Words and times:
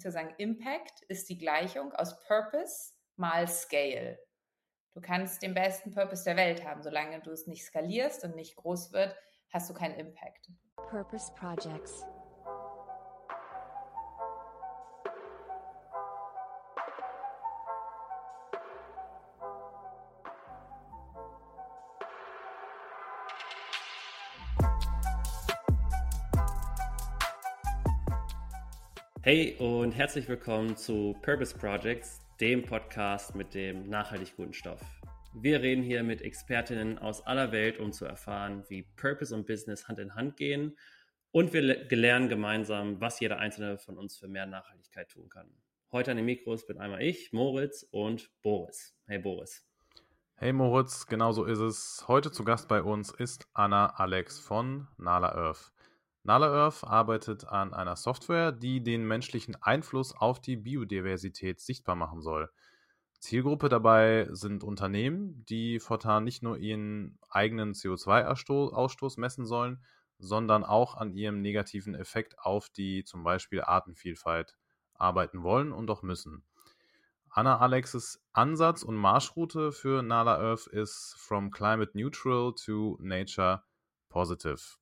zu 0.00 0.10
sagen, 0.10 0.34
Impact 0.38 1.02
ist 1.08 1.28
die 1.28 1.38
Gleichung 1.38 1.92
aus 1.92 2.18
Purpose 2.26 2.92
mal 3.16 3.48
Scale. 3.48 4.18
Du 4.94 5.00
kannst 5.00 5.42
den 5.42 5.54
besten 5.54 5.92
Purpose 5.92 6.24
der 6.24 6.36
Welt 6.36 6.64
haben, 6.64 6.82
solange 6.82 7.20
du 7.20 7.30
es 7.30 7.46
nicht 7.46 7.64
skalierst 7.64 8.24
und 8.24 8.36
nicht 8.36 8.56
groß 8.56 8.92
wird, 8.92 9.16
hast 9.52 9.68
du 9.68 9.74
keinen 9.74 9.94
Impact. 9.94 10.50
Purpose 10.76 11.32
Projects. 11.34 12.04
Hey 29.24 29.56
und 29.58 29.92
herzlich 29.92 30.28
willkommen 30.28 30.76
zu 30.76 31.16
Purpose 31.22 31.56
Projects, 31.56 32.20
dem 32.42 32.62
Podcast 32.62 33.34
mit 33.34 33.54
dem 33.54 33.88
nachhaltig 33.88 34.36
guten 34.36 34.52
Stoff. 34.52 34.82
Wir 35.32 35.62
reden 35.62 35.82
hier 35.82 36.02
mit 36.02 36.20
Expertinnen 36.20 36.98
aus 36.98 37.26
aller 37.26 37.50
Welt, 37.50 37.78
um 37.78 37.90
zu 37.90 38.04
erfahren, 38.04 38.64
wie 38.68 38.82
Purpose 38.82 39.34
und 39.34 39.46
Business 39.46 39.88
Hand 39.88 39.98
in 39.98 40.14
Hand 40.14 40.36
gehen. 40.36 40.76
Und 41.30 41.54
wir 41.54 41.62
lernen 41.62 42.28
gemeinsam, 42.28 43.00
was 43.00 43.18
jeder 43.18 43.38
einzelne 43.38 43.78
von 43.78 43.96
uns 43.96 44.18
für 44.18 44.28
mehr 44.28 44.44
Nachhaltigkeit 44.44 45.08
tun 45.08 45.30
kann. 45.30 45.48
Heute 45.90 46.10
an 46.10 46.18
den 46.18 46.26
Mikros 46.26 46.66
bin 46.66 46.76
einmal 46.76 47.00
ich, 47.00 47.32
Moritz 47.32 47.82
und 47.92 48.30
Boris. 48.42 48.94
Hey 49.06 49.20
Boris. 49.20 49.66
Hey 50.34 50.52
Moritz, 50.52 51.06
genau 51.06 51.32
so 51.32 51.46
ist 51.46 51.60
es. 51.60 52.04
Heute 52.08 52.30
zu 52.30 52.44
Gast 52.44 52.68
bei 52.68 52.82
uns 52.82 53.10
ist 53.10 53.48
Anna 53.54 53.86
Alex 53.86 54.38
von 54.38 54.86
Nala 54.98 55.34
Earth. 55.34 55.73
Nala 56.26 56.48
Earth 56.48 56.84
arbeitet 56.84 57.44
an 57.44 57.74
einer 57.74 57.96
Software, 57.96 58.50
die 58.50 58.82
den 58.82 59.06
menschlichen 59.06 59.56
Einfluss 59.62 60.16
auf 60.16 60.40
die 60.40 60.56
Biodiversität 60.56 61.60
sichtbar 61.60 61.96
machen 61.96 62.22
soll. 62.22 62.50
Zielgruppe 63.18 63.68
dabei 63.68 64.28
sind 64.30 64.64
Unternehmen, 64.64 65.44
die 65.50 65.80
fortan 65.80 66.24
nicht 66.24 66.42
nur 66.42 66.56
ihren 66.56 67.18
eigenen 67.28 67.74
CO2-Ausstoß 67.74 69.20
messen 69.20 69.44
sollen, 69.44 69.84
sondern 70.18 70.64
auch 70.64 70.94
an 70.94 71.12
ihrem 71.12 71.42
negativen 71.42 71.94
Effekt 71.94 72.38
auf 72.38 72.70
die 72.70 73.04
zum 73.04 73.22
Beispiel 73.22 73.60
Artenvielfalt 73.60 74.56
arbeiten 74.94 75.42
wollen 75.42 75.72
und 75.72 75.90
auch 75.90 76.02
müssen. 76.02 76.42
Anna 77.28 77.58
Alexes 77.58 78.24
Ansatz 78.32 78.82
und 78.82 78.96
Marschroute 78.96 79.72
für 79.72 80.02
Nala 80.02 80.38
Earth 80.38 80.68
ist 80.68 81.16
From 81.18 81.50
Climate 81.50 81.90
Neutral 81.94 82.54
to 82.54 82.96
Nature 82.98 83.62
Positive 84.08 84.78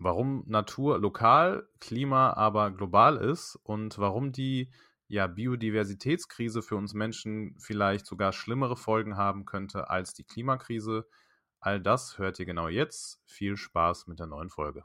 warum 0.00 0.44
Natur 0.46 0.98
lokal, 0.98 1.68
Klima 1.78 2.32
aber 2.32 2.70
global 2.70 3.18
ist 3.18 3.56
und 3.62 3.98
warum 3.98 4.32
die 4.32 4.70
ja, 5.08 5.26
Biodiversitätskrise 5.26 6.62
für 6.62 6.76
uns 6.76 6.94
Menschen 6.94 7.54
vielleicht 7.58 8.06
sogar 8.06 8.32
schlimmere 8.32 8.76
Folgen 8.76 9.16
haben 9.16 9.44
könnte 9.44 9.90
als 9.90 10.14
die 10.14 10.24
Klimakrise. 10.24 11.06
All 11.60 11.80
das 11.80 12.18
hört 12.18 12.38
ihr 12.38 12.46
genau 12.46 12.68
jetzt. 12.68 13.20
Viel 13.26 13.56
Spaß 13.56 14.06
mit 14.06 14.18
der 14.18 14.26
neuen 14.26 14.48
Folge. 14.48 14.84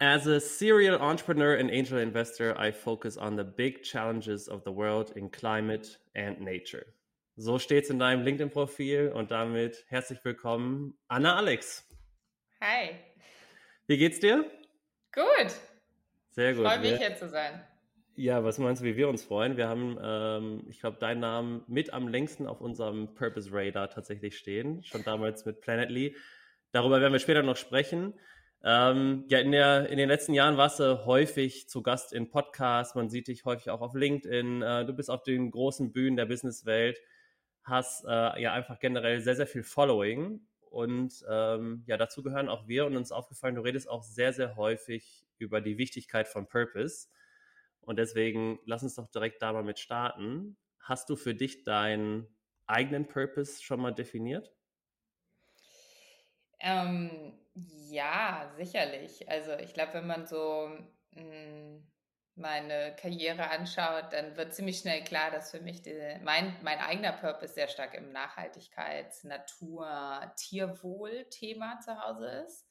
As 0.00 0.26
a 0.26 0.38
serial 0.38 1.00
entrepreneur 1.00 1.58
and 1.58 1.70
angel 1.70 1.98
investor, 1.98 2.54
I 2.58 2.72
focus 2.72 3.16
on 3.16 3.36
the 3.36 3.44
big 3.44 3.82
challenges 3.82 4.48
of 4.48 4.62
the 4.64 4.72
world 4.72 5.10
in 5.16 5.30
climate 5.30 5.98
and 6.14 6.40
nature. 6.40 6.86
So 7.36 7.58
steht 7.58 7.82
es 7.82 7.90
in 7.90 7.98
deinem 7.98 8.22
LinkedIn-Profil 8.22 9.10
und 9.12 9.32
damit 9.32 9.84
herzlich 9.88 10.24
willkommen, 10.24 10.96
Anna 11.08 11.34
Alex. 11.34 11.84
Hi. 12.60 12.90
Wie 13.88 13.98
geht's 13.98 14.20
dir? 14.20 14.48
Gut. 15.12 15.52
Sehr 16.30 16.54
gut. 16.54 16.64
Freue 16.64 16.78
mich 16.78 16.96
hier 16.96 17.16
zu 17.16 17.28
sein. 17.28 17.60
Ja, 18.14 18.44
was 18.44 18.58
meinst 18.58 18.82
du, 18.82 18.86
wie 18.86 18.96
wir 18.96 19.08
uns 19.08 19.24
freuen? 19.24 19.56
Wir 19.56 19.66
haben, 19.66 19.98
ähm, 20.00 20.66
ich 20.70 20.78
glaube, 20.78 20.98
deinen 21.00 21.18
Namen 21.18 21.64
mit 21.66 21.92
am 21.92 22.06
längsten 22.06 22.46
auf 22.46 22.60
unserem 22.60 23.16
Purpose 23.16 23.50
Radar 23.52 23.90
tatsächlich 23.90 24.38
stehen, 24.38 24.84
schon 24.84 25.02
damals 25.02 25.44
mit 25.44 25.60
Planetly. 25.60 26.14
Darüber 26.70 27.00
werden 27.00 27.12
wir 27.12 27.18
später 27.18 27.42
noch 27.42 27.56
sprechen. 27.56 28.14
Ähm, 28.62 29.24
ja, 29.26 29.40
in, 29.40 29.50
der, 29.50 29.90
in 29.90 29.98
den 29.98 30.08
letzten 30.08 30.34
Jahren 30.34 30.56
warst 30.56 30.78
du 30.78 31.04
häufig 31.04 31.68
zu 31.68 31.82
Gast 31.82 32.12
in 32.12 32.30
Podcasts, 32.30 32.94
man 32.94 33.10
sieht 33.10 33.26
dich 33.26 33.44
häufig 33.44 33.70
auch 33.70 33.80
auf 33.80 33.94
LinkedIn, 33.94 34.62
äh, 34.62 34.86
du 34.86 34.92
bist 34.92 35.10
auf 35.10 35.24
den 35.24 35.50
großen 35.50 35.92
Bühnen 35.92 36.16
der 36.16 36.26
Businesswelt 36.26 37.00
hast 37.64 38.04
äh, 38.04 38.40
ja 38.40 38.52
einfach 38.52 38.78
generell 38.78 39.20
sehr, 39.20 39.36
sehr 39.36 39.46
viel 39.46 39.62
Following. 39.64 40.46
Und 40.70 41.24
ähm, 41.28 41.84
ja, 41.86 41.96
dazu 41.96 42.22
gehören 42.22 42.48
auch 42.48 42.66
wir 42.68 42.86
und 42.86 42.96
uns 42.96 43.12
aufgefallen, 43.12 43.54
du 43.54 43.62
redest 43.62 43.88
auch 43.88 44.02
sehr, 44.02 44.32
sehr 44.32 44.56
häufig 44.56 45.24
über 45.38 45.60
die 45.60 45.78
Wichtigkeit 45.78 46.28
von 46.28 46.48
Purpose. 46.48 47.08
Und 47.80 47.98
deswegen 47.98 48.58
lass 48.64 48.82
uns 48.82 48.94
doch 48.96 49.08
direkt 49.08 49.42
da 49.42 49.52
mal 49.52 49.62
mit 49.62 49.78
starten. 49.78 50.56
Hast 50.78 51.08
du 51.10 51.16
für 51.16 51.34
dich 51.34 51.64
deinen 51.64 52.26
eigenen 52.66 53.06
Purpose 53.06 53.62
schon 53.62 53.80
mal 53.80 53.92
definiert? 53.92 54.52
Ähm, 56.60 57.38
ja, 57.54 58.52
sicherlich. 58.56 59.28
Also 59.28 59.52
ich 59.52 59.74
glaube, 59.74 59.94
wenn 59.94 60.06
man 60.06 60.26
so 60.26 60.70
mh, 61.12 61.22
hm, 61.22 61.86
meine 62.36 62.96
Karriere 62.96 63.50
anschaut, 63.50 64.12
dann 64.12 64.36
wird 64.36 64.54
ziemlich 64.54 64.78
schnell 64.78 65.04
klar, 65.04 65.30
dass 65.30 65.50
für 65.50 65.60
mich 65.60 65.82
die, 65.82 66.18
mein, 66.22 66.56
mein 66.62 66.78
eigener 66.78 67.12
Purpose 67.12 67.54
sehr 67.54 67.68
stark 67.68 67.94
im 67.94 68.12
Nachhaltigkeits-, 68.12 69.26
Natur-, 69.26 70.32
Tierwohl-Thema 70.36 71.80
zu 71.80 72.00
Hause 72.00 72.44
ist. 72.46 72.66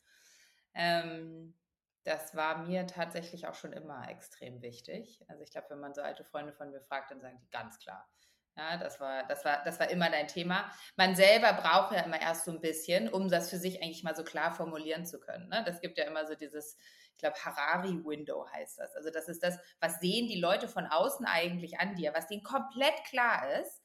Ähm, 0.73 1.55
das 2.03 2.35
war 2.35 2.65
mir 2.65 2.85
tatsächlich 2.87 3.47
auch 3.47 3.55
schon 3.55 3.71
immer 3.71 4.09
extrem 4.09 4.61
wichtig. 4.61 5.23
Also 5.29 5.43
ich 5.43 5.51
glaube, 5.51 5.69
wenn 5.69 5.79
man 5.79 5.93
so 5.93 6.01
alte 6.01 6.25
Freunde 6.25 6.51
von 6.51 6.69
mir 6.69 6.81
fragt, 6.81 7.11
dann 7.11 7.21
sagen 7.21 7.39
die 7.41 7.49
ganz 7.49 7.79
klar, 7.79 8.09
ja, 8.55 8.77
das 8.77 8.99
war, 8.99 9.25
das 9.27 9.43
war, 9.45 9.63
das 9.63 9.79
war 9.79 9.89
immer 9.89 10.09
dein 10.11 10.27
Thema. 10.27 10.71
Man 10.95 11.15
selber 11.15 11.53
braucht 11.53 11.93
ja 11.93 12.01
immer 12.01 12.21
erst 12.21 12.45
so 12.45 12.51
ein 12.51 12.61
bisschen, 12.61 13.09
um 13.09 13.27
das 13.27 13.49
für 13.49 13.57
sich 13.57 13.81
eigentlich 13.81 14.03
mal 14.03 14.15
so 14.15 14.23
klar 14.23 14.53
formulieren 14.53 15.05
zu 15.05 15.19
können. 15.19 15.49
Ne? 15.49 15.63
Das 15.65 15.81
gibt 15.81 15.97
ja 15.97 16.05
immer 16.05 16.27
so 16.27 16.35
dieses, 16.35 16.77
ich 17.13 17.17
glaube, 17.17 17.35
Harari-Window 17.37 18.47
heißt 18.51 18.77
das. 18.77 18.95
Also 18.95 19.09
das 19.09 19.27
ist 19.27 19.41
das, 19.41 19.57
was 19.79 19.99
sehen 19.99 20.27
die 20.27 20.39
Leute 20.39 20.67
von 20.67 20.85
außen 20.85 21.25
eigentlich 21.25 21.79
an 21.79 21.95
dir, 21.95 22.13
was 22.13 22.27
denen 22.27 22.43
komplett 22.43 23.03
klar 23.05 23.49
ist. 23.59 23.81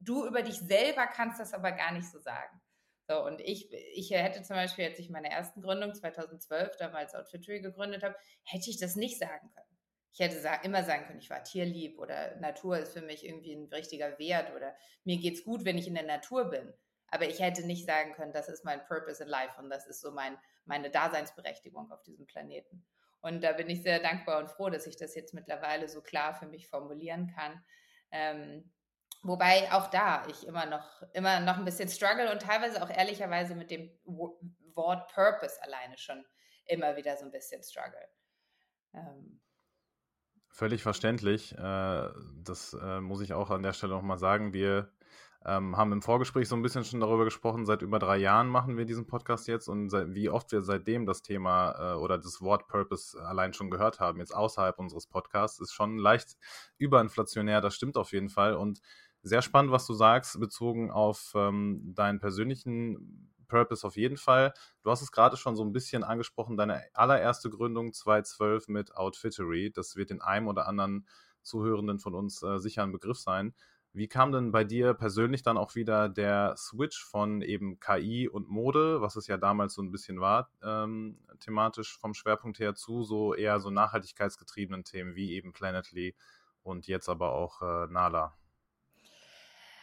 Du 0.00 0.26
über 0.26 0.42
dich 0.42 0.58
selber 0.58 1.06
kannst 1.06 1.38
das 1.40 1.54
aber 1.54 1.70
gar 1.72 1.92
nicht 1.92 2.10
so 2.10 2.18
sagen. 2.18 2.60
So, 3.08 3.24
und 3.24 3.40
ich, 3.40 3.72
ich 3.94 4.10
hätte 4.10 4.42
zum 4.42 4.56
Beispiel, 4.56 4.86
als 4.86 4.98
ich 4.98 5.10
meine 5.10 5.30
ersten 5.30 5.62
Gründung 5.62 5.94
2012 5.94 6.76
damals 6.76 7.14
Outfittery 7.14 7.60
gegründet 7.60 8.02
habe, 8.02 8.16
hätte 8.42 8.68
ich 8.68 8.78
das 8.78 8.96
nicht 8.96 9.18
sagen 9.18 9.48
können. 9.54 9.67
Ich 10.12 10.20
hätte 10.20 10.36
immer 10.62 10.82
sagen 10.82 11.04
können, 11.06 11.20
ich 11.20 11.30
war 11.30 11.44
tierlieb 11.44 11.98
oder 11.98 12.36
Natur 12.36 12.78
ist 12.78 12.92
für 12.92 13.02
mich 13.02 13.24
irgendwie 13.24 13.54
ein 13.54 13.68
richtiger 13.72 14.18
Wert 14.18 14.54
oder 14.54 14.74
mir 15.04 15.18
geht's 15.18 15.44
gut, 15.44 15.64
wenn 15.64 15.78
ich 15.78 15.86
in 15.86 15.94
der 15.94 16.04
Natur 16.04 16.50
bin. 16.50 16.72
Aber 17.10 17.26
ich 17.26 17.40
hätte 17.40 17.66
nicht 17.66 17.86
sagen 17.86 18.12
können, 18.14 18.32
das 18.32 18.48
ist 18.48 18.64
mein 18.64 18.84
Purpose 18.84 19.22
in 19.22 19.28
Life 19.28 19.58
und 19.58 19.70
das 19.70 19.86
ist 19.86 20.00
so 20.00 20.10
mein, 20.10 20.38
meine 20.64 20.90
Daseinsberechtigung 20.90 21.90
auf 21.90 22.02
diesem 22.02 22.26
Planeten. 22.26 22.84
Und 23.20 23.42
da 23.42 23.52
bin 23.52 23.68
ich 23.68 23.82
sehr 23.82 23.98
dankbar 24.00 24.38
und 24.38 24.50
froh, 24.50 24.70
dass 24.70 24.86
ich 24.86 24.96
das 24.96 25.14
jetzt 25.14 25.34
mittlerweile 25.34 25.88
so 25.88 26.02
klar 26.02 26.34
für 26.34 26.46
mich 26.46 26.68
formulieren 26.68 27.32
kann. 27.34 27.64
Ähm, 28.10 28.72
wobei 29.22 29.72
auch 29.72 29.88
da 29.88 30.26
ich 30.28 30.46
immer 30.46 30.66
noch, 30.66 31.02
immer 31.12 31.40
noch 31.40 31.56
ein 31.56 31.64
bisschen 31.64 31.88
struggle 31.88 32.30
und 32.30 32.42
teilweise 32.42 32.82
auch 32.82 32.90
ehrlicherweise 32.90 33.54
mit 33.54 33.70
dem 33.70 33.90
Wort 34.04 35.12
Purpose 35.12 35.60
alleine 35.62 35.98
schon 35.98 36.24
immer 36.66 36.96
wieder 36.96 37.16
so 37.16 37.24
ein 37.24 37.32
bisschen 37.32 37.62
struggle. 37.62 38.08
Ähm, 38.94 39.40
Völlig 40.58 40.82
verständlich. 40.82 41.56
Äh, 41.56 42.08
das 42.42 42.76
äh, 42.82 43.00
muss 43.00 43.20
ich 43.20 43.32
auch 43.32 43.50
an 43.50 43.62
der 43.62 43.72
Stelle 43.72 43.94
nochmal 43.94 44.18
sagen. 44.18 44.52
Wir 44.52 44.90
ähm, 45.46 45.76
haben 45.76 45.92
im 45.92 46.02
Vorgespräch 46.02 46.48
so 46.48 46.56
ein 46.56 46.62
bisschen 46.62 46.82
schon 46.82 46.98
darüber 46.98 47.24
gesprochen. 47.24 47.64
Seit 47.64 47.80
über 47.80 48.00
drei 48.00 48.16
Jahren 48.16 48.48
machen 48.48 48.76
wir 48.76 48.84
diesen 48.84 49.06
Podcast 49.06 49.46
jetzt 49.46 49.68
und 49.68 49.92
wie 49.92 50.28
oft 50.28 50.50
wir 50.50 50.62
seitdem 50.62 51.06
das 51.06 51.22
Thema 51.22 51.92
äh, 51.92 51.94
oder 51.94 52.18
das 52.18 52.40
Wort 52.40 52.66
Purpose 52.66 53.16
allein 53.24 53.52
schon 53.52 53.70
gehört 53.70 54.00
haben, 54.00 54.18
jetzt 54.18 54.34
außerhalb 54.34 54.80
unseres 54.80 55.06
Podcasts, 55.06 55.60
ist 55.60 55.72
schon 55.72 55.96
leicht 55.96 56.36
überinflationär. 56.76 57.60
Das 57.60 57.76
stimmt 57.76 57.96
auf 57.96 58.10
jeden 58.10 58.28
Fall. 58.28 58.54
Und 58.54 58.80
sehr 59.22 59.42
spannend, 59.42 59.70
was 59.70 59.86
du 59.86 59.94
sagst, 59.94 60.40
bezogen 60.40 60.90
auf 60.90 61.34
ähm, 61.36 61.92
deinen 61.94 62.18
persönlichen 62.18 63.30
Purpose 63.48 63.86
auf 63.86 63.96
jeden 63.96 64.16
Fall. 64.16 64.52
Du 64.82 64.90
hast 64.90 65.02
es 65.02 65.10
gerade 65.10 65.36
schon 65.36 65.56
so 65.56 65.64
ein 65.64 65.72
bisschen 65.72 66.04
angesprochen, 66.04 66.56
deine 66.56 66.84
allererste 66.94 67.50
Gründung 67.50 67.92
2012 67.92 68.68
mit 68.68 68.94
Outfittery. 68.96 69.72
Das 69.72 69.96
wird 69.96 70.10
in 70.10 70.20
einem 70.20 70.46
oder 70.46 70.68
anderen 70.68 71.06
Zuhörenden 71.42 71.98
von 71.98 72.14
uns 72.14 72.42
äh, 72.42 72.58
sicher 72.58 72.82
ein 72.82 72.92
Begriff 72.92 73.18
sein. 73.18 73.54
Wie 73.92 74.06
kam 74.06 74.32
denn 74.32 74.52
bei 74.52 74.64
dir 74.64 74.94
persönlich 74.94 75.42
dann 75.42 75.56
auch 75.56 75.74
wieder 75.74 76.08
der 76.08 76.54
Switch 76.56 77.02
von 77.02 77.40
eben 77.42 77.80
KI 77.80 78.28
und 78.28 78.48
Mode, 78.48 79.00
was 79.00 79.16
es 79.16 79.26
ja 79.26 79.38
damals 79.38 79.74
so 79.74 79.82
ein 79.82 79.90
bisschen 79.90 80.20
war, 80.20 80.50
ähm, 80.62 81.18
thematisch 81.40 81.98
vom 81.98 82.14
Schwerpunkt 82.14 82.58
her 82.58 82.74
zu 82.74 83.02
so 83.02 83.34
eher 83.34 83.60
so 83.60 83.70
nachhaltigkeitsgetriebenen 83.70 84.84
Themen 84.84 85.14
wie 85.14 85.32
eben 85.32 85.52
Planetly 85.52 86.14
und 86.62 86.86
jetzt 86.86 87.08
aber 87.08 87.32
auch 87.32 87.62
äh, 87.62 87.86
Nala? 87.90 88.36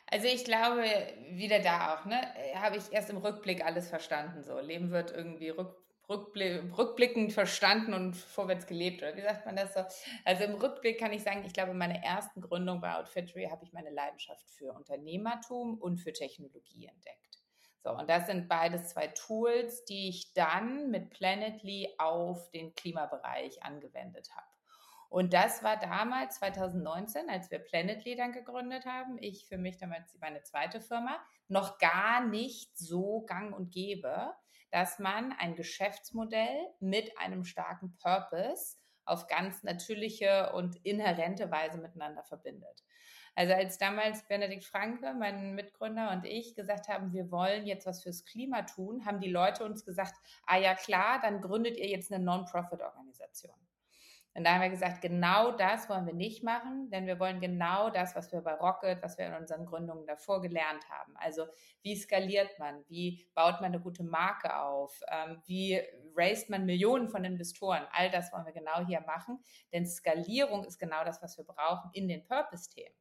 Also 0.08 0.28
ich 0.28 0.46
glaube, 0.46 0.84
wieder 1.32 1.60
da 1.60 1.96
auch, 1.96 2.06
ne, 2.06 2.22
habe 2.56 2.78
ich 2.78 2.92
erst 2.92 3.10
im 3.10 3.18
Rückblick 3.18 3.66
alles 3.66 3.90
verstanden. 3.90 4.44
So, 4.44 4.60
Leben 4.60 4.92
wird 4.92 5.12
irgendwie 5.12 5.50
rück, 5.50 5.76
rückblickend 6.08 7.34
verstanden 7.34 7.94
und 7.96 8.16
vorwärts 8.16 8.68
gelebt, 8.68 9.02
oder 9.02 9.18
wie 9.18 9.24
sagt 9.24 9.48
man 9.48 9.56
das 9.56 9.74
so? 9.74 9.84
Also 10.24 10.44
im 10.44 10.54
Rückblick 10.54 11.00
kann 11.00 11.12
ich 11.12 11.24
sagen, 11.24 11.44
ich 11.46 11.54
glaube, 11.54 11.72
in 11.72 11.80
meiner 11.80 12.04
ersten 12.04 12.42
Gründung 12.42 12.82
bei 12.82 12.94
Outfittery 12.96 13.46
habe 13.50 13.64
ich 13.64 13.74
meine 13.74 13.90
Leidenschaft 13.90 14.48
für 14.52 14.74
Unternehmertum 14.74 15.80
und 15.80 15.98
für 15.98 16.14
Technologie 16.14 16.86
entdeckt. 16.86 17.40
So, 17.84 17.92
und 17.92 18.10
das 18.10 18.28
sind 18.28 18.48
beides 18.48 18.90
zwei 18.90 19.08
Tools, 19.08 19.86
die 19.86 20.10
ich 20.10 20.34
dann 20.34 20.92
mit 20.92 21.10
Planetly 21.10 21.96
auf 21.98 22.50
den 22.52 22.74
Klimabereich 22.74 23.64
angewendet 23.64 24.30
habe. 24.36 24.55
Und 25.16 25.32
das 25.32 25.64
war 25.64 25.78
damals 25.78 26.40
2019, 26.40 27.30
als 27.30 27.50
wir 27.50 27.60
Planetly 27.60 28.18
dann 28.18 28.34
gegründet 28.34 28.86
haben, 28.86 29.18
ich 29.22 29.46
für 29.48 29.58
mich 29.58 29.78
damals 29.78 30.14
meine 30.20 30.44
zweite 30.44 30.82
Firma, 30.82 31.18
noch 31.48 31.78
gar 31.78 32.26
nicht 32.26 32.78
so 32.78 33.22
gang 33.22 33.56
und 33.56 33.72
gäbe, 33.72 34.34
dass 34.72 35.00
man 35.00 35.32
ein 35.40 35.56
Geschäftsmodell 35.56 36.68
mit 36.82 37.18
einem 37.18 37.46
starken 37.46 37.96
Purpose 37.96 38.76
auf 39.06 39.28
ganz 39.28 39.64
natürliche 39.64 40.52
und 40.52 40.76
inhärente 40.86 41.50
Weise 41.50 41.78
miteinander 41.78 42.26
verbindet. 42.26 42.84
Also 43.36 43.54
als 43.54 43.78
damals 43.78 44.28
Benedikt 44.28 44.66
Franke, 44.66 45.14
mein 45.14 45.56
Mitgründer 45.56 46.12
und 46.12 46.26
ich 46.26 46.56
gesagt 46.56 46.90
haben, 46.90 47.14
wir 47.14 47.32
wollen 47.32 47.66
jetzt 47.66 47.86
was 47.86 48.04
fürs 48.04 48.26
Klima 48.26 48.64
tun, 48.64 49.06
haben 49.06 49.22
die 49.22 49.32
Leute 49.32 49.64
uns 49.64 49.86
gesagt, 49.86 50.16
ah 50.46 50.58
ja 50.58 50.76
klar, 50.76 51.22
dann 51.22 51.40
gründet 51.40 51.78
ihr 51.78 51.88
jetzt 51.88 52.12
eine 52.12 52.22
Non-Profit-Organisation. 52.22 53.65
Und 54.36 54.44
da 54.44 54.54
haben 54.54 54.62
wir 54.62 54.70
gesagt, 54.70 55.02
genau 55.02 55.54
das 55.54 55.88
wollen 55.88 56.06
wir 56.06 56.14
nicht 56.14 56.44
machen, 56.44 56.90
denn 56.90 57.08
wir 57.08 57.20
wollen 57.22 57.40
genau 57.40 57.90
das, 57.90 58.16
was 58.18 58.34
wir 58.34 58.42
bei 58.42 58.54
Rocket, 58.54 59.02
was 59.02 59.18
wir 59.18 59.28
in 59.28 59.34
unseren 59.34 59.66
Gründungen 59.66 60.06
davor 60.06 60.42
gelernt 60.42 60.84
haben. 60.90 61.16
Also 61.16 61.48
wie 61.82 61.96
skaliert 61.96 62.60
man, 62.60 62.84
wie 62.90 63.26
baut 63.34 63.62
man 63.62 63.66
eine 63.72 63.80
gute 63.80 64.04
Marke 64.04 64.58
auf, 64.60 65.00
ähm, 65.10 65.42
wie 65.46 65.82
raised 66.18 66.50
man 66.50 66.66
Millionen 66.66 67.08
von 67.08 67.24
Investoren. 67.24 67.88
All 67.92 68.12
das 68.12 68.34
wollen 68.34 68.46
wir 68.46 68.52
genau 68.52 68.86
hier 68.86 69.00
machen, 69.02 69.40
denn 69.72 69.88
Skalierung 69.88 70.66
ist 70.66 70.80
genau 70.80 71.06
das, 71.06 71.22
was 71.22 71.38
wir 71.38 71.46
brauchen 71.46 71.90
in 71.94 72.10
den 72.10 72.26
Purpose-Themen. 72.26 72.96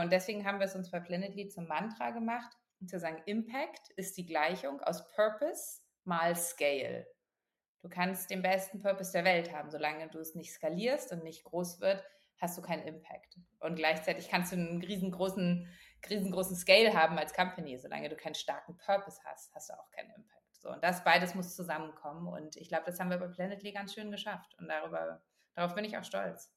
Und 0.00 0.12
deswegen 0.12 0.46
haben 0.46 0.60
wir 0.60 0.66
es 0.66 0.76
uns 0.76 0.90
bei 0.90 1.00
Planetly 1.00 1.48
zum 1.48 1.66
Mantra 1.66 2.10
gemacht, 2.10 2.52
zu 2.86 3.00
sagen, 3.00 3.22
Impact 3.26 3.90
ist 3.96 4.16
die 4.16 4.26
Gleichung 4.26 4.80
aus 4.82 5.08
Purpose 5.14 5.80
mal 6.04 6.36
Scale. 6.36 7.06
Du 7.82 7.88
kannst 7.88 8.30
den 8.30 8.42
besten 8.42 8.80
Purpose 8.80 9.12
der 9.12 9.24
Welt 9.24 9.52
haben, 9.52 9.70
solange 9.70 10.08
du 10.08 10.18
es 10.20 10.34
nicht 10.34 10.52
skalierst 10.52 11.12
und 11.12 11.24
nicht 11.24 11.44
groß 11.44 11.80
wird, 11.80 12.02
hast 12.40 12.56
du 12.56 12.62
keinen 12.62 12.82
Impact. 12.82 13.38
Und 13.60 13.76
gleichzeitig 13.76 14.28
kannst 14.28 14.52
du 14.52 14.56
einen 14.56 14.82
riesengroßen, 14.82 15.68
riesengroßen 16.08 16.56
Scale 16.56 16.94
haben 16.94 17.18
als 17.18 17.34
Company, 17.34 17.76
solange 17.78 18.08
du 18.08 18.16
keinen 18.16 18.34
starken 18.34 18.76
Purpose 18.76 19.20
hast, 19.24 19.54
hast 19.54 19.70
du 19.70 19.74
auch 19.74 19.90
keinen 19.90 20.10
Impact. 20.10 20.56
So, 20.60 20.70
und 20.70 20.82
das 20.84 21.02
beides 21.02 21.34
muss 21.34 21.56
zusammenkommen. 21.56 22.28
Und 22.28 22.56
ich 22.56 22.68
glaube, 22.68 22.84
das 22.86 23.00
haben 23.00 23.10
wir 23.10 23.18
bei 23.18 23.26
Planetly 23.26 23.72
ganz 23.72 23.94
schön 23.94 24.12
geschafft. 24.12 24.54
Und 24.58 24.68
darüber, 24.68 25.20
darauf 25.54 25.74
bin 25.74 25.84
ich 25.84 25.98
auch 25.98 26.04
stolz. 26.04 26.52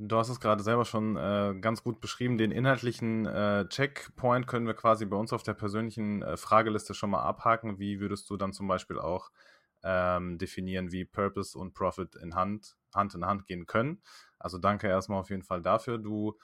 Du 0.00 0.16
hast 0.16 0.28
es 0.28 0.38
gerade 0.38 0.62
selber 0.62 0.84
schon 0.84 1.16
äh, 1.16 1.56
ganz 1.60 1.82
gut 1.82 2.00
beschrieben. 2.00 2.38
Den 2.38 2.52
inhaltlichen 2.52 3.26
äh, 3.26 3.68
Checkpoint 3.68 4.46
können 4.46 4.66
wir 4.66 4.74
quasi 4.74 5.04
bei 5.06 5.16
uns 5.16 5.32
auf 5.32 5.42
der 5.42 5.54
persönlichen 5.54 6.22
äh, 6.22 6.36
Frageliste 6.36 6.94
schon 6.94 7.10
mal 7.10 7.22
abhaken. 7.22 7.80
Wie 7.80 7.98
würdest 7.98 8.30
du 8.30 8.36
dann 8.36 8.52
zum 8.52 8.68
Beispiel 8.68 9.00
auch 9.00 9.32
ähm, 9.82 10.38
definieren, 10.38 10.92
wie 10.92 11.04
Purpose 11.04 11.58
und 11.58 11.74
Profit 11.74 12.14
in 12.14 12.36
Hand, 12.36 12.76
Hand 12.94 13.14
in 13.16 13.26
Hand 13.26 13.46
gehen 13.46 13.66
können? 13.66 14.00
Also 14.38 14.58
danke 14.58 14.86
erstmal 14.86 15.18
auf 15.18 15.30
jeden 15.30 15.42
Fall 15.42 15.62
dafür. 15.62 15.98
Du 15.98 16.38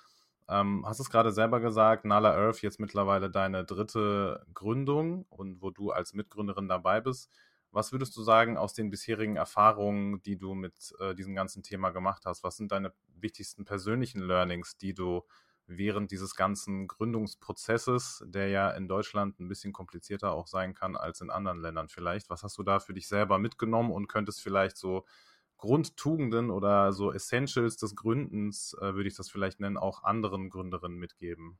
ähm, 0.49 0.85
hast 0.85 0.99
es 0.99 1.09
gerade 1.09 1.31
selber 1.31 1.61
gesagt, 1.61 2.05
Nala 2.05 2.35
Earth 2.35 2.61
jetzt 2.61 2.81
mittlerweile 2.81 3.31
deine 3.31 3.65
dritte 3.65 4.45
Gründung 4.53 5.27
und 5.29 5.63
wo 5.63 5.71
du 5.71 5.93
als 5.93 6.13
Mitgründerin 6.13 6.67
dabei 6.67 7.01
bist. 7.01 7.31
Was 7.75 7.91
würdest 7.91 8.17
du 8.17 8.23
sagen 8.23 8.57
aus 8.57 8.73
den 8.73 8.89
bisherigen 8.89 9.35
Erfahrungen, 9.35 10.23
die 10.23 10.37
du 10.39 10.55
mit 10.55 10.95
äh, 11.01 11.13
diesem 11.15 11.35
ganzen 11.35 11.65
Thema 11.65 11.91
gemacht 11.91 12.23
hast? 12.25 12.45
Was 12.45 12.57
sind 12.57 12.71
deine 12.71 12.95
wichtigsten 13.09 13.65
persönlichen 13.65 14.21
Learnings, 14.23 14.77
die 14.77 14.95
du 14.95 15.23
während 15.67 16.13
dieses 16.13 16.37
ganzen 16.37 16.87
Gründungsprozesses, 16.87 18.23
der 18.29 18.49
ja 18.49 18.71
in 18.71 18.87
Deutschland 18.87 19.41
ein 19.41 19.49
bisschen 19.49 19.73
komplizierter 19.73 20.33
auch 20.33 20.47
sein 20.47 20.75
kann 20.75 20.95
als 20.97 21.21
in 21.21 21.31
anderen 21.31 21.61
Ländern 21.61 21.89
vielleicht, 21.89 22.31
was 22.31 22.45
hast 22.45 22.57
du 22.59 22.63
da 22.63 22.79
für 22.79 22.95
dich 22.95 23.09
selber 23.09 23.39
mitgenommen 23.39 23.91
und 23.91 24.07
könntest 24.07 24.41
vielleicht 24.41 24.77
so 24.77 25.05
Grundtugenden 25.57 26.51
oder 26.51 26.93
so 26.93 27.13
Essentials 27.13 27.77
des 27.77 27.97
Gründens, 27.97 28.75
äh, 28.81 28.95
würde 28.95 29.09
ich 29.09 29.17
das 29.17 29.31
vielleicht 29.31 29.59
nennen, 29.59 29.79
auch 29.79 30.05
anderen 30.05 30.49
Gründerinnen 30.49 30.99
mitgeben? 30.99 31.59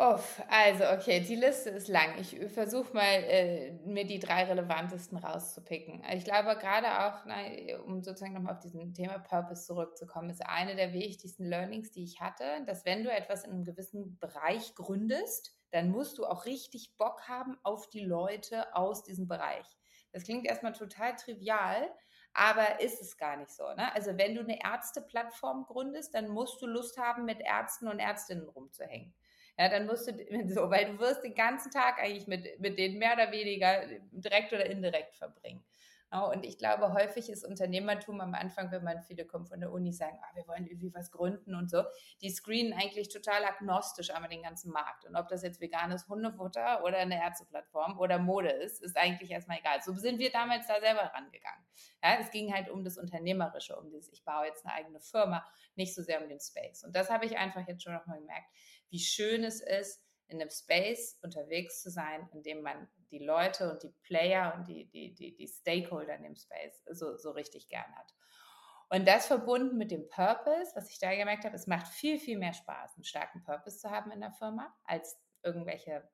Uff, 0.00 0.40
also 0.48 0.84
okay, 0.92 1.18
die 1.18 1.34
Liste 1.34 1.70
ist 1.70 1.88
lang. 1.88 2.18
Ich 2.20 2.38
versuche 2.52 2.94
mal, 2.94 3.02
äh, 3.02 3.72
mir 3.84 4.06
die 4.06 4.20
drei 4.20 4.44
relevantesten 4.44 5.18
rauszupicken. 5.18 6.04
Ich 6.14 6.22
glaube, 6.22 6.56
gerade 6.56 6.86
auch, 7.00 7.24
na, 7.26 7.80
um 7.84 8.00
sozusagen 8.04 8.32
nochmal 8.34 8.54
auf 8.54 8.60
diesen 8.60 8.94
Thema 8.94 9.18
Purpose 9.18 9.66
zurückzukommen, 9.66 10.30
ist 10.30 10.46
eine 10.46 10.76
der 10.76 10.92
wichtigsten 10.92 11.46
Learnings, 11.46 11.90
die 11.90 12.04
ich 12.04 12.20
hatte, 12.20 12.44
dass 12.64 12.84
wenn 12.84 13.02
du 13.02 13.10
etwas 13.10 13.42
in 13.42 13.50
einem 13.50 13.64
gewissen 13.64 14.16
Bereich 14.20 14.76
gründest, 14.76 15.56
dann 15.72 15.90
musst 15.90 16.18
du 16.18 16.26
auch 16.26 16.46
richtig 16.46 16.96
Bock 16.96 17.26
haben 17.26 17.58
auf 17.64 17.90
die 17.90 18.04
Leute 18.04 18.72
aus 18.76 19.02
diesem 19.02 19.26
Bereich. 19.26 19.66
Das 20.12 20.22
klingt 20.22 20.46
erstmal 20.46 20.74
total 20.74 21.16
trivial, 21.16 21.92
aber 22.34 22.80
ist 22.80 23.02
es 23.02 23.16
gar 23.16 23.36
nicht 23.36 23.50
so. 23.50 23.64
Ne? 23.74 23.92
Also 23.96 24.16
wenn 24.16 24.36
du 24.36 24.42
eine 24.42 24.62
Ärzteplattform 24.62 25.64
gründest, 25.64 26.14
dann 26.14 26.28
musst 26.28 26.62
du 26.62 26.68
Lust 26.68 26.98
haben, 26.98 27.24
mit 27.24 27.40
Ärzten 27.40 27.88
und 27.88 27.98
Ärztinnen 27.98 28.48
rumzuhängen. 28.48 29.12
Ja, 29.58 29.68
dann 29.68 29.86
musst 29.86 30.08
du 30.08 30.12
so, 30.54 30.70
weil 30.70 30.86
du 30.86 30.98
wirst 30.98 31.24
den 31.24 31.34
ganzen 31.34 31.70
Tag 31.70 31.98
eigentlich 32.00 32.26
mit, 32.26 32.60
mit 32.60 32.78
denen 32.78 32.98
mehr 32.98 33.14
oder 33.14 33.32
weniger 33.32 33.82
direkt 34.12 34.52
oder 34.52 34.66
indirekt 34.66 35.16
verbringen. 35.16 35.64
Und 36.10 36.46
ich 36.46 36.56
glaube, 36.56 36.94
häufig 36.94 37.28
ist 37.28 37.44
Unternehmertum 37.44 38.22
am 38.22 38.32
Anfang, 38.32 38.70
wenn 38.70 38.82
man 38.82 39.02
viele 39.02 39.26
kommen 39.26 39.44
von 39.44 39.60
der 39.60 39.70
Uni, 39.70 39.92
sagen, 39.92 40.18
ah, 40.22 40.34
wir 40.34 40.48
wollen 40.48 40.66
irgendwie 40.66 40.94
was 40.94 41.10
gründen 41.10 41.54
und 41.54 41.70
so, 41.70 41.84
die 42.22 42.30
screenen 42.30 42.72
eigentlich 42.72 43.10
total 43.10 43.44
agnostisch 43.44 44.10
einmal 44.10 44.30
den 44.30 44.42
ganzen 44.42 44.72
Markt. 44.72 45.04
Und 45.04 45.16
ob 45.16 45.28
das 45.28 45.42
jetzt 45.42 45.60
veganes 45.60 46.08
Hundefutter 46.08 46.82
oder 46.82 46.96
eine 46.96 47.20
Ärzteplattform 47.22 47.98
oder 47.98 48.18
Mode 48.18 48.48
ist, 48.48 48.82
ist 48.82 48.96
eigentlich 48.96 49.30
erstmal 49.30 49.58
egal. 49.58 49.82
So 49.82 49.92
sind 49.96 50.18
wir 50.18 50.30
damals 50.30 50.66
da 50.66 50.80
selber 50.80 51.02
rangegangen. 51.02 51.66
Ja, 52.02 52.16
es 52.18 52.30
ging 52.30 52.54
halt 52.54 52.70
um 52.70 52.84
das 52.84 52.96
Unternehmerische, 52.96 53.76
um 53.76 53.90
dieses, 53.90 54.10
ich 54.10 54.24
baue 54.24 54.46
jetzt 54.46 54.64
eine 54.64 54.74
eigene 54.76 55.00
Firma, 55.00 55.44
nicht 55.76 55.94
so 55.94 56.02
sehr 56.02 56.22
um 56.22 56.28
den 56.30 56.40
Space. 56.40 56.84
Und 56.84 56.96
das 56.96 57.10
habe 57.10 57.26
ich 57.26 57.36
einfach 57.36 57.68
jetzt 57.68 57.82
schon 57.82 57.92
nochmal 57.92 58.18
gemerkt 58.18 58.48
wie 58.90 58.98
schön 58.98 59.44
es 59.44 59.60
ist, 59.60 60.02
in 60.28 60.40
einem 60.40 60.50
Space 60.50 61.18
unterwegs 61.22 61.82
zu 61.82 61.90
sein, 61.90 62.28
in 62.32 62.42
dem 62.42 62.62
man 62.62 62.88
die 63.10 63.18
Leute 63.18 63.72
und 63.72 63.82
die 63.82 63.94
Player 64.02 64.54
und 64.54 64.68
die, 64.68 64.88
die, 64.90 65.14
die, 65.14 65.34
die 65.34 65.48
Stakeholder 65.48 66.14
in 66.16 66.22
dem 66.22 66.36
Space 66.36 66.82
so, 66.90 67.16
so 67.16 67.30
richtig 67.30 67.68
gern 67.68 67.96
hat. 67.96 68.14
Und 68.90 69.06
das 69.06 69.26
verbunden 69.26 69.76
mit 69.76 69.90
dem 69.90 70.08
Purpose, 70.08 70.72
was 70.74 70.90
ich 70.90 70.98
da 70.98 71.14
gemerkt 71.14 71.44
habe, 71.44 71.54
es 71.54 71.66
macht 71.66 71.88
viel, 71.88 72.18
viel 72.18 72.38
mehr 72.38 72.54
Spaß, 72.54 72.94
einen 72.96 73.04
starken 73.04 73.42
Purpose 73.42 73.78
zu 73.78 73.90
haben 73.90 74.10
in 74.10 74.20
der 74.20 74.32
Firma, 74.32 74.74
als 74.84 75.18
irgendwelche 75.42 76.08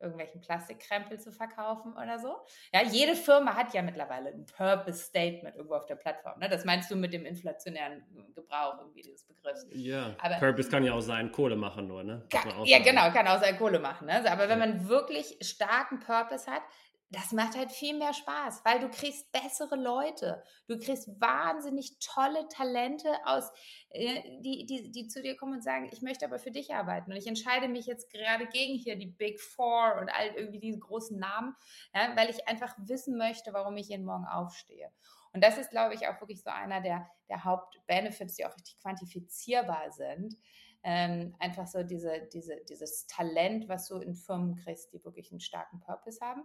irgendwelchen 0.00 0.40
Plastikkrempel 0.40 1.20
zu 1.20 1.30
verkaufen 1.30 1.92
oder 1.92 2.18
so. 2.18 2.36
Ja, 2.72 2.82
jede 2.82 3.14
Firma 3.14 3.54
hat 3.54 3.74
ja 3.74 3.82
mittlerweile 3.82 4.30
ein 4.30 4.46
Purpose 4.46 5.04
Statement 5.04 5.56
irgendwo 5.56 5.74
auf 5.74 5.86
der 5.86 5.96
Plattform. 5.96 6.38
Ne? 6.40 6.48
Das 6.48 6.64
meinst 6.64 6.90
du 6.90 6.96
mit 6.96 7.12
dem 7.12 7.26
inflationären 7.26 8.02
Gebrauch 8.34 8.78
irgendwie 8.78 9.02
dieses 9.02 9.24
Begriffs. 9.24 9.66
Ja, 9.72 10.14
Aber, 10.18 10.36
Purpose 10.36 10.70
kann 10.70 10.84
ja 10.84 10.94
auch 10.94 11.00
sein, 11.00 11.30
Kohle 11.30 11.56
machen 11.56 11.86
nur, 11.86 12.02
ne? 12.02 12.26
Kann, 12.30 12.64
ja, 12.64 12.78
genau, 12.78 13.10
kann 13.10 13.28
auch 13.28 13.40
sein, 13.40 13.58
Kohle 13.58 13.78
machen. 13.78 14.06
Ne? 14.06 14.30
Aber 14.30 14.48
wenn 14.48 14.58
man 14.58 14.88
wirklich 14.88 15.36
starken 15.42 16.00
Purpose 16.00 16.50
hat, 16.50 16.62
das 17.12 17.32
macht 17.32 17.56
halt 17.56 17.72
viel 17.72 17.98
mehr 17.98 18.14
Spaß, 18.14 18.64
weil 18.64 18.78
du 18.78 18.88
kriegst 18.88 19.32
bessere 19.32 19.74
Leute. 19.74 20.44
Du 20.68 20.78
kriegst 20.78 21.08
wahnsinnig 21.20 21.98
tolle 21.98 22.46
Talente 22.48 23.08
aus, 23.24 23.50
äh, 23.90 24.22
die, 24.40 24.64
die, 24.64 24.92
die 24.92 25.08
zu 25.08 25.20
dir 25.20 25.36
kommen 25.36 25.54
und 25.54 25.64
sagen, 25.64 25.90
ich 25.92 26.02
möchte 26.02 26.24
aber 26.24 26.38
für 26.38 26.52
dich 26.52 26.72
arbeiten. 26.72 27.10
Und 27.10 27.16
ich 27.16 27.26
entscheide 27.26 27.66
mich 27.66 27.86
jetzt 27.86 28.10
gerade 28.10 28.46
gegen 28.46 28.78
hier 28.78 28.94
die 28.94 29.08
Big 29.08 29.40
Four 29.40 29.96
und 30.00 30.08
all 30.08 30.28
irgendwie 30.36 30.60
diese 30.60 30.78
großen 30.78 31.18
Namen, 31.18 31.56
ja, 31.92 32.14
weil 32.16 32.30
ich 32.30 32.46
einfach 32.46 32.76
wissen 32.78 33.18
möchte, 33.18 33.52
warum 33.52 33.76
ich 33.76 33.88
jeden 33.88 34.04
Morgen 34.04 34.26
aufstehe. 34.26 34.92
Und 35.32 35.42
das 35.42 35.58
ist, 35.58 35.70
glaube 35.70 35.94
ich, 35.94 36.06
auch 36.06 36.20
wirklich 36.20 36.42
so 36.42 36.50
einer 36.50 36.80
der, 36.80 37.08
der 37.28 37.42
Hauptbenefits, 37.42 38.36
die 38.36 38.46
auch 38.46 38.54
richtig 38.54 38.78
quantifizierbar 38.78 39.90
sind. 39.90 40.36
Ähm, 40.82 41.34
einfach 41.40 41.66
so 41.66 41.82
diese, 41.82 42.28
diese, 42.32 42.56
dieses 42.68 43.06
Talent, 43.06 43.68
was 43.68 43.88
du 43.88 43.96
in 43.96 44.14
Firmen 44.14 44.54
kriegst, 44.54 44.92
die 44.92 45.04
wirklich 45.04 45.30
einen 45.30 45.40
starken 45.40 45.80
Purpose 45.80 46.20
haben, 46.24 46.42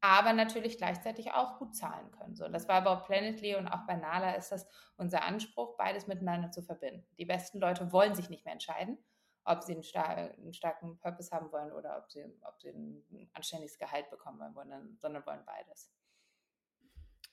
aber 0.00 0.32
natürlich 0.32 0.78
gleichzeitig 0.78 1.32
auch 1.32 1.58
gut 1.58 1.74
zahlen 1.74 2.10
können. 2.12 2.34
So, 2.34 2.48
das 2.48 2.68
war 2.68 2.82
bei 2.82 2.96
Planetly 2.96 3.56
und 3.56 3.68
auch 3.68 3.86
bei 3.86 3.96
Nala 3.96 4.34
ist 4.34 4.50
das 4.50 4.66
unser 4.96 5.22
Anspruch, 5.24 5.76
beides 5.76 6.06
miteinander 6.06 6.50
zu 6.50 6.62
verbinden. 6.62 7.04
Die 7.18 7.26
besten 7.26 7.60
Leute 7.60 7.92
wollen 7.92 8.14
sich 8.14 8.30
nicht 8.30 8.44
mehr 8.44 8.54
entscheiden, 8.54 8.98
ob 9.44 9.62
sie 9.62 9.72
einen, 9.72 9.82
star 9.82 10.16
einen 10.16 10.54
starken 10.54 10.98
Purpose 10.98 11.30
haben 11.30 11.52
wollen 11.52 11.72
oder 11.72 11.98
ob 11.98 12.10
sie, 12.10 12.24
ob 12.42 12.60
sie 12.60 12.70
ein 12.70 13.30
anständiges 13.34 13.78
Gehalt 13.78 14.08
bekommen 14.10 14.54
wollen, 14.54 14.98
sondern 15.00 15.26
wollen 15.26 15.44
beides. 15.44 15.92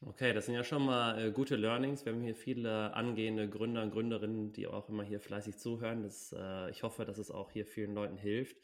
Okay, 0.05 0.31
das 0.31 0.45
sind 0.45 0.53
ja 0.53 0.63
schon 0.63 0.85
mal 0.85 1.19
äh, 1.19 1.31
gute 1.31 1.55
Learnings. 1.55 2.05
Wir 2.05 2.13
haben 2.13 2.21
hier 2.21 2.35
viele 2.35 2.93
angehende 2.93 3.49
Gründer 3.49 3.81
und 3.81 3.91
Gründerinnen, 3.91 4.53
die 4.53 4.67
auch 4.67 4.89
immer 4.89 5.03
hier 5.03 5.19
fleißig 5.19 5.57
zuhören. 5.57 6.03
Das, 6.03 6.35
äh, 6.37 6.69
ich 6.69 6.83
hoffe, 6.83 7.03
dass 7.03 7.17
es 7.17 7.31
auch 7.31 7.49
hier 7.49 7.65
vielen 7.65 7.95
Leuten 7.95 8.15
hilft. 8.15 8.57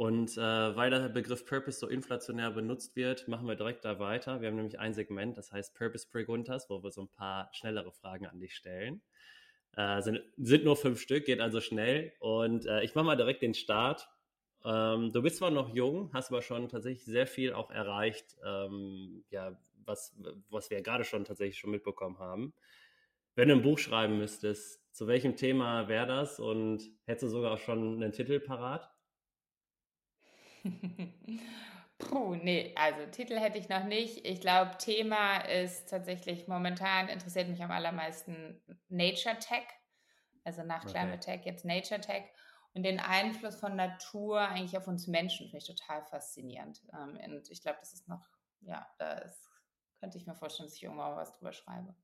Und 0.00 0.38
äh, 0.38 0.40
weil 0.40 0.88
der 0.88 1.10
Begriff 1.10 1.44
Purpose 1.44 1.78
so 1.78 1.86
inflationär 1.86 2.50
benutzt 2.52 2.96
wird, 2.96 3.28
machen 3.28 3.46
wir 3.46 3.54
direkt 3.54 3.84
da 3.84 3.98
weiter. 3.98 4.40
Wir 4.40 4.48
haben 4.48 4.56
nämlich 4.56 4.78
ein 4.78 4.94
Segment, 4.94 5.36
das 5.36 5.52
heißt 5.52 5.74
Purpose 5.74 6.08
Preguntas, 6.10 6.70
wo 6.70 6.82
wir 6.82 6.90
so 6.90 7.02
ein 7.02 7.10
paar 7.10 7.50
schnellere 7.52 7.92
Fragen 7.92 8.24
an 8.24 8.40
dich 8.40 8.54
stellen. 8.54 9.02
Äh, 9.76 10.00
sind, 10.00 10.22
sind 10.38 10.64
nur 10.64 10.76
fünf 10.76 11.02
Stück, 11.02 11.26
geht 11.26 11.42
also 11.42 11.60
schnell. 11.60 12.14
Und 12.18 12.64
äh, 12.64 12.82
ich 12.82 12.94
mache 12.94 13.04
mal 13.04 13.16
direkt 13.16 13.42
den 13.42 13.52
Start. 13.52 14.08
Ähm, 14.64 15.12
du 15.12 15.20
bist 15.20 15.36
zwar 15.36 15.50
noch 15.50 15.74
jung, 15.74 16.10
hast 16.14 16.30
aber 16.30 16.40
schon 16.40 16.70
tatsächlich 16.70 17.04
sehr 17.04 17.26
viel 17.26 17.52
auch 17.52 17.70
erreicht, 17.70 18.38
ähm, 18.42 19.22
ja, 19.28 19.54
was, 19.84 20.16
was 20.48 20.70
wir 20.70 20.80
gerade 20.80 21.04
schon 21.04 21.26
tatsächlich 21.26 21.58
schon 21.58 21.72
mitbekommen 21.72 22.18
haben. 22.18 22.54
Wenn 23.34 23.48
du 23.48 23.54
ein 23.54 23.62
Buch 23.62 23.78
schreiben 23.78 24.16
müsstest, 24.16 24.80
zu 24.94 25.06
welchem 25.06 25.36
Thema 25.36 25.88
wäre 25.88 26.06
das 26.06 26.40
und 26.40 26.90
hättest 27.04 27.24
du 27.24 27.28
sogar 27.28 27.52
auch 27.52 27.58
schon 27.58 28.02
einen 28.02 28.12
Titel 28.12 28.40
parat? 28.40 28.89
Puh, 31.98 32.34
nee, 32.34 32.74
also 32.76 33.06
Titel 33.10 33.38
hätte 33.38 33.58
ich 33.58 33.68
noch 33.68 33.84
nicht. 33.84 34.26
Ich 34.26 34.40
glaube, 34.40 34.76
Thema 34.78 35.38
ist 35.38 35.90
tatsächlich 35.90 36.48
momentan 36.48 37.08
interessiert 37.08 37.48
mich 37.48 37.62
am 37.62 37.70
allermeisten 37.70 38.60
Nature 38.88 39.38
Tech. 39.38 39.66
Also 40.44 40.62
nach 40.62 40.82
okay. 40.82 40.92
Climate 40.92 41.20
Tech 41.20 41.40
jetzt 41.44 41.64
Nature 41.64 42.00
Tech. 42.00 42.24
Und 42.72 42.84
den 42.84 43.00
Einfluss 43.00 43.56
von 43.56 43.76
Natur 43.76 44.40
eigentlich 44.40 44.76
auf 44.76 44.86
uns 44.86 45.06
Menschen 45.06 45.48
finde 45.48 45.58
ich 45.58 45.66
total 45.66 46.04
faszinierend. 46.04 46.80
Ähm, 46.92 47.18
und 47.32 47.50
ich 47.50 47.62
glaube, 47.62 47.78
das 47.80 47.92
ist 47.92 48.08
noch, 48.08 48.24
ja, 48.60 48.86
da 48.98 49.22
könnte 49.98 50.18
ich 50.18 50.26
mir 50.26 50.34
vorstellen, 50.34 50.68
dass 50.68 50.76
ich 50.76 50.82
irgendwann 50.82 51.16
was 51.16 51.36
drüber 51.36 51.52
schreibe. 51.52 51.94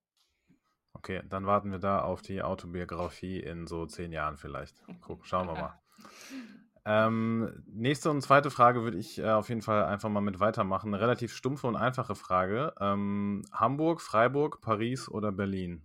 Okay, 0.93 1.23
dann 1.29 1.47
warten 1.47 1.71
wir 1.71 1.79
da 1.79 2.03
auf 2.03 2.23
die 2.23 2.43
Autobiografie 2.43 3.39
in 3.39 3.67
so 3.67 3.87
zehn 3.87 4.13
Jahren 4.13 4.37
vielleicht. 4.37 4.83
Guck, 5.01 5.27
schauen 5.27 5.47
wir 5.47 5.55
mal. 5.55 5.81
Ähm, 6.89 7.65
nächste 7.67 8.11
und 8.11 8.23
zweite 8.23 8.53
Frage 8.53 8.85
würde 8.85 8.97
ich 8.97 9.19
äh, 9.19 9.29
auf 9.29 9.49
jeden 9.49 9.61
Fall 9.61 9.85
einfach 9.85 10.09
mal 10.09 10.21
mit 10.21 10.39
weitermachen. 10.39 10.95
Eine 10.95 11.03
relativ 11.03 11.35
stumpfe 11.35 11.67
und 11.67 11.75
einfache 11.75 12.15
Frage. 12.15 12.75
Ähm, 12.81 13.43
Hamburg, 13.53 14.01
Freiburg, 14.01 14.61
Paris 14.61 15.09
oder 15.09 15.33
Berlin? 15.33 15.83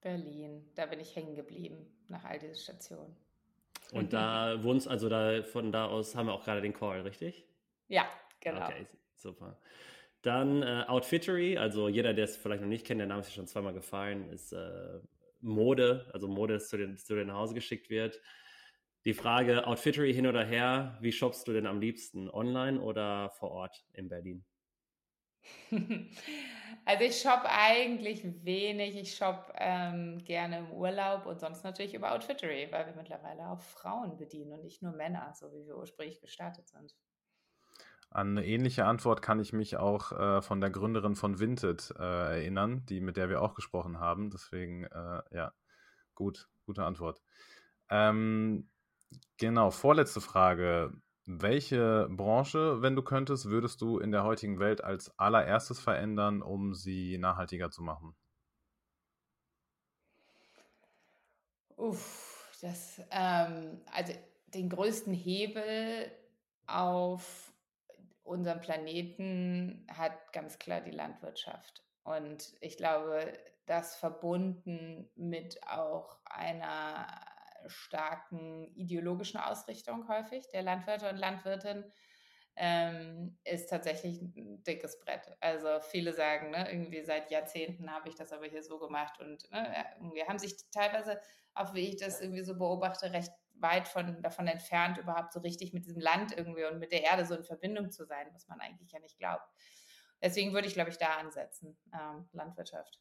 Berlin. 0.00 0.64
Da 0.76 0.86
bin 0.86 1.00
ich 1.00 1.16
hängen 1.16 1.34
geblieben 1.34 1.86
nach 2.06 2.24
all 2.24 2.38
diesen 2.38 2.54
Stationen. 2.54 3.16
Und 3.92 4.12
da 4.12 4.62
wohnst, 4.62 4.86
also 4.86 5.08
da 5.08 5.42
von 5.42 5.72
da 5.72 5.86
aus 5.86 6.14
haben 6.14 6.26
wir 6.26 6.34
auch 6.34 6.44
gerade 6.44 6.62
den 6.62 6.72
Call, 6.72 7.00
richtig? 7.02 7.44
Ja, 7.88 8.06
genau. 8.40 8.64
Okay, 8.64 8.86
super. 9.16 9.58
Dann 10.22 10.62
äh, 10.62 10.84
Outfittery, 10.86 11.58
also 11.58 11.88
jeder, 11.88 12.14
der 12.14 12.26
es 12.26 12.36
vielleicht 12.36 12.62
noch 12.62 12.68
nicht 12.68 12.86
kennt, 12.86 13.00
der 13.00 13.08
Name 13.08 13.20
ist 13.20 13.28
ja 13.28 13.34
schon 13.34 13.48
zweimal 13.48 13.74
gefallen, 13.74 14.30
ist 14.30 14.52
äh, 14.52 15.00
Mode, 15.40 16.08
also 16.12 16.28
Mode, 16.28 16.54
das 16.54 16.68
zu 16.68 16.76
dir, 16.78 16.94
zu 16.96 17.16
dir 17.16 17.24
nach 17.24 17.34
Hause 17.34 17.54
geschickt 17.54 17.90
wird. 17.90 18.20
Die 19.04 19.14
Frage, 19.14 19.66
Outfittery 19.66 20.14
hin 20.14 20.26
oder 20.26 20.44
her, 20.44 20.96
wie 21.00 21.12
shoppst 21.12 21.48
du 21.48 21.52
denn 21.52 21.66
am 21.66 21.80
liebsten? 21.80 22.30
Online 22.30 22.80
oder 22.80 23.30
vor 23.30 23.50
Ort 23.50 23.84
in 23.92 24.08
Berlin? 24.08 24.44
Also 26.84 27.04
ich 27.04 27.20
shoppe 27.20 27.48
eigentlich 27.48 28.24
wenig. 28.44 28.96
Ich 28.96 29.14
shoppe 29.14 29.52
ähm, 29.56 30.18
gerne 30.24 30.58
im 30.58 30.72
Urlaub 30.72 31.26
und 31.26 31.38
sonst 31.38 31.62
natürlich 31.62 31.94
über 31.94 32.12
Outfittery, 32.12 32.68
weil 32.72 32.86
wir 32.86 32.94
mittlerweile 32.94 33.46
auch 33.50 33.60
Frauen 33.60 34.16
bedienen 34.16 34.52
und 34.52 34.64
nicht 34.64 34.82
nur 34.82 34.92
Männer, 34.92 35.32
so 35.34 35.52
wie 35.52 35.64
wir 35.64 35.76
ursprünglich 35.76 36.20
gestartet 36.20 36.68
sind. 36.68 36.96
An 38.10 38.36
eine 38.36 38.44
ähnliche 38.44 38.84
Antwort 38.84 39.22
kann 39.22 39.38
ich 39.38 39.52
mich 39.52 39.76
auch 39.76 40.12
äh, 40.12 40.42
von 40.42 40.60
der 40.60 40.70
Gründerin 40.70 41.14
von 41.14 41.38
Vinted 41.38 41.94
äh, 41.98 42.40
erinnern, 42.40 42.84
die 42.86 43.00
mit 43.00 43.16
der 43.16 43.28
wir 43.28 43.42
auch 43.42 43.54
gesprochen 43.54 44.00
haben. 44.00 44.30
Deswegen, 44.30 44.84
äh, 44.84 45.22
ja, 45.30 45.52
gut, 46.14 46.48
gute 46.66 46.84
Antwort. 46.84 47.22
Ähm, 47.90 48.68
Genau, 49.38 49.70
vorletzte 49.70 50.20
Frage. 50.20 50.92
Welche 51.24 52.08
Branche, 52.10 52.82
wenn 52.82 52.96
du 52.96 53.02
könntest, 53.02 53.46
würdest 53.46 53.80
du 53.80 53.98
in 53.98 54.10
der 54.10 54.24
heutigen 54.24 54.58
Welt 54.58 54.82
als 54.82 55.16
allererstes 55.18 55.80
verändern, 55.80 56.42
um 56.42 56.74
sie 56.74 57.18
nachhaltiger 57.18 57.70
zu 57.70 57.82
machen? 57.82 58.16
Uff, 61.76 62.56
das, 62.60 63.00
ähm, 63.10 63.80
also 63.92 64.12
den 64.48 64.68
größten 64.68 65.14
Hebel 65.14 66.10
auf 66.66 67.52
unserem 68.24 68.60
Planeten 68.60 69.86
hat 69.90 70.32
ganz 70.32 70.58
klar 70.58 70.80
die 70.80 70.90
Landwirtschaft. 70.90 71.82
Und 72.04 72.54
ich 72.60 72.76
glaube, 72.76 73.32
das 73.66 73.96
verbunden 73.96 75.08
mit 75.16 75.60
auch 75.66 76.18
einer 76.24 77.06
starken 77.66 78.74
ideologischen 78.74 79.40
Ausrichtung 79.40 80.08
häufig 80.08 80.48
der 80.52 80.62
Landwirte 80.62 81.08
und 81.08 81.16
Landwirtinnen, 81.16 81.84
ähm, 82.56 83.38
ist 83.44 83.70
tatsächlich 83.70 84.20
ein 84.20 84.62
dickes 84.64 84.98
Brett. 85.00 85.36
Also 85.40 85.80
viele 85.80 86.12
sagen, 86.12 86.50
ne, 86.50 86.70
irgendwie 86.70 87.02
seit 87.02 87.30
Jahrzehnten 87.30 87.90
habe 87.90 88.08
ich 88.08 88.14
das 88.14 88.32
aber 88.32 88.46
hier 88.46 88.62
so 88.62 88.78
gemacht 88.78 89.18
und 89.20 89.50
ne, 89.50 89.86
irgendwie 89.96 90.24
haben 90.24 90.38
sich 90.38 90.56
teilweise, 90.70 91.18
auch 91.54 91.72
wie 91.74 91.88
ich 91.88 91.96
das 91.96 92.20
irgendwie 92.20 92.42
so 92.42 92.56
beobachte, 92.56 93.12
recht 93.12 93.32
weit 93.54 93.88
von, 93.88 94.20
davon 94.22 94.48
entfernt, 94.48 94.98
überhaupt 94.98 95.32
so 95.32 95.40
richtig 95.40 95.72
mit 95.72 95.86
diesem 95.86 96.00
Land 96.00 96.36
irgendwie 96.36 96.64
und 96.64 96.78
mit 96.78 96.92
der 96.92 97.04
Erde 97.04 97.24
so 97.24 97.34
in 97.34 97.44
Verbindung 97.44 97.90
zu 97.90 98.04
sein, 98.04 98.28
was 98.32 98.48
man 98.48 98.60
eigentlich 98.60 98.92
ja 98.92 98.98
nicht 98.98 99.18
glaubt. 99.18 99.48
Deswegen 100.20 100.52
würde 100.52 100.68
ich, 100.68 100.74
glaube 100.74 100.90
ich, 100.90 100.98
da 100.98 101.16
ansetzen, 101.16 101.76
ähm, 101.92 102.28
Landwirtschaft. 102.32 103.00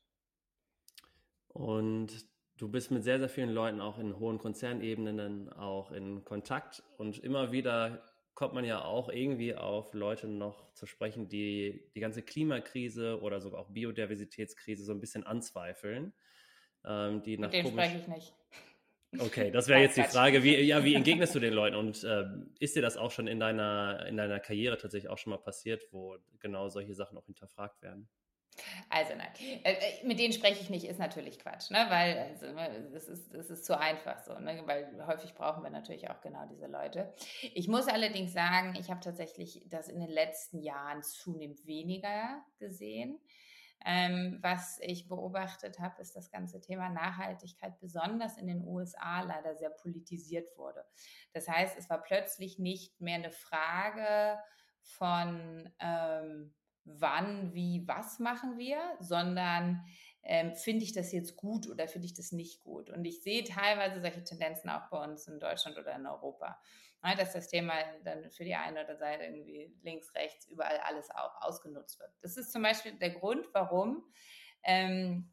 Und 1.50 2.25
du 2.62 2.70
bist 2.70 2.91
mit 2.91 3.03
sehr, 3.03 3.18
sehr 3.18 3.27
vielen 3.27 3.50
Leuten 3.50 3.82
auch 3.82 3.98
in 3.98 4.20
hohen 4.20 4.38
Konzernebenen 4.38 5.51
auch 5.51 5.91
in 5.91 6.24
Kontakt 6.24 6.84
und 6.98 7.18
immer 7.18 7.51
wieder 7.51 8.03
kommt 8.36 8.53
man 8.53 8.63
ja 8.63 8.86
auch 8.86 9.10
irgendwie 9.10 9.56
auf 9.56 9.94
Leute 9.94 10.27
noch 10.27 10.72
zu 10.74 10.86
sprechen, 10.86 11.27
die 11.27 11.89
die 11.96 12.00
ganze 12.00 12.22
Klimakrise 12.22 13.20
oder 13.20 13.41
sogar 13.41 13.62
auch 13.62 13.70
Biodiversitätskrise 13.70 14.86
so 14.86 14.94
ein 14.94 15.00
bisschen 15.00 15.25
anzweifeln. 15.25 16.13
Ähm, 16.86 17.24
die 17.24 17.38
mit 17.38 17.51
denen 17.51 17.68
spreche 17.68 17.98
ich 17.98 18.08
nicht. 18.08 18.34
Okay, 19.20 19.51
das 19.51 19.68
wäre 19.68 19.82
jetzt 19.82 19.98
die 19.98 20.03
Frage, 20.03 20.41
wie, 20.44 20.56
ja, 20.62 20.86
wie 20.86 20.94
entgegnest 20.94 21.36
du 21.36 21.39
den 21.39 21.53
Leuten 21.53 21.75
und 21.75 22.03
äh, 22.03 22.24
ist 22.60 22.75
dir 22.75 22.82
das 22.82 22.96
auch 22.96 23.12
schon 23.12 23.27
in 23.27 23.39
deiner, 23.39 24.06
in 24.08 24.15
deiner 24.15 24.39
Karriere 24.39 24.77
tatsächlich 24.77 25.10
auch 25.10 25.18
schon 25.18 25.32
mal 25.32 25.38
passiert, 25.38 25.84
wo 25.91 26.15
genau 26.39 26.70
solche 26.70 26.94
Sachen 26.94 27.18
auch 27.18 27.25
hinterfragt 27.25 27.82
werden? 27.82 28.08
Also 28.89 29.13
nein, 29.15 29.31
äh, 29.63 29.74
äh, 29.74 30.05
mit 30.05 30.20
denen 30.20 30.34
spreche 30.34 30.62
ich 30.62 30.70
nicht, 30.70 30.86
ist 30.86 31.00
natürlich 31.00 31.39
Quatsch, 31.39 31.72
ne? 31.72 31.86
weil 31.89 32.17
also, 32.17 32.51
ne, 32.51 32.89
das, 32.91 33.08
ist, 33.08 33.34
das 33.34 33.50
ist 33.50 33.65
zu 33.65 33.77
einfach 33.77 34.20
so, 34.20 34.38
ne? 34.38 34.62
weil 34.65 35.08
häufig 35.08 35.34
brauchen 35.34 35.63
wir 35.63 35.70
natürlich 35.70 36.10
auch 36.10 36.22
genau 36.22 36.46
diese 36.48 36.67
Leute. 36.67 37.13
Ich 37.53 37.67
muss 37.67 37.88
allerdings 37.88 38.34
sagen, 38.34 38.75
ich 38.79 38.89
habe 38.89 39.00
tatsächlich 39.00 39.63
das 39.67 39.88
in 39.88 40.00
den 40.00 40.10
letzten 40.10 40.60
Jahren 40.62 41.01
zunehmend 41.01 41.65
weniger 41.65 42.43
gesehen. 42.60 43.20
Ähm, 43.84 44.38
was 44.41 44.79
ich 44.81 45.08
beobachtet 45.08 45.79
habe, 45.79 46.00
ist 46.01 46.15
das 46.15 46.29
ganze 46.29 46.62
Thema 46.62 46.89
Nachhaltigkeit 46.89 47.79
besonders 47.79 48.38
in 48.38 48.46
den 48.46 48.63
USA 48.63 49.22
leider 49.22 49.55
sehr 49.55 49.72
politisiert 49.72 50.55
wurde. 50.55 50.86
Das 51.34 51.48
heißt, 51.48 51.79
es 51.79 51.89
war 51.89 52.03
plötzlich 52.03 52.60
nicht 52.60 53.00
mehr 53.00 53.15
eine 53.15 53.31
Frage 53.31 54.38
von... 54.81 55.70
Ähm, 55.79 56.53
wann, 56.85 57.53
wie, 57.53 57.88
was 57.88 58.19
machen 58.19 58.57
wir, 58.57 58.79
sondern 59.00 59.85
ähm, 60.23 60.53
finde 60.55 60.83
ich 60.83 60.93
das 60.93 61.11
jetzt 61.11 61.35
gut 61.35 61.67
oder 61.67 61.88
finde 61.88 62.05
ich 62.05 62.13
das 62.13 62.31
nicht 62.31 62.59
gut. 62.59 62.89
Und 62.89 63.05
ich 63.05 63.21
sehe 63.21 63.43
teilweise 63.43 64.01
solche 64.01 64.23
Tendenzen 64.23 64.69
auch 64.69 64.89
bei 64.89 65.03
uns 65.03 65.27
in 65.27 65.39
Deutschland 65.39 65.77
oder 65.77 65.95
in 65.95 66.05
Europa. 66.05 66.59
Ja, 67.03 67.15
dass 67.15 67.33
das 67.33 67.47
Thema 67.47 67.73
dann 68.03 68.29
für 68.29 68.43
die 68.43 68.53
eine 68.53 68.83
oder 68.83 68.95
Seite 68.95 69.23
irgendwie 69.23 69.73
links, 69.81 70.13
rechts, 70.13 70.47
überall 70.47 70.77
alles 70.81 71.09
auch 71.09 71.41
ausgenutzt 71.41 72.00
wird. 72.00 72.11
Das 72.21 72.38
ist 72.38 72.51
zum 72.51 72.61
Beispiel 72.61 72.93
der 72.93 73.09
Grund, 73.09 73.47
warum, 73.53 74.03
ähm, 74.63 75.31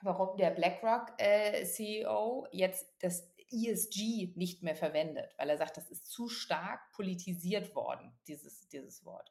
warum 0.00 0.38
der 0.38 0.50
BlackRock 0.50 1.12
äh, 1.18 1.62
CEO 1.64 2.46
jetzt 2.52 2.94
das 3.00 3.30
ESG 3.52 4.32
nicht 4.36 4.62
mehr 4.62 4.76
verwendet, 4.76 5.34
weil 5.36 5.50
er 5.50 5.58
sagt, 5.58 5.76
das 5.76 5.90
ist 5.90 6.10
zu 6.10 6.28
stark 6.28 6.90
politisiert 6.92 7.74
worden, 7.74 8.12
dieses, 8.26 8.68
dieses 8.68 9.04
Wort. 9.04 9.30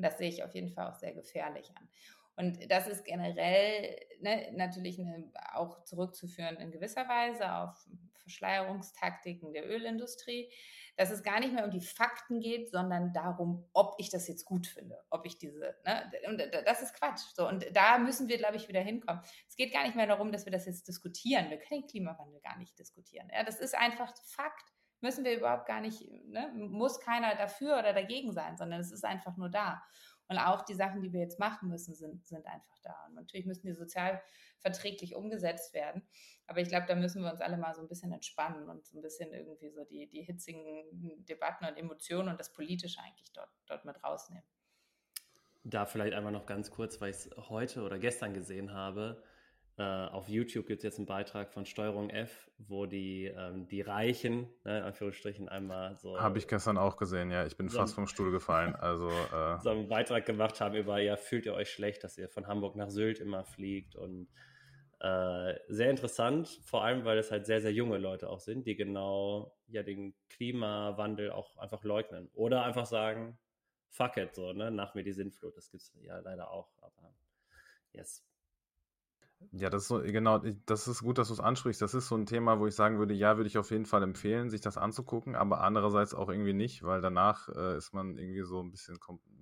Und 0.00 0.04
das 0.04 0.16
sehe 0.16 0.30
ich 0.30 0.42
auf 0.42 0.54
jeden 0.54 0.70
Fall 0.70 0.90
auch 0.90 0.94
sehr 0.94 1.12
gefährlich 1.12 1.70
an. 1.76 1.86
Und 2.34 2.70
das 2.70 2.88
ist 2.88 3.04
generell 3.04 4.00
ne, 4.22 4.50
natürlich 4.54 4.98
eine, 4.98 5.30
auch 5.52 5.84
zurückzuführen 5.84 6.56
in 6.56 6.70
gewisser 6.70 7.06
Weise 7.06 7.52
auf 7.52 7.86
Verschleierungstaktiken 8.22 9.52
der 9.52 9.68
Ölindustrie, 9.68 10.50
dass 10.96 11.10
es 11.10 11.22
gar 11.22 11.38
nicht 11.38 11.52
mehr 11.52 11.66
um 11.66 11.70
die 11.70 11.82
Fakten 11.82 12.40
geht, 12.40 12.70
sondern 12.70 13.12
darum, 13.12 13.68
ob 13.74 13.94
ich 13.98 14.08
das 14.08 14.26
jetzt 14.26 14.46
gut 14.46 14.66
finde, 14.66 14.96
ob 15.10 15.26
ich 15.26 15.36
diese, 15.36 15.76
ne, 15.84 16.10
und 16.28 16.38
das 16.66 16.80
ist 16.80 16.94
Quatsch. 16.94 17.20
So, 17.34 17.46
und 17.46 17.66
da 17.74 17.98
müssen 17.98 18.26
wir, 18.28 18.38
glaube 18.38 18.56
ich, 18.56 18.68
wieder 18.68 18.80
hinkommen. 18.80 19.20
Es 19.46 19.54
geht 19.54 19.70
gar 19.70 19.82
nicht 19.82 19.96
mehr 19.96 20.06
darum, 20.06 20.32
dass 20.32 20.46
wir 20.46 20.52
das 20.52 20.64
jetzt 20.64 20.88
diskutieren. 20.88 21.50
Wir 21.50 21.58
können 21.58 21.82
den 21.82 21.90
Klimawandel 21.90 22.40
gar 22.40 22.56
nicht 22.56 22.78
diskutieren. 22.78 23.28
Ja, 23.34 23.44
das 23.44 23.60
ist 23.60 23.74
einfach 23.74 24.14
Fakt 24.24 24.72
müssen 25.00 25.24
wir 25.24 25.36
überhaupt 25.36 25.66
gar 25.66 25.80
nicht, 25.80 26.08
ne, 26.26 26.52
muss 26.54 27.00
keiner 27.00 27.34
dafür 27.34 27.78
oder 27.78 27.92
dagegen 27.92 28.32
sein, 28.32 28.56
sondern 28.56 28.80
es 28.80 28.92
ist 28.92 29.04
einfach 29.04 29.36
nur 29.36 29.48
da. 29.48 29.82
Und 30.28 30.38
auch 30.38 30.62
die 30.62 30.74
Sachen, 30.74 31.02
die 31.02 31.12
wir 31.12 31.20
jetzt 31.20 31.40
machen 31.40 31.68
müssen, 31.68 31.94
sind, 31.94 32.24
sind 32.24 32.46
einfach 32.46 32.78
da. 32.84 32.94
Und 33.08 33.14
natürlich 33.14 33.46
müssen 33.46 33.66
die 33.66 33.72
sozial 33.72 34.22
verträglich 34.60 35.16
umgesetzt 35.16 35.74
werden. 35.74 36.06
Aber 36.46 36.60
ich 36.60 36.68
glaube, 36.68 36.86
da 36.86 36.94
müssen 36.94 37.22
wir 37.22 37.30
uns 37.30 37.40
alle 37.40 37.56
mal 37.56 37.74
so 37.74 37.82
ein 37.82 37.88
bisschen 37.88 38.12
entspannen 38.12 38.68
und 38.68 38.86
so 38.86 38.96
ein 38.98 39.02
bisschen 39.02 39.32
irgendwie 39.32 39.70
so 39.70 39.84
die, 39.84 40.08
die 40.08 40.22
hitzigen 40.22 41.24
Debatten 41.26 41.64
und 41.64 41.76
Emotionen 41.76 42.28
und 42.28 42.38
das 42.38 42.52
Politische 42.52 43.00
eigentlich 43.00 43.32
dort, 43.32 43.50
dort 43.66 43.84
mit 43.84 44.02
rausnehmen. 44.04 44.44
Da 45.64 45.84
vielleicht 45.84 46.14
einmal 46.14 46.32
noch 46.32 46.46
ganz 46.46 46.70
kurz, 46.70 47.00
weil 47.00 47.10
ich 47.10 47.16
es 47.16 47.30
heute 47.48 47.82
oder 47.82 47.98
gestern 47.98 48.32
gesehen 48.32 48.72
habe. 48.72 49.22
Äh, 49.80 50.08
auf 50.10 50.28
YouTube 50.28 50.66
gibt 50.66 50.80
es 50.80 50.82
jetzt 50.82 50.98
einen 50.98 51.06
Beitrag 51.06 51.54
von 51.54 51.64
Steuerung 51.64 52.10
F, 52.10 52.50
wo 52.58 52.84
die, 52.84 53.32
ähm, 53.34 53.66
die 53.66 53.80
Reichen, 53.80 54.40
ne, 54.62 54.76
in 54.76 54.84
Anführungsstrichen, 54.84 55.48
einmal 55.48 55.96
so. 55.96 56.20
Habe 56.20 56.36
ich 56.36 56.46
gestern 56.46 56.76
auch 56.76 56.98
gesehen, 56.98 57.30
ja. 57.30 57.46
Ich 57.46 57.56
bin 57.56 57.70
so 57.70 57.78
fast 57.78 57.94
vom 57.94 58.06
Stuhl 58.06 58.30
gefallen. 58.30 58.74
Also, 58.74 59.08
äh, 59.32 59.58
so 59.62 59.70
einen 59.70 59.88
Beitrag 59.88 60.26
gemacht 60.26 60.60
haben 60.60 60.74
über, 60.74 60.98
ja, 60.98 61.16
fühlt 61.16 61.46
ihr 61.46 61.54
euch 61.54 61.70
schlecht, 61.70 62.04
dass 62.04 62.18
ihr 62.18 62.28
von 62.28 62.46
Hamburg 62.46 62.76
nach 62.76 62.90
Sylt 62.90 63.20
immer 63.20 63.42
fliegt 63.42 63.96
und 63.96 64.28
äh, 65.00 65.54
sehr 65.68 65.88
interessant, 65.88 66.60
vor 66.62 66.84
allem, 66.84 67.06
weil 67.06 67.16
es 67.16 67.30
halt 67.30 67.46
sehr, 67.46 67.62
sehr 67.62 67.72
junge 67.72 67.96
Leute 67.96 68.28
auch 68.28 68.40
sind, 68.40 68.66
die 68.66 68.76
genau 68.76 69.56
ja 69.68 69.82
den 69.82 70.14
Klimawandel 70.28 71.30
auch 71.30 71.56
einfach 71.56 71.84
leugnen. 71.84 72.28
Oder 72.34 72.64
einfach 72.64 72.84
sagen, 72.84 73.38
fuck 73.88 74.18
it, 74.18 74.34
so, 74.34 74.52
ne? 74.52 74.70
Nach 74.70 74.94
mir 74.94 75.04
die 75.04 75.14
Sintflut. 75.14 75.56
Das 75.56 75.70
gibt 75.70 75.84
es 75.84 75.94
ja 76.02 76.18
leider 76.18 76.50
auch. 76.50 76.68
Aber 76.82 77.14
yes. 77.92 78.29
Ja, 79.52 79.70
das 79.70 79.82
ist 79.82 79.88
so, 79.88 80.00
genau, 80.00 80.38
das 80.66 80.86
ist 80.86 81.02
gut, 81.02 81.18
dass 81.18 81.28
du 81.28 81.34
es 81.34 81.40
ansprichst. 81.40 81.82
Das 81.82 81.94
ist 81.94 82.08
so 82.08 82.14
ein 82.14 82.26
Thema, 82.26 82.60
wo 82.60 82.66
ich 82.66 82.74
sagen 82.74 82.98
würde, 82.98 83.14
ja, 83.14 83.36
würde 83.36 83.48
ich 83.48 83.58
auf 83.58 83.70
jeden 83.70 83.86
Fall 83.86 84.02
empfehlen, 84.02 84.50
sich 84.50 84.60
das 84.60 84.76
anzugucken, 84.76 85.34
aber 85.34 85.62
andererseits 85.62 86.14
auch 86.14 86.28
irgendwie 86.28 86.52
nicht, 86.52 86.82
weil 86.82 87.00
danach 87.00 87.48
äh, 87.48 87.76
ist 87.76 87.92
man 87.92 88.16
irgendwie 88.16 88.42
so 88.44 88.62
ein 88.62 88.70
bisschen 88.70 88.98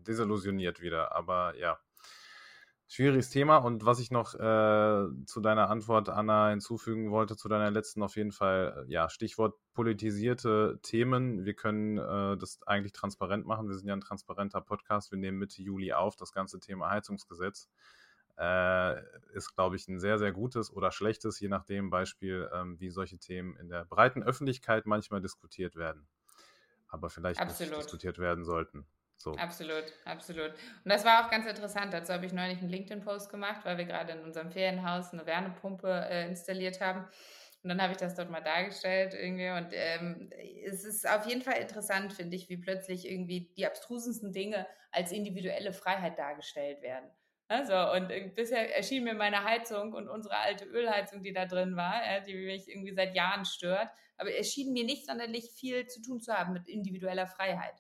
desillusioniert 0.07 0.81
wieder. 0.81 1.15
Aber 1.15 1.57
ja, 1.59 1.79
schwieriges 2.87 3.29
Thema. 3.29 3.59
Und 3.59 3.85
was 3.85 4.01
ich 4.01 4.11
noch 4.11 4.35
äh, 4.35 5.09
zu 5.27 5.41
deiner 5.43 5.69
Antwort, 5.69 6.09
Anna, 6.09 6.51
hinzufügen 6.51 7.11
wollte, 7.11 7.37
zu 7.37 7.49
deiner 7.49 7.71
letzten 7.71 8.03
auf 8.03 8.17
jeden 8.17 8.33
Fall, 8.33 8.87
äh, 8.89 8.93
ja, 8.93 9.11
Stichwort 9.11 9.57
politisierte 9.75 10.79
Themen. 10.83 11.45
Wir 11.45 11.55
können 11.55 11.99
äh, 11.99 12.39
das 12.39 12.61
eigentlich 12.67 12.93
transparent 12.93 13.47
machen. 13.47 13.69
Wir 13.69 13.75
sind 13.75 13.89
ja 13.89 13.95
ein 13.95 14.01
transparenter 14.01 14.63
Podcast. 14.63 15.11
Wir 15.11 15.19
nehmen 15.19 15.39
Mitte 15.39 15.61
Juli 15.61 15.93
auf, 15.93 16.17
das 16.17 16.33
ganze 16.33 16.61
Thema 16.61 16.89
Heizungsgesetz 16.89 17.69
äh, 18.39 19.03
ist, 19.35 19.55
glaube 19.55 19.77
ich, 19.77 19.89
ein 19.89 19.99
sehr, 19.99 20.19
sehr 20.19 20.33
gutes 20.33 20.73
oder 20.73 20.93
schlechtes, 20.93 21.41
je 21.41 21.49
nachdem 21.49 21.91
Beispiel, 21.91 22.49
ähm, 22.55 22.79
wie 22.79 22.91
solche 22.91 23.19
Themen 23.19 23.57
in 23.57 23.69
der 23.69 23.85
breiten 23.85 24.23
Öffentlichkeit 24.23 24.87
manchmal 24.87 25.21
diskutiert 25.21 25.77
werden. 25.77 26.07
Aber 26.89 27.11
vielleicht 27.11 27.41
Absolut. 27.41 27.73
nicht 27.73 27.83
diskutiert 27.83 28.19
werden 28.19 28.45
sollten. 28.45 28.87
So. 29.17 29.33
Absolut, 29.35 29.93
absolut. 30.05 30.53
Und 30.53 30.93
das 30.93 31.05
war 31.05 31.25
auch 31.25 31.31
ganz 31.31 31.45
interessant. 31.47 31.93
Dazu 31.93 32.13
habe 32.13 32.25
ich 32.25 32.33
neulich 32.33 32.61
einen 32.61 32.71
LinkedIn-Post 32.71 33.31
gemacht, 33.31 33.65
weil 33.65 33.77
wir 33.77 33.85
gerade 33.85 34.13
in 34.13 34.21
unserem 34.21 34.53
Ferienhaus 34.53 35.13
eine 35.13 35.27
Wärmepumpe 35.27 35.89
äh, 35.89 36.29
installiert 36.29 36.81
haben. 36.81 37.05
Und 37.65 37.71
dann 37.71 37.83
habe 37.83 37.91
ich 37.91 37.99
das 37.99 38.15
dort 38.15 38.31
mal 38.31 38.41
dargestellt 38.41 39.15
irgendwie. 39.15 39.51
Und 39.51 39.73
ähm, 39.73 40.31
es 40.65 40.85
ist 40.85 41.09
auf 41.09 41.27
jeden 41.27 41.43
Fall 41.43 41.59
interessant, 41.59 42.13
finde 42.13 42.37
ich, 42.37 42.49
wie 42.49 42.59
plötzlich 42.59 43.11
irgendwie 43.11 43.53
die 43.57 43.67
abstrusesten 43.67 44.33
Dinge 44.33 44.65
als 44.93 45.11
individuelle 45.11 45.73
Freiheit 45.73 46.17
dargestellt 46.17 46.81
werden. 46.83 47.11
Also, 47.49 47.93
und 47.93 48.11
äh, 48.11 48.31
bisher 48.35 48.77
erschien 48.77 49.05
mir 49.05 49.15
meine 49.15 49.43
Heizung 49.43 49.95
und 49.95 50.09
unsere 50.09 50.37
alte 50.37 50.67
Ölheizung, 50.67 51.23
die 51.23 51.33
da 51.33 51.47
drin 51.47 51.77
war, 51.77 51.95
die 52.27 52.35
mich 52.35 52.69
irgendwie 52.69 52.93
seit 52.93 53.15
Jahren 53.15 53.47
stört, 53.47 53.89
aber 54.19 54.33
erschien 54.33 54.73
mir 54.73 54.85
nicht 54.85 55.07
sonderlich 55.07 55.51
viel 55.53 55.87
zu 55.87 56.03
tun 56.03 56.21
zu 56.21 56.33
haben 56.33 56.53
mit 56.53 56.69
individueller 56.69 57.27
Freiheit. 57.27 57.75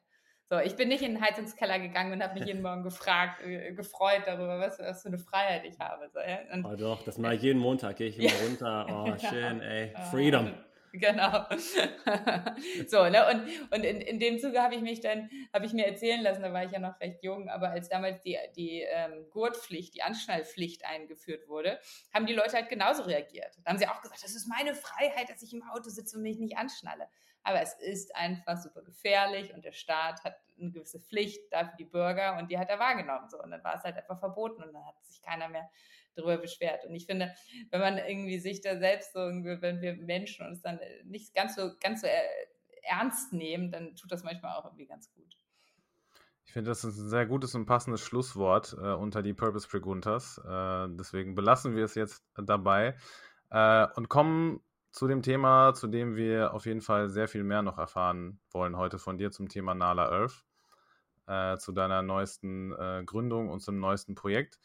So, 0.51 0.59
ich 0.59 0.77
bin 0.77 0.89
nicht 0.89 1.03
in 1.03 1.15
den 1.15 1.23
Heizungskeller 1.23 1.79
gegangen 1.79 2.11
und 2.11 2.23
habe 2.23 2.39
mich 2.39 2.47
jeden 2.47 2.63
Morgen 2.63 2.83
gefragt, 2.83 3.43
äh, 3.45 3.75
gefreut 3.75 4.23
darüber, 4.25 4.59
was, 4.59 4.79
was, 4.79 5.03
für 5.03 5.09
eine 5.09 5.19
Freiheit 5.19 5.67
ich 5.67 5.79
habe. 5.79 6.09
So, 6.09 6.21
ja? 6.21 6.39
und, 6.55 6.65
oh 6.65 6.75
doch, 6.75 7.03
das 7.03 7.19
mache 7.19 7.35
ich 7.35 7.43
jeden 7.43 7.59
Montag, 7.59 7.97
gehe 7.97 8.09
ich 8.09 8.19
immer 8.19 8.31
runter. 8.47 8.87
Oh, 8.89 9.19
schön, 9.19 9.61
ey. 9.61 9.93
Freedom. 10.11 10.55
Genau. 10.93 11.47
so, 12.89 13.09
ne? 13.09 13.27
Und, 13.29 13.73
und 13.73 13.85
in, 13.85 14.01
in 14.01 14.19
dem 14.19 14.39
Zuge 14.39 14.63
habe 14.63 14.75
ich 14.75 14.81
mich 14.81 15.01
dann, 15.01 15.31
habe 15.53 15.67
ich 15.67 15.73
mir 15.73 15.87
erzählen 15.87 16.23
lassen, 16.23 16.43
da 16.43 16.53
war 16.53 16.65
ich 16.65 16.73
ja 16.73 16.79
noch 16.79 16.99
recht 17.01 17.23
jung, 17.23 17.49
aber 17.49 17.71
als 17.71 17.89
damals 17.89 18.21
die, 18.23 18.39
die 18.57 18.83
ähm, 18.83 19.29
Gurtpflicht, 19.31 19.95
die 19.95 20.03
Anschnallpflicht 20.03 20.85
eingeführt 20.85 21.49
wurde, 21.49 21.79
haben 22.13 22.27
die 22.27 22.35
Leute 22.35 22.55
halt 22.55 22.69
genauso 22.69 23.03
reagiert. 23.03 23.59
Da 23.65 23.71
haben 23.71 23.79
sie 23.79 23.87
auch 23.87 24.01
gesagt, 24.01 24.23
das 24.23 24.35
ist 24.35 24.49
meine 24.49 24.75
Freiheit, 24.75 25.29
dass 25.29 25.43
ich 25.43 25.53
im 25.53 25.63
Auto 25.63 25.91
sitze 25.91 26.17
und 26.17 26.23
mich 26.23 26.39
nicht 26.39 26.57
anschnalle. 26.57 27.09
Aber 27.43 27.63
es 27.63 27.75
ist 27.75 28.15
einfach 28.15 28.57
super 28.57 28.83
gefährlich 28.83 29.55
und 29.55 29.65
der 29.65 29.73
Staat 29.73 30.23
hat 30.25 30.37
eine 30.61 30.71
gewisse 30.71 31.01
Pflicht 31.01 31.53
da 31.53 31.65
für 31.67 31.77
die 31.77 31.85
Bürger 31.85 32.37
und 32.37 32.51
die 32.51 32.59
hat 32.59 32.69
er 32.69 32.79
wahrgenommen. 32.79 33.29
So. 33.31 33.41
Und 33.41 33.51
dann 33.51 33.65
war 33.65 33.77
es 33.77 33.85
halt 33.85 33.97
einfach 33.97 34.19
verboten 34.19 34.63
und 34.63 34.73
dann 34.73 34.85
hat 34.85 35.03
sich 35.05 35.23
keiner 35.23 35.49
mehr 35.49 35.71
darüber 36.19 36.39
beschwert. 36.39 36.85
Und 36.85 36.95
ich 36.95 37.07
finde, 37.07 37.35
wenn 37.71 37.81
man 37.81 37.99
irgendwie 37.99 38.39
sich 38.39 38.61
da 38.61 38.79
selbst 38.79 39.13
so, 39.13 39.21
wenn 39.21 39.81
wir 39.81 39.97
Menschen 39.97 40.47
uns 40.47 40.61
dann 40.61 40.81
nicht 41.05 41.35
ganz 41.35 41.57
so, 41.57 41.71
ganz 41.81 42.03
so 42.03 42.07
äh, 42.07 42.21
ernst 42.83 43.33
nehmen, 43.33 43.71
dann 43.71 43.95
tut 43.95 44.11
das 44.13 44.25
manchmal 44.25 44.57
auch 44.57 44.65
irgendwie 44.65 44.87
ganz 44.87 45.13
gut. 45.13 45.37
Ich 46.47 46.53
finde, 46.53 46.71
das 46.71 46.83
ist 46.83 46.99
ein 46.99 47.11
sehr 47.11 47.27
gutes 47.27 47.55
und 47.55 47.67
passendes 47.67 48.01
Schlusswort 48.01 48.75
äh, 48.81 48.95
unter 48.95 49.23
die 49.23 49.35
Purpose 49.35 49.69
Preguntas. 49.69 50.39
Äh, 50.39 50.89
deswegen 50.97 51.35
belassen 51.35 51.77
wir 51.77 51.85
es 51.85 51.95
jetzt 51.95 52.25
dabei 52.37 52.97
äh, 53.51 53.87
und 53.97 54.09
kommen 54.09 54.63
zu 54.91 55.07
dem 55.07 55.23
Thema, 55.23 55.75
zu 55.75 55.87
dem 55.89 56.17
wir 56.17 56.55
auf 56.55 56.67
jeden 56.67 56.81
Fall 56.81 57.11
sehr 57.11 57.29
viel 57.29 57.45
mehr 57.45 57.63
noch 57.63 57.79
erfahren 57.79 58.41
wollen 58.51 58.77
heute 58.77 58.99
von 58.99 59.19
dir 59.19 59.31
zum 59.31 59.49
Thema 59.49 59.75
Nala 59.75 60.11
Earth, 60.11 60.45
äh, 61.27 61.59
zu 61.59 61.73
deiner 61.73 62.03
neuesten 62.03 62.73
äh, 62.73 63.03
Gründung 63.05 63.51
und 63.51 63.61
zum 63.61 63.79
neuesten 63.79 64.15
Projekt. 64.15 64.59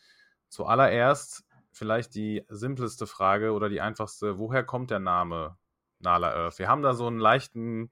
Zuallererst 0.54 1.44
vielleicht 1.72 2.14
die 2.14 2.46
simpleste 2.48 3.08
Frage 3.08 3.54
oder 3.54 3.70
die 3.70 3.82
einfachste, 3.82 4.38
woher 4.38 4.64
kommt 4.64 4.92
der 4.92 5.00
Name 5.00 5.58
Nala 5.98 6.32
Earth? 6.32 6.60
Wir 6.60 6.68
haben 6.68 6.84
da 6.84 6.94
so 6.94 7.08
einen 7.08 7.18
leichten, 7.18 7.92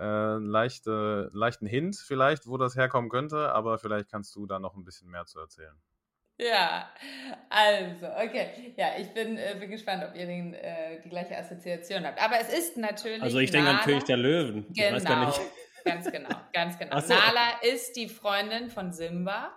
äh, 0.00 0.34
leichte, 0.38 1.30
leichten 1.32 1.66
Hint 1.66 1.94
vielleicht, 1.96 2.48
wo 2.48 2.56
das 2.56 2.74
herkommen 2.74 3.08
könnte, 3.08 3.52
aber 3.52 3.78
vielleicht 3.78 4.10
kannst 4.10 4.34
du 4.34 4.46
da 4.46 4.58
noch 4.58 4.74
ein 4.74 4.84
bisschen 4.84 5.10
mehr 5.10 5.26
zu 5.26 5.38
erzählen. 5.38 5.76
Ja, 6.38 6.90
also, 7.48 8.06
okay. 8.16 8.74
Ja, 8.76 8.98
ich 8.98 9.14
bin, 9.14 9.36
äh, 9.36 9.54
bin 9.60 9.70
gespannt, 9.70 10.02
ob 10.02 10.16
ihr 10.16 10.26
den, 10.26 10.54
äh, 10.54 11.00
die 11.02 11.08
gleiche 11.08 11.38
Assoziation 11.38 12.04
habt. 12.04 12.20
Aber 12.20 12.40
es 12.40 12.52
ist 12.52 12.76
natürlich. 12.76 13.22
Also, 13.22 13.38
ich 13.38 13.52
denke 13.52 13.70
an 13.70 13.78
König 13.78 14.02
der 14.04 14.16
Löwen. 14.16 14.66
Genau, 14.72 14.88
ich 14.88 14.92
weiß 14.94 15.04
gar 15.04 15.26
nicht. 15.26 15.40
ganz 15.84 16.10
genau, 16.10 16.30
ganz 16.52 16.76
genau. 16.80 16.98
So. 16.98 17.14
Nala 17.14 17.60
ist 17.62 17.94
die 17.94 18.08
Freundin 18.08 18.70
von 18.70 18.90
Simba 18.90 19.52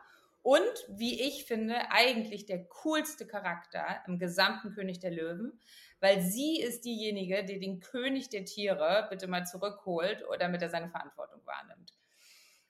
und 0.45 0.62
wie 0.89 1.19
ich 1.19 1.45
finde, 1.45 1.73
eigentlich 1.89 2.45
der 2.45 2.65
coolste 2.65 3.25
Charakter 3.25 3.84
im 4.05 4.19
gesamten 4.19 4.75
König 4.75 4.99
der 4.99 5.10
Löwen, 5.10 5.60
weil 5.99 6.21
sie 6.21 6.62
ist 6.62 6.86
diejenige, 6.86 7.43
die 7.43 7.60
den 7.60 7.79
König 7.79 8.29
der 8.29 8.45
Tiere 8.45 9.08
bitte 9.10 9.25
mal 9.25 9.47
zurückholt, 9.47 10.23
damit 10.39 10.62
er 10.62 10.69
seine 10.69 10.88
Verantwortung 10.89 11.41
wahrnimmt. 11.45 11.93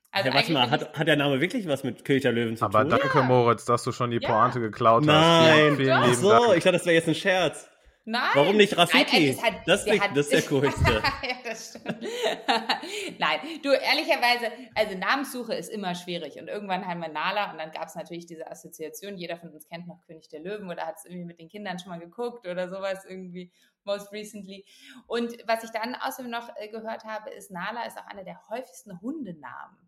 Also 0.09 0.29
ja, 0.29 0.35
warte 0.35 0.53
mal, 0.53 0.71
hat, 0.71 0.97
hat 0.97 1.05
der 1.05 1.17
Name 1.17 1.41
wirklich 1.41 1.67
was 1.67 1.83
mit 1.83 2.05
König 2.05 2.21
der 2.21 2.31
Löwen 2.31 2.55
zu 2.55 2.63
Aber 2.63 2.83
tun? 2.83 2.93
Aber 2.93 3.01
danke, 3.01 3.17
ja. 3.17 3.23
Moritz, 3.25 3.65
dass 3.65 3.83
du 3.83 3.91
schon 3.91 4.09
die 4.09 4.21
Pointe 4.21 4.59
ja. 4.59 4.65
geklaut 4.67 5.03
Nein. 5.03 5.13
hast. 5.13 5.41
Nein, 5.41 5.75
vielen, 5.75 6.03
vielen 6.03 6.15
so, 6.15 6.29
Dank. 6.29 6.55
ich 6.55 6.63
dachte, 6.63 6.77
das 6.77 6.85
wäre 6.85 6.95
jetzt 6.95 7.09
ein 7.09 7.15
Scherz. 7.15 7.69
Nein. 8.07 8.29
Warum 8.35 8.57
nicht 8.57 8.77
Rafiki? 8.77 9.35
Nein, 9.35 9.43
hat, 9.43 9.67
das, 9.67 9.85
ist, 9.87 9.99
hat, 9.99 10.11
das 10.15 10.27
ist 10.27 10.33
der 10.33 10.41
coolste. 10.43 10.91
ja, 10.93 11.35
das 11.43 11.69
stimmt. 11.69 12.01
Nein, 13.19 13.39
du, 13.63 13.71
ehrlicherweise, 13.71 14.51
also 14.75 14.95
Namenssuche 14.95 15.55
ist 15.55 15.69
immer 15.69 15.95
schwierig. 15.95 16.39
Und 16.39 16.47
irgendwann 16.47 16.85
haben 16.85 16.99
wir 16.99 17.07
Nala 17.07 17.51
und 17.51 17.57
dann 17.57 17.71
gab 17.71 17.87
es 17.87 17.95
natürlich 17.95 18.27
diese 18.27 18.49
Assoziation. 18.49 19.17
Jeder 19.17 19.37
von 19.37 19.49
uns 19.49 19.67
kennt 19.67 19.87
noch 19.87 20.01
König 20.01 20.29
der 20.29 20.41
Löwen 20.41 20.69
oder 20.69 20.85
hat 20.85 20.97
es 20.97 21.05
irgendwie 21.05 21.25
mit 21.25 21.39
den 21.39 21.49
Kindern 21.49 21.79
schon 21.79 21.89
mal 21.89 21.99
geguckt 21.99 22.47
oder 22.47 22.69
sowas 22.69 23.03
irgendwie, 23.09 23.51
most 23.85 24.11
recently. 24.11 24.65
Und 25.07 25.35
was 25.47 25.63
ich 25.63 25.71
dann 25.71 25.95
außerdem 25.95 26.29
noch 26.29 26.49
äh, 26.57 26.67
gehört 26.67 27.05
habe, 27.05 27.31
ist, 27.31 27.49
Nala 27.49 27.85
ist 27.85 27.97
auch 27.97 28.05
einer 28.05 28.23
der 28.23 28.39
häufigsten 28.49 29.01
Hundenamen. 29.01 29.84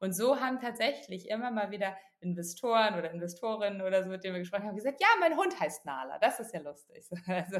Und 0.00 0.12
so 0.14 0.40
haben 0.40 0.60
tatsächlich 0.60 1.28
immer 1.28 1.50
mal 1.50 1.70
wieder 1.70 1.96
Investoren 2.20 2.94
oder 2.98 3.10
Investorinnen 3.10 3.82
oder 3.82 4.02
so, 4.02 4.10
mit 4.10 4.24
denen 4.24 4.34
wir 4.34 4.40
gesprochen 4.40 4.64
haben, 4.64 4.76
gesagt, 4.76 5.00
ja, 5.00 5.08
mein 5.20 5.36
Hund 5.36 5.58
heißt 5.58 5.84
Nala. 5.86 6.18
Das 6.18 6.40
ist 6.40 6.52
ja 6.52 6.60
lustig. 6.60 7.08
Also, 7.26 7.58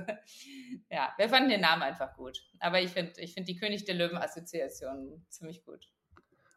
ja, 0.90 1.12
wir 1.16 1.28
fanden 1.28 1.50
den 1.50 1.60
Namen 1.60 1.82
einfach 1.82 2.14
gut. 2.14 2.38
Aber 2.58 2.80
ich 2.80 2.90
finde 2.90 3.20
ich 3.20 3.34
find 3.34 3.48
die 3.48 3.56
König 3.56 3.84
der 3.84 3.94
Löwen-Assoziation 3.94 5.24
ziemlich 5.28 5.64
gut. 5.64 5.88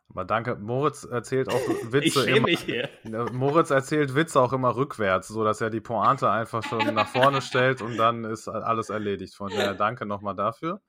Aber 0.10 0.26
danke. 0.26 0.56
Moritz 0.56 1.06
erzählt 1.06 1.50
auch 1.50 1.54
Witze. 1.92 2.30
ich 2.30 2.36
immer, 2.36 2.48
mich 2.48 2.62
hier. 2.62 2.90
Moritz 3.32 3.70
erzählt 3.70 4.14
Witze 4.14 4.42
auch 4.42 4.54
immer 4.54 4.76
rückwärts, 4.76 5.30
sodass 5.30 5.62
er 5.62 5.70
die 5.70 5.80
Pointe 5.80 6.30
einfach 6.30 6.64
schon 6.64 6.94
nach 6.94 7.08
vorne 7.08 7.42
stellt 7.42 7.82
und 7.82 7.98
dann 7.98 8.26
ist 8.26 8.48
alles 8.48 8.90
erledigt. 8.90 9.36
Von 9.36 9.50
daher 9.50 9.74
danke 9.74 10.06
nochmal 10.06 10.36
dafür. 10.36 10.82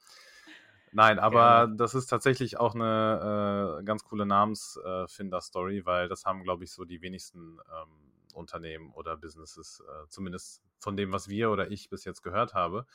Nein, 0.92 1.18
aber 1.18 1.66
Gerne. 1.66 1.76
das 1.76 1.94
ist 1.94 2.06
tatsächlich 2.06 2.58
auch 2.60 2.74
eine 2.74 3.78
äh, 3.80 3.84
ganz 3.84 4.04
coole 4.04 4.26
Namensfinder-Story, 4.26 5.86
weil 5.86 6.08
das 6.08 6.26
haben, 6.26 6.42
glaube 6.42 6.64
ich, 6.64 6.72
so 6.72 6.84
die 6.84 7.00
wenigsten 7.00 7.58
ähm, 7.58 8.12
Unternehmen 8.34 8.92
oder 8.92 9.16
Businesses, 9.16 9.80
äh, 9.80 10.08
zumindest 10.08 10.62
von 10.78 10.96
dem, 10.96 11.12
was 11.12 11.28
wir 11.28 11.50
oder 11.50 11.70
ich 11.70 11.88
bis 11.88 12.04
jetzt 12.04 12.22
gehört 12.22 12.52
habe. 12.52 12.86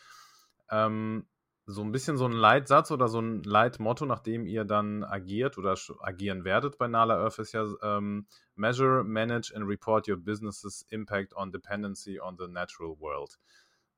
Ähm, 0.70 1.26
so 1.70 1.82
ein 1.82 1.92
bisschen 1.92 2.18
so 2.18 2.26
ein 2.26 2.32
Leitsatz 2.32 2.92
oder 2.92 3.10
so 3.10 3.20
ein 3.20 3.44
Leitmotto, 3.44 4.06
nach 4.06 4.22
dem 4.22 4.46
ihr 4.46 4.64
dann 4.64 5.04
agiert 5.04 5.58
oder 5.58 5.76
agieren 6.00 6.46
werdet 6.46 6.78
bei 6.78 6.88
Nala 6.88 7.18
Earth, 7.22 7.40
ist 7.40 7.52
ja 7.52 7.68
ähm, 7.82 8.26
Measure, 8.56 9.04
Manage 9.04 9.54
and 9.54 9.68
Report 9.68 10.08
your 10.08 10.16
business's 10.16 10.86
impact 10.90 11.36
on 11.36 11.52
dependency 11.52 12.22
on 12.22 12.38
the 12.40 12.48
natural 12.48 12.98
world. 13.00 13.38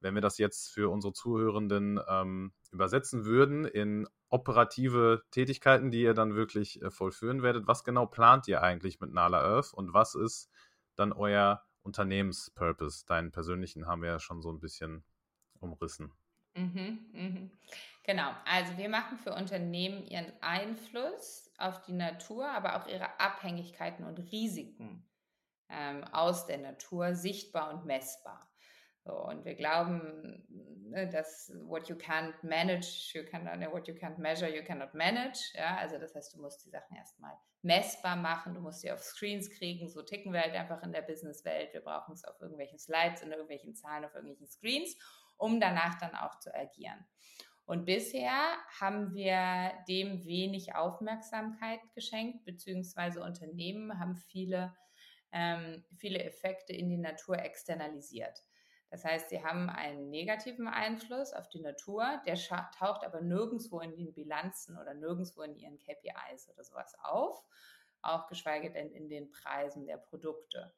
Wenn 0.01 0.15
wir 0.15 0.21
das 0.21 0.37
jetzt 0.37 0.69
für 0.69 0.89
unsere 0.89 1.13
Zuhörenden 1.13 1.99
ähm, 2.07 2.53
übersetzen 2.71 3.25
würden 3.25 3.65
in 3.65 4.07
operative 4.29 5.23
Tätigkeiten, 5.31 5.91
die 5.91 6.01
ihr 6.01 6.13
dann 6.13 6.35
wirklich 6.35 6.81
äh, 6.81 6.91
vollführen 6.91 7.41
werdet, 7.41 7.67
was 7.67 7.83
genau 7.83 8.05
plant 8.05 8.47
ihr 8.47 8.61
eigentlich 8.61 8.99
mit 8.99 9.11
Nala 9.11 9.41
Earth 9.41 9.73
und 9.73 9.93
was 9.93 10.15
ist 10.15 10.49
dann 10.95 11.11
euer 11.11 11.63
Unternehmenspurpose? 11.81 13.05
Deinen 13.05 13.31
persönlichen 13.31 13.87
haben 13.87 14.01
wir 14.01 14.09
ja 14.09 14.19
schon 14.19 14.41
so 14.41 14.51
ein 14.51 14.59
bisschen 14.59 15.03
umrissen. 15.59 16.13
Mhm, 16.55 17.05
mhm. 17.13 17.51
Genau, 18.03 18.31
also 18.45 18.77
wir 18.77 18.89
machen 18.89 19.17
für 19.17 19.33
Unternehmen 19.33 20.05
ihren 20.05 20.31
Einfluss 20.41 21.51
auf 21.57 21.81
die 21.83 21.93
Natur, 21.93 22.49
aber 22.49 22.75
auch 22.77 22.87
ihre 22.87 23.19
Abhängigkeiten 23.19 24.03
und 24.05 24.19
Risiken 24.31 25.07
ähm, 25.69 26.03
aus 26.05 26.47
der 26.47 26.57
Natur 26.57 27.15
sichtbar 27.15 27.71
und 27.73 27.85
messbar. 27.85 28.48
Und 29.15 29.45
wir 29.45 29.55
glauben, 29.55 30.45
ne, 30.89 31.07
dass 31.07 31.51
what 31.65 31.87
you 31.89 31.95
can't 31.95 32.33
manage, 32.43 33.11
you 33.13 33.23
cannot, 33.23 33.59
ne, 33.59 33.71
what 33.71 33.87
you 33.87 33.93
can't 33.93 34.17
measure, 34.17 34.49
you 34.49 34.63
cannot 34.63 34.93
manage. 34.93 35.51
Ja, 35.53 35.77
also 35.77 35.97
das 35.97 36.15
heißt, 36.15 36.33
du 36.33 36.41
musst 36.41 36.65
die 36.65 36.69
Sachen 36.69 36.95
erstmal 36.95 37.33
messbar 37.61 38.15
machen, 38.15 38.53
du 38.53 38.61
musst 38.61 38.81
sie 38.81 38.91
auf 38.91 39.01
Screens 39.01 39.49
kriegen. 39.49 39.89
So 39.89 40.01
ticken 40.01 40.33
wir 40.33 40.41
halt 40.41 40.55
einfach 40.55 40.81
in 40.83 40.91
der 40.91 41.01
Businesswelt. 41.01 41.73
Wir 41.73 41.81
brauchen 41.81 42.13
es 42.13 42.23
auf 42.23 42.39
irgendwelchen 42.39 42.79
Slides, 42.79 43.21
in 43.21 43.31
irgendwelchen 43.31 43.75
Zahlen, 43.75 44.05
auf 44.05 44.13
irgendwelchen 44.15 44.47
Screens 44.47 44.95
um 45.39 45.59
danach 45.59 45.97
dann 45.99 46.13
auch 46.15 46.37
zu 46.39 46.53
agieren. 46.53 47.05
Und 47.65 47.85
bisher 47.85 48.57
haben 48.79 49.13
wir 49.13 49.73
dem 49.87 50.25
wenig 50.25 50.75
Aufmerksamkeit 50.75 51.79
geschenkt, 51.93 52.43
beziehungsweise 52.43 53.21
Unternehmen 53.21 53.99
haben 53.99 54.17
viele, 54.17 54.75
ähm, 55.31 55.83
viele 55.97 56.23
Effekte 56.23 56.73
in 56.73 56.89
die 56.89 56.97
Natur 56.97 57.39
externalisiert. 57.39 58.43
Das 58.89 59.05
heißt, 59.05 59.29
sie 59.29 59.43
haben 59.43 59.69
einen 59.69 60.09
negativen 60.09 60.67
Einfluss 60.67 61.33
auf 61.33 61.47
die 61.49 61.61
Natur, 61.61 62.21
der 62.25 62.35
taucht 62.35 63.05
aber 63.05 63.21
nirgendwo 63.21 63.79
in 63.81 63.95
den 63.95 64.13
Bilanzen 64.13 64.77
oder 64.77 64.93
nirgendwo 64.93 65.43
in 65.43 65.55
ihren 65.55 65.77
KPIs 65.77 66.49
oder 66.49 66.63
sowas 66.63 66.95
auf, 67.03 67.43
auch 68.01 68.27
geschweige 68.27 68.71
denn 68.71 68.91
in 68.91 69.09
den 69.09 69.29
Preisen 69.31 69.85
der 69.85 69.97
Produkte. 69.97 70.73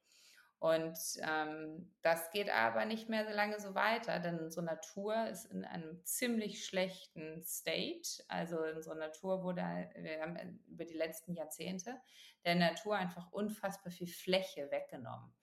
Und 0.62 0.96
ähm, 1.28 1.92
das 2.04 2.30
geht 2.30 2.52
aber 2.52 2.86
nicht 2.86 3.10
mehr 3.10 3.26
so 3.26 3.32
lange 3.32 3.60
so 3.60 3.74
weiter, 3.74 4.20
denn 4.20 4.40
unsere 4.40 4.64
Natur 4.64 5.28
ist 5.28 5.46
in 5.46 5.66
einem 5.66 6.06
ziemlich 6.06 6.64
schlechten 6.68 7.44
State. 7.44 8.24
Also 8.28 8.62
unsere 8.62 8.96
Natur 8.96 9.42
wurde, 9.42 9.64
wir 9.96 10.22
haben 10.22 10.62
über 10.68 10.86
die 10.86 10.94
letzten 10.94 11.34
Jahrzehnte 11.34 12.00
der 12.46 12.54
Natur 12.54 12.96
einfach 12.96 13.32
unfassbar 13.32 13.92
viel 13.92 14.06
Fläche 14.06 14.70
weggenommen. 14.70 15.34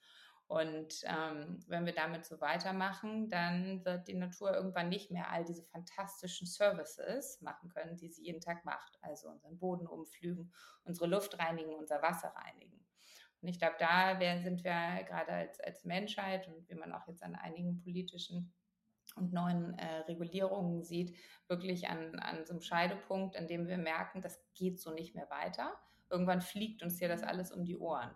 Und 0.49 1.03
ähm, 1.05 1.61
wenn 1.67 1.85
wir 1.85 1.93
damit 1.93 2.25
so 2.25 2.41
weitermachen, 2.41 3.29
dann 3.29 3.85
wird 3.85 4.09
die 4.09 4.15
Natur 4.15 4.55
irgendwann 4.55 4.89
nicht 4.89 5.11
mehr 5.11 5.31
all 5.31 5.45
diese 5.45 5.63
fantastischen 5.63 6.47
Services 6.47 7.43
machen 7.43 7.69
können, 7.69 7.99
die 7.99 8.09
sie 8.09 8.25
jeden 8.25 8.41
Tag 8.41 8.65
macht. 8.65 8.99
Also 9.03 9.29
unseren 9.29 9.59
Boden 9.59 9.87
umflügen, 9.87 10.51
unsere 10.85 11.07
Luft 11.07 11.39
reinigen, 11.39 11.75
unser 11.75 12.01
Wasser 12.01 12.29
reinigen. 12.35 12.83
Und 13.43 13.49
ich 13.49 13.59
glaube, 13.59 13.77
da 13.79 14.19
sind 14.41 14.65
wir 14.65 15.05
gerade 15.05 15.33
als, 15.33 15.61
als 15.61 15.85
Menschheit 15.85 16.49
und 16.49 16.67
wie 16.71 16.75
man 16.75 16.93
auch 16.93 17.07
jetzt 17.07 17.23
an 17.23 17.35
einigen 17.35 17.79
politischen 17.79 18.53
und 19.17 19.35
neuen 19.35 19.79
äh, 19.79 19.99
Regulierungen 20.01 20.83
sieht, 20.83 21.15
wirklich 21.47 21.89
an, 21.89 22.19
an 22.21 22.47
so 22.47 22.55
einem 22.55 22.63
Scheidepunkt, 22.63 23.37
an 23.37 23.49
dem 23.49 23.69
wir 23.69 23.79
merken, 23.79 24.23
das 24.23 24.43
geht 24.55 24.81
so 24.81 24.93
nicht 24.93 25.15
mehr 25.15 25.29
weiter. 25.29 25.75
Irgendwann 26.09 26.41
fliegt 26.41 26.83
uns 26.83 26.99
hier 26.99 27.09
das 27.09 27.23
alles 27.23 27.53
um 27.53 27.65
die 27.65 27.77
Ohren. 27.77 28.11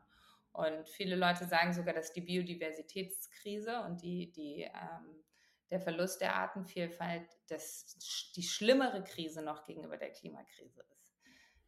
Und 0.52 0.88
viele 0.88 1.16
Leute 1.16 1.46
sagen 1.46 1.72
sogar, 1.72 1.94
dass 1.94 2.12
die 2.12 2.20
Biodiversitätskrise 2.20 3.80
und 3.82 4.02
die, 4.02 4.30
die, 4.32 4.62
ähm, 4.62 5.24
der 5.70 5.80
Verlust 5.80 6.20
der 6.20 6.36
Artenvielfalt 6.36 7.26
das, 7.48 7.96
die 8.36 8.42
schlimmere 8.42 9.02
Krise 9.02 9.42
noch 9.42 9.64
gegenüber 9.64 9.96
der 9.96 10.10
Klimakrise 10.10 10.82
ist 10.82 11.02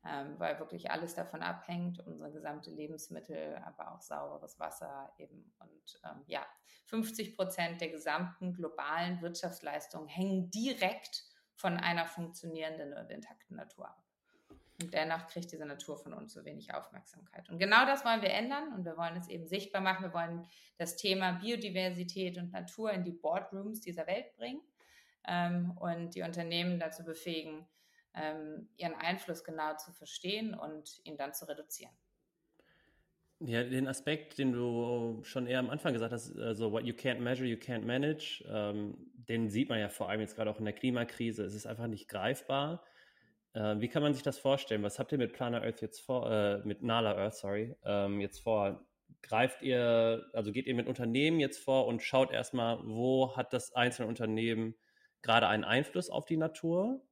ähm, 0.07 0.38
weil 0.38 0.59
wirklich 0.59 0.90
alles 0.90 1.14
davon 1.14 1.42
abhängt, 1.42 1.99
unsere 2.01 2.31
gesamte 2.31 2.70
Lebensmittel, 2.70 3.57
aber 3.64 3.92
auch 3.92 4.01
sauberes 4.01 4.59
Wasser 4.61 5.12
eben. 5.18 5.53
Und 5.59 6.01
ähm, 6.05 6.23
ja, 6.27 6.47
50 6.87 7.37
Prozent 7.37 7.81
der 7.81 7.88
gesamten 7.88 8.53
globalen 8.53 9.23
Wirtschaftsleistungen 9.23 10.09
hängen 10.09 10.51
direkt 10.51 11.25
von 11.55 11.79
einer 11.79 12.07
funktionierenden 12.07 12.92
und 12.92 13.11
intakten 13.11 13.57
Natur 13.57 13.88
ab. 13.88 14.04
Und 14.82 14.92
dennoch 14.92 15.28
kriegt 15.28 15.52
diese 15.52 15.66
Natur 15.66 15.96
von 15.96 16.12
uns 16.12 16.32
so 16.32 16.44
wenig 16.44 16.74
Aufmerksamkeit. 16.74 17.48
Und 17.48 17.58
genau 17.58 17.87
das 17.87 18.04
wollen 18.04 18.22
wir 18.22 18.30
ändern 18.30 18.72
und 18.74 18.84
wir 18.84 18.96
wollen 18.96 19.16
es 19.16 19.28
eben 19.28 19.46
sichtbar 19.46 19.80
machen. 19.80 20.04
Wir 20.04 20.14
wollen 20.14 20.46
das 20.78 20.96
Thema 20.96 21.32
Biodiversität 21.32 22.38
und 22.38 22.52
Natur 22.52 22.90
in 22.90 23.04
die 23.04 23.12
Boardrooms 23.12 23.80
dieser 23.80 24.06
Welt 24.08 24.34
bringen 24.37 24.60
ähm, 25.28 25.76
und 25.78 26.16
die 26.16 26.22
Unternehmen 26.22 26.80
dazu 26.80 27.04
befähigen, 27.04 27.66
ähm, 28.14 28.68
ihren 28.76 28.94
Einfluss 28.94 29.44
genau 29.44 29.76
zu 29.76 29.92
verstehen 29.92 30.54
und 30.54 31.00
ihn 31.04 31.16
dann 31.16 31.34
zu 31.34 31.48
reduzieren. 31.48 31.94
Ja, 33.40 33.62
den 33.62 33.88
Aspekt, 33.88 34.38
den 34.38 34.52
du 34.52 35.20
schon 35.22 35.46
eher 35.46 35.58
am 35.58 35.68
Anfang 35.68 35.92
gesagt 35.92 36.12
hast, 36.12 36.37
also 36.38 36.72
what 36.72 36.84
you 36.84 36.94
can't 36.94 37.18
measure, 37.18 37.46
you 37.46 37.56
can't 37.56 37.84
manage, 37.84 38.44
ähm, 38.48 38.96
den 39.14 39.50
sieht 39.50 39.68
man 39.68 39.78
ja 39.78 39.88
vor 39.88 40.08
allem 40.08 40.20
jetzt 40.20 40.37
gerade 40.37 40.50
auch 40.50 40.58
in 40.58 40.64
der 40.64 40.74
Klimakrise. 40.74 41.44
Es 41.44 41.54
ist 41.54 41.66
einfach 41.66 41.87
nicht 41.87 42.08
greifbar. 42.08 42.84
Äh, 43.55 43.81
wie 43.81 43.88
kann 43.88 44.03
man 44.03 44.14
sich 44.14 44.23
das 44.23 44.38
vorstellen? 44.38 44.83
Was 44.83 44.99
habt 44.99 45.12
ihr 45.12 45.19
mit 45.19 45.33
Planet 45.33 45.62
Earth 45.62 45.81
jetzt 45.81 46.01
vor, 46.01 46.31
äh, 46.31 46.59
mit 46.64 46.83
Nala 46.83 47.17
Earth, 47.17 47.37
sorry, 47.37 47.75
ähm, 47.85 48.21
jetzt 48.21 48.40
vor? 48.40 48.87
Greift 49.23 49.62
ihr, 49.62 50.27
also 50.35 50.53
geht 50.53 50.67
ihr 50.67 50.75
mit 50.75 50.87
Unternehmen 50.87 51.40
jetzt 51.40 51.59
vor 51.62 51.87
und 51.87 52.03
schaut 52.03 52.31
erstmal, 52.31 52.79
wo 52.85 53.37
hat 53.37 53.53
das 53.53 53.73
einzelne 53.75 54.09
Unternehmen 54.09 54.75
gerade 55.23 55.47
einen 55.49 55.64
Einfluss 55.64 56.11
auf 56.11 56.27
die 56.27 56.37
Natur? 56.37 57.03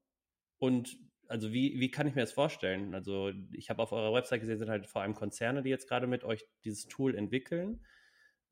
Und 0.58 0.98
also 1.28 1.52
wie, 1.52 1.80
wie 1.80 1.90
kann 1.90 2.06
ich 2.06 2.14
mir 2.14 2.20
das 2.22 2.32
vorstellen? 2.32 2.94
Also 2.94 3.32
ich 3.52 3.70
habe 3.70 3.82
auf 3.82 3.92
eurer 3.92 4.12
Website 4.12 4.40
gesehen, 4.40 4.58
sind 4.58 4.68
halt 4.68 4.86
vor 4.86 5.02
allem 5.02 5.14
Konzerne, 5.14 5.62
die 5.62 5.70
jetzt 5.70 5.88
gerade 5.88 6.06
mit 6.06 6.24
euch 6.24 6.44
dieses 6.64 6.86
Tool 6.88 7.14
entwickeln. 7.16 7.86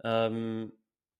Ähm, 0.02 0.72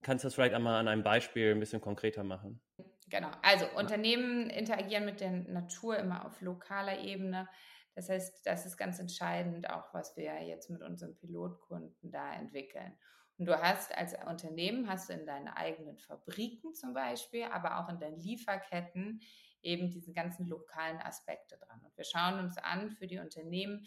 kannst 0.03 0.25
du 0.25 0.27
das 0.27 0.35
vielleicht 0.35 0.55
einmal 0.55 0.81
an 0.81 0.89
einem 0.89 1.03
Beispiel 1.03 1.51
ein 1.53 1.61
bisschen 1.61 1.83
konkreter 1.83 2.25
machen? 2.25 2.63
Genau, 3.11 3.31
also 3.43 3.67
Unternehmen 3.77 4.49
interagieren 4.51 5.05
mit 5.05 5.21
der 5.21 5.33
Natur 5.33 5.99
immer 5.99 6.25
auf 6.25 6.41
lokaler 6.41 7.01
Ebene. 7.01 7.49
Das 7.95 8.09
heißt, 8.09 8.47
das 8.47 8.67
ist 8.67 8.77
ganz 8.77 9.01
entscheidend, 9.01 9.69
auch 9.69 9.93
was 9.93 10.17
wir 10.17 10.41
jetzt 10.45 10.71
mit 10.71 10.81
unseren 10.81 11.17
Pilotkunden 11.17 12.11
da 12.11 12.33
entwickeln. 12.35 12.97
Und 13.37 13.47
du 13.47 13.61
hast 13.61 13.97
als 13.97 14.15
Unternehmen, 14.29 14.89
hast 14.89 15.09
du 15.09 15.15
in 15.15 15.27
deinen 15.27 15.49
eigenen 15.49 15.99
Fabriken 15.99 16.73
zum 16.75 16.95
Beispiel, 16.95 17.45
aber 17.45 17.81
auch 17.81 17.89
in 17.89 17.99
deinen 17.99 18.21
Lieferketten 18.21 19.21
eben 19.63 19.91
diese 19.91 20.13
ganzen 20.13 20.47
lokalen 20.47 20.99
Aspekte 20.99 21.59
dran. 21.59 21.81
Und 21.85 21.97
wir 21.97 22.05
schauen 22.05 22.39
uns 22.39 22.59
an 22.59 22.91
für 22.91 23.07
die 23.09 23.19
Unternehmen, 23.19 23.87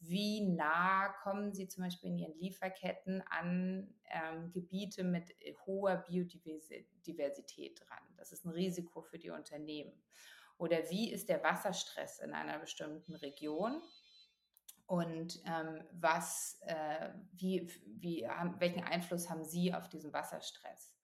wie 0.00 0.40
nah 0.40 1.08
kommen 1.22 1.52
sie 1.52 1.68
zum 1.68 1.84
Beispiel 1.84 2.10
in 2.10 2.18
ihren 2.18 2.38
Lieferketten 2.38 3.22
an 3.28 3.94
ähm, 4.10 4.50
Gebiete 4.52 5.02
mit 5.02 5.34
hoher 5.66 5.96
Biodiversität 5.96 7.80
dran. 7.80 8.04
Das 8.16 8.32
ist 8.32 8.44
ein 8.44 8.50
Risiko 8.50 9.02
für 9.02 9.18
die 9.18 9.30
Unternehmen. 9.30 9.92
Oder 10.56 10.90
wie 10.90 11.12
ist 11.12 11.28
der 11.28 11.42
Wasserstress 11.42 12.18
in 12.20 12.32
einer 12.32 12.58
bestimmten 12.58 13.14
Region? 13.14 13.80
Und 14.86 15.42
ähm, 15.44 15.84
was, 15.92 16.58
äh, 16.62 17.10
wie, 17.32 17.70
wie, 17.84 18.26
welchen 18.58 18.82
Einfluss 18.82 19.28
haben 19.28 19.44
Sie 19.44 19.74
auf 19.74 19.88
diesen 19.88 20.12
Wasserstress? 20.12 20.94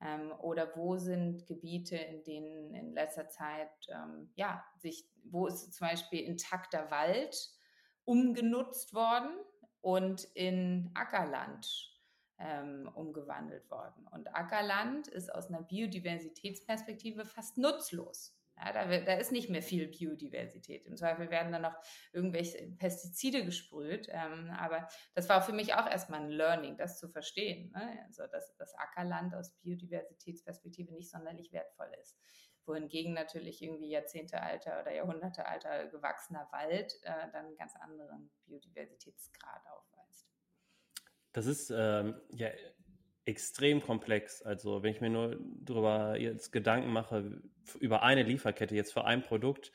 Ähm, 0.00 0.32
oder 0.40 0.76
wo 0.76 0.96
sind 0.96 1.46
Gebiete, 1.46 1.96
in 1.96 2.22
denen 2.22 2.74
in 2.74 2.92
letzter 2.92 3.28
Zeit, 3.28 3.70
ähm, 3.88 4.30
ja, 4.36 4.64
sich, 4.76 5.10
wo 5.24 5.48
ist 5.48 5.72
zum 5.72 5.88
Beispiel 5.88 6.20
intakter 6.20 6.90
Wald 6.90 7.57
umgenutzt 8.08 8.94
worden 8.94 9.36
und 9.82 10.24
in 10.34 10.90
Ackerland 10.94 11.94
ähm, 12.38 12.90
umgewandelt 12.94 13.70
worden. 13.70 14.06
Und 14.10 14.34
Ackerland 14.34 15.08
ist 15.08 15.34
aus 15.34 15.48
einer 15.48 15.60
Biodiversitätsperspektive 15.60 17.26
fast 17.26 17.58
nutzlos. 17.58 18.34
Ja, 18.56 18.72
da, 18.72 19.00
da, 19.00 19.12
ist 19.12 19.30
nicht 19.30 19.50
mehr 19.50 19.62
viel 19.62 19.88
Biodiversität. 19.88 20.86
Im 20.86 20.96
Zweifel 20.96 21.30
werden 21.30 21.52
dann 21.52 21.62
noch 21.62 21.76
irgendwelche 22.12 22.66
Pestizide 22.78 23.44
gesprüht. 23.44 24.08
Ähm, 24.10 24.50
aber 24.58 24.88
das 25.14 25.28
war 25.28 25.42
für 25.42 25.52
mich 25.52 25.74
auch 25.74 25.86
erstmal 25.88 26.22
ein 26.22 26.30
Learning, 26.30 26.78
das 26.78 26.98
zu 26.98 27.08
verstehen. 27.10 27.70
Ne? 27.72 28.04
Also, 28.06 28.24
dass 28.32 28.56
das 28.56 28.74
Ackerland 28.74 29.34
aus 29.34 29.54
Biodiversitätsperspektive 29.60 30.92
nicht 30.94 31.10
sonderlich 31.10 31.52
wertvoll 31.52 31.90
ist. 32.00 32.18
Wohingegen 32.68 33.14
natürlich 33.14 33.62
irgendwie 33.62 33.90
jahrzehntealter 33.90 34.80
oder 34.80 34.92
jahrhundertealter 34.92 35.86
gewachsener 35.86 36.48
Wald 36.52 36.94
äh, 37.02 37.30
dann 37.32 37.46
einen 37.46 37.56
ganz 37.56 37.74
anderen 37.76 38.30
Biodiversitätsgrad 38.46 39.62
aufweist. 39.66 40.28
Das 41.32 41.46
ist 41.46 41.70
ähm, 41.70 42.20
ja 42.30 42.48
extrem 43.24 43.82
komplex. 43.82 44.42
Also 44.42 44.82
wenn 44.82 44.92
ich 44.92 45.00
mir 45.00 45.10
nur 45.10 45.38
darüber 45.60 46.16
jetzt 46.16 46.50
Gedanken 46.50 46.90
mache, 46.90 47.42
über 47.78 48.02
eine 48.02 48.22
Lieferkette, 48.22 48.74
jetzt 48.74 48.92
für 48.92 49.04
ein 49.04 49.22
Produkt, 49.22 49.72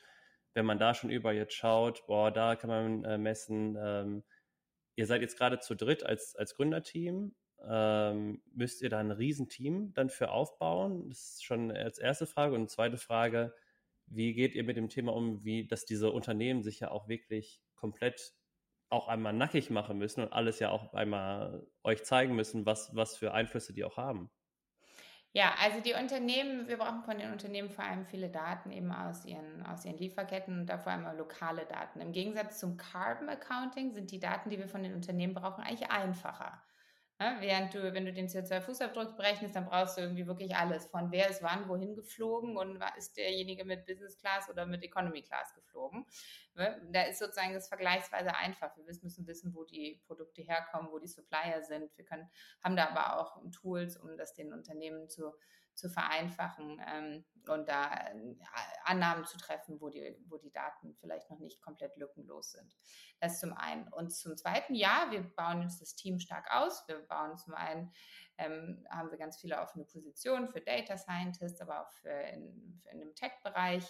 wenn 0.54 0.66
man 0.66 0.78
da 0.78 0.94
schon 0.94 1.10
über 1.10 1.32
jetzt 1.32 1.54
schaut, 1.54 2.06
boah, 2.06 2.30
da 2.30 2.56
kann 2.56 2.70
man 2.70 3.04
äh, 3.04 3.18
messen, 3.18 3.76
ähm, 3.78 4.24
ihr 4.96 5.06
seid 5.06 5.20
jetzt 5.20 5.36
gerade 5.36 5.58
zu 5.58 5.74
dritt 5.74 6.04
als, 6.04 6.34
als 6.36 6.54
Gründerteam, 6.54 7.34
ähm, 7.68 8.42
müsst 8.52 8.82
ihr 8.82 8.90
da 8.90 8.98
ein 8.98 9.10
Riesenteam 9.10 9.92
dann 9.94 10.10
für 10.10 10.30
aufbauen? 10.30 11.08
Das 11.08 11.34
ist 11.34 11.44
schon 11.44 11.70
als 11.70 11.98
erste 11.98 12.26
Frage. 12.26 12.54
Und 12.54 12.70
zweite 12.70 12.96
Frage, 12.96 13.54
wie 14.06 14.34
geht 14.34 14.54
ihr 14.54 14.64
mit 14.64 14.76
dem 14.76 14.88
Thema 14.88 15.12
um, 15.14 15.44
wie, 15.44 15.66
dass 15.66 15.84
diese 15.84 16.10
Unternehmen 16.10 16.62
sich 16.62 16.80
ja 16.80 16.90
auch 16.90 17.08
wirklich 17.08 17.62
komplett 17.74 18.34
auch 18.90 19.08
einmal 19.08 19.32
nackig 19.32 19.70
machen 19.70 19.98
müssen 19.98 20.22
und 20.22 20.32
alles 20.32 20.60
ja 20.60 20.70
auch 20.70 20.92
einmal 20.92 21.66
euch 21.82 22.04
zeigen 22.04 22.36
müssen, 22.36 22.64
was, 22.66 22.94
was 22.94 23.16
für 23.16 23.32
Einflüsse 23.32 23.72
die 23.72 23.84
auch 23.84 23.96
haben? 23.96 24.30
Ja, 25.36 25.52
also 25.60 25.80
die 25.80 25.94
Unternehmen, 25.94 26.68
wir 26.68 26.76
brauchen 26.76 27.02
von 27.02 27.18
den 27.18 27.32
Unternehmen 27.32 27.68
vor 27.68 27.82
allem 27.82 28.06
viele 28.06 28.28
Daten 28.28 28.70
eben 28.70 28.92
aus 28.92 29.24
ihren, 29.24 29.66
aus 29.66 29.84
ihren 29.84 29.98
Lieferketten 29.98 30.60
und 30.60 30.66
da 30.66 30.78
vor 30.78 30.92
allem 30.92 31.18
lokale 31.18 31.66
Daten. 31.66 32.00
Im 32.00 32.12
Gegensatz 32.12 32.60
zum 32.60 32.76
Carbon 32.76 33.28
Accounting 33.28 33.92
sind 33.92 34.12
die 34.12 34.20
Daten, 34.20 34.48
die 34.48 34.58
wir 34.58 34.68
von 34.68 34.84
den 34.84 34.94
Unternehmen 34.94 35.34
brauchen, 35.34 35.64
eigentlich 35.64 35.90
einfacher. 35.90 36.62
Ja, 37.20 37.36
während 37.40 37.72
du, 37.72 37.92
wenn 37.94 38.04
du 38.04 38.12
den 38.12 38.26
CO2-Fußabdruck 38.26 39.16
berechnest, 39.16 39.54
dann 39.54 39.66
brauchst 39.66 39.96
du 39.96 40.00
irgendwie 40.00 40.26
wirklich 40.26 40.56
alles. 40.56 40.86
Von 40.86 41.12
wer 41.12 41.30
ist 41.30 41.44
wann, 41.44 41.68
wohin 41.68 41.94
geflogen 41.94 42.56
und 42.56 42.82
ist 42.98 43.16
derjenige 43.16 43.64
mit 43.64 43.86
Business 43.86 44.18
Class 44.18 44.50
oder 44.50 44.66
mit 44.66 44.82
Economy 44.82 45.22
Class 45.22 45.54
geflogen. 45.54 46.04
Da 46.54 47.02
ist 47.02 47.20
sozusagen 47.20 47.54
das 47.54 47.68
vergleichsweise 47.68 48.34
einfach. 48.34 48.76
Wir 48.76 48.84
müssen 48.84 49.26
wissen, 49.28 49.54
wo 49.54 49.64
die 49.64 50.02
Produkte 50.06 50.42
herkommen, 50.42 50.90
wo 50.90 50.98
die 50.98 51.06
Supplier 51.06 51.62
sind. 51.62 51.96
Wir 51.96 52.04
können, 52.04 52.28
haben 52.64 52.74
da 52.74 52.88
aber 52.88 53.20
auch 53.20 53.40
Tools, 53.52 53.96
um 53.96 54.16
das 54.16 54.34
den 54.34 54.52
Unternehmen 54.52 55.08
zu, 55.08 55.32
zu 55.74 55.90
vereinfachen 55.90 56.80
ähm, 56.86 57.24
und 57.48 57.68
da 57.68 57.92
äh, 57.92 58.34
Annahmen 58.84 59.26
zu 59.26 59.38
treffen, 59.38 59.80
wo 59.80 59.88
die, 59.88 60.16
wo 60.28 60.38
die 60.38 60.50
Daten 60.50 60.94
vielleicht 60.94 61.30
noch 61.30 61.38
nicht 61.38 61.60
komplett 61.60 61.96
lückenlos 61.96 62.52
sind. 62.52 62.76
Das 63.20 63.40
zum 63.40 63.52
einen. 63.52 63.88
Und 63.92 64.14
zum 64.14 64.36
zweiten, 64.36 64.74
ja, 64.74 65.08
wir 65.10 65.22
bauen 65.22 65.60
uns 65.60 65.78
das 65.78 65.94
Team 65.94 66.18
stark 66.18 66.50
aus. 66.50 66.86
Wir 66.86 66.98
bauen 67.06 67.36
zum 67.36 67.54
einen, 67.54 67.92
ähm, 68.38 68.86
haben 68.90 69.10
wir 69.10 69.18
ganz 69.18 69.38
viele 69.38 69.60
offene 69.60 69.84
Positionen 69.84 70.48
für 70.48 70.60
Data 70.60 70.96
Scientists, 70.96 71.60
aber 71.60 71.82
auch 71.82 71.92
für 71.92 72.10
in, 72.10 72.80
für 72.82 72.90
in 72.90 73.00
dem 73.00 73.14
Tech-Bereich. 73.14 73.84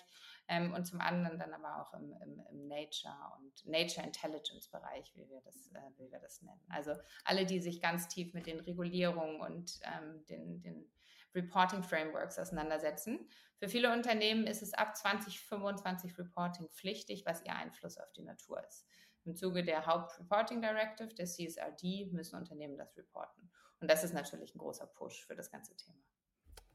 Ähm, 0.47 0.75
und 0.75 0.85
zum 0.85 1.01
anderen 1.01 1.38
dann 1.38 1.55
aber 1.55 1.81
auch 1.81 1.94
im, 1.94 2.12
im, 2.23 2.38
im, 2.51 2.68
Nature 2.68 3.14
und 3.38 3.66
Nature 3.66 4.07
Intelligence 4.07 4.68
Bereich, 4.68 5.11
wie 5.14 5.27
wir 5.31 5.40
das, 5.40 5.70
äh, 5.73 5.81
wie 5.97 6.11
wir 6.12 6.18
das 6.18 6.42
nennen. 6.42 6.61
Also 6.68 6.92
alle, 7.25 7.47
die 7.47 7.61
sich 7.61 7.81
ganz 7.81 8.09
tief 8.09 8.35
mit 8.35 8.47
den 8.47 8.61
Regulierungen 8.61 9.40
und 9.40 9.81
ähm, 9.85 10.27
den, 10.27 10.61
den 10.61 10.90
Reporting 11.35 11.83
Frameworks 11.83 12.38
auseinandersetzen. 12.38 13.29
Für 13.57 13.68
viele 13.68 13.92
Unternehmen 13.92 14.47
ist 14.47 14.62
es 14.62 14.75
ab 14.75 14.97
2025 14.97 16.18
Reporting 16.18 16.68
pflichtig, 16.68 17.25
was 17.27 17.44
ihr 17.44 17.55
Einfluss 17.55 17.99
auf 17.99 18.12
die 18.12 18.23
Natur 18.23 18.62
ist. 18.66 18.87
Im 19.25 19.35
Zuge 19.35 19.64
der 19.64 19.87
Hauptreporting 19.87 20.61
Directive, 20.61 21.14
der 21.14 21.27
CSRD, 21.27 22.12
müssen 22.12 22.37
Unternehmen 22.37 22.77
das 22.77 22.97
reporten. 22.97 23.51
Und 23.81 23.90
das 23.90 24.05
ist 24.05 24.12
natürlich 24.12 24.55
ein 24.55 24.59
großer 24.59 24.87
Push 24.87 25.27
für 25.27 25.35
das 25.35 25.51
ganze 25.51 25.75
Thema. 25.77 25.99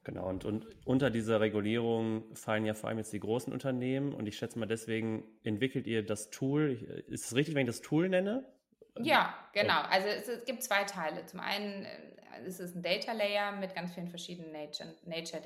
Genau, 0.03 0.27
und, 0.27 0.45
und 0.45 0.65
unter 0.85 1.11
dieser 1.11 1.41
Regulierung 1.41 2.35
fallen 2.35 2.65
ja 2.65 2.73
vor 2.73 2.89
allem 2.89 2.97
jetzt 2.97 3.13
die 3.13 3.19
großen 3.19 3.53
Unternehmen. 3.53 4.13
Und 4.13 4.27
ich 4.27 4.37
schätze 4.37 4.57
mal, 4.57 4.65
deswegen 4.65 5.25
entwickelt 5.43 5.85
ihr 5.85 6.03
das 6.03 6.29
Tool. 6.29 7.03
Ist 7.07 7.25
es 7.25 7.35
richtig, 7.35 7.53
wenn 7.53 7.67
ich 7.67 7.75
das 7.75 7.81
Tool 7.81 8.09
nenne? 8.09 8.51
Ja, 8.97 9.33
genau. 9.53 9.81
Also 9.81 10.07
es, 10.07 10.27
es, 10.27 10.45
gibt 10.45 10.63
zwei 10.63 10.83
Teile. 10.83 11.25
Zum 11.25 11.39
einen 11.39 11.85
äh, 11.85 12.45
ist 12.45 12.59
es 12.59 12.75
ein 12.75 12.81
Data 12.81 13.11
Layer 13.11 13.51
mit 13.53 13.75
ganz 13.75 13.93
vielen 13.93 14.07
verschiedenen 14.07 14.51
Nature, 14.51 14.95
Nature 15.03 15.41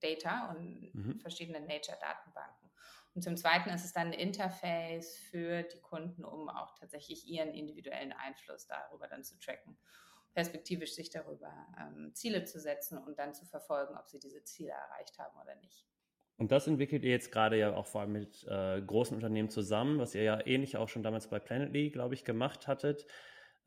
Data 0.00 0.50
und 0.50 0.94
mhm. 0.94 1.20
verschiedenen 1.20 1.66
Nature 1.66 1.98
Datenbanken. 2.00 2.70
Und 3.14 3.22
zum 3.22 3.36
zweiten 3.36 3.70
ist 3.70 3.84
es 3.84 3.92
dann 3.92 4.08
ein 4.08 4.12
Interface 4.12 5.18
für 5.30 5.62
die 5.62 5.80
Kunden, 5.80 6.24
um 6.24 6.48
auch 6.48 6.78
tatsächlich 6.78 7.26
ihren 7.26 7.50
individuellen 7.50 8.12
Einfluss 8.12 8.66
darüber 8.66 9.08
dann 9.08 9.24
zu 9.24 9.38
tracken, 9.40 9.76
perspektivisch 10.34 10.94
sich 10.94 11.10
darüber 11.10 11.52
ähm, 11.80 12.14
Ziele 12.14 12.44
zu 12.44 12.60
setzen 12.60 12.98
und 12.98 13.18
dann 13.18 13.34
zu 13.34 13.44
verfolgen, 13.44 13.96
ob 13.96 14.08
sie 14.08 14.20
diese 14.20 14.44
Ziele 14.44 14.70
erreicht 14.70 15.18
haben 15.18 15.36
oder 15.40 15.54
nicht. 15.56 15.84
Und 16.38 16.52
das 16.52 16.68
entwickelt 16.68 17.04
ihr 17.04 17.10
jetzt 17.10 17.32
gerade 17.32 17.58
ja 17.58 17.74
auch 17.74 17.86
vor 17.86 18.02
allem 18.02 18.12
mit 18.12 18.46
äh, 18.48 18.80
großen 18.80 19.14
Unternehmen 19.14 19.50
zusammen, 19.50 19.98
was 19.98 20.14
ihr 20.14 20.22
ja 20.22 20.46
ähnlich 20.46 20.76
auch 20.76 20.88
schon 20.88 21.02
damals 21.02 21.28
bei 21.28 21.40
Planetly, 21.40 21.90
glaube 21.90 22.14
ich, 22.14 22.24
gemacht 22.24 22.68
hattet. 22.68 23.06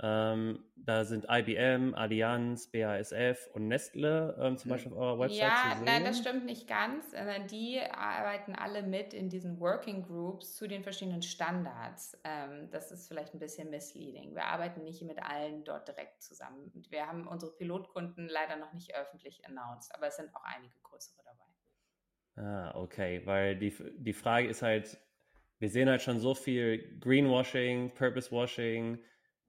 Ähm, 0.04 0.64
da 0.78 1.04
sind 1.04 1.28
IBM, 1.30 1.94
Allianz, 1.94 2.72
BASF 2.72 3.50
und 3.54 3.68
Nestle 3.68 4.36
ähm, 4.40 4.58
zum 4.58 4.72
hm. 4.72 4.76
Beispiel 4.76 4.94
auf 4.94 4.98
eurer 4.98 5.20
Website 5.20 5.40
ja, 5.40 5.72
zu 5.72 5.78
sehen. 5.78 5.86
nein, 5.86 6.06
das 6.06 6.18
stimmt 6.18 6.46
nicht 6.46 6.68
ganz. 6.68 7.14
Die 7.52 7.80
arbeiten 7.80 8.56
alle 8.56 8.82
mit 8.82 9.14
in 9.14 9.30
diesen 9.30 9.60
Working 9.60 10.02
Groups 10.02 10.56
zu 10.56 10.68
den 10.68 10.82
verschiedenen 10.82 11.22
Standards. 11.22 12.18
Ähm, 12.24 12.70
das 12.72 12.92
ist 12.92 13.10
vielleicht 13.10 13.36
ein 13.36 13.40
bisschen 13.40 13.70
misleading. 13.70 14.34
Wir 14.34 14.46
arbeiten 14.46 14.84
nicht 14.84 15.04
mit 15.04 15.22
allen 15.22 15.64
dort 15.66 15.88
direkt 15.88 16.24
zusammen. 16.24 16.72
Wir 16.90 17.06
haben 17.06 17.28
unsere 17.28 17.52
Pilotkunden 17.52 18.28
leider 18.28 18.56
noch 18.56 18.74
nicht 18.74 18.96
öffentlich 18.96 19.46
announced, 19.46 19.94
aber 19.94 20.08
es 20.08 20.16
sind 20.16 20.34
auch 20.36 20.44
einige 20.46 20.74
größere 20.82 21.22
dabei. 21.24 21.51
Ah, 22.42 22.72
okay, 22.76 23.22
weil 23.26 23.56
die, 23.56 23.72
die 23.98 24.14
Frage 24.14 24.48
ist 24.48 24.64
halt, 24.64 24.98
wir 25.60 25.70
sehen 25.70 25.88
halt 25.88 26.02
schon 26.02 26.20
so 26.20 26.34
viel 26.34 26.98
Greenwashing, 27.00 27.94
Purpose 27.94 28.32
Washing, 28.32 28.98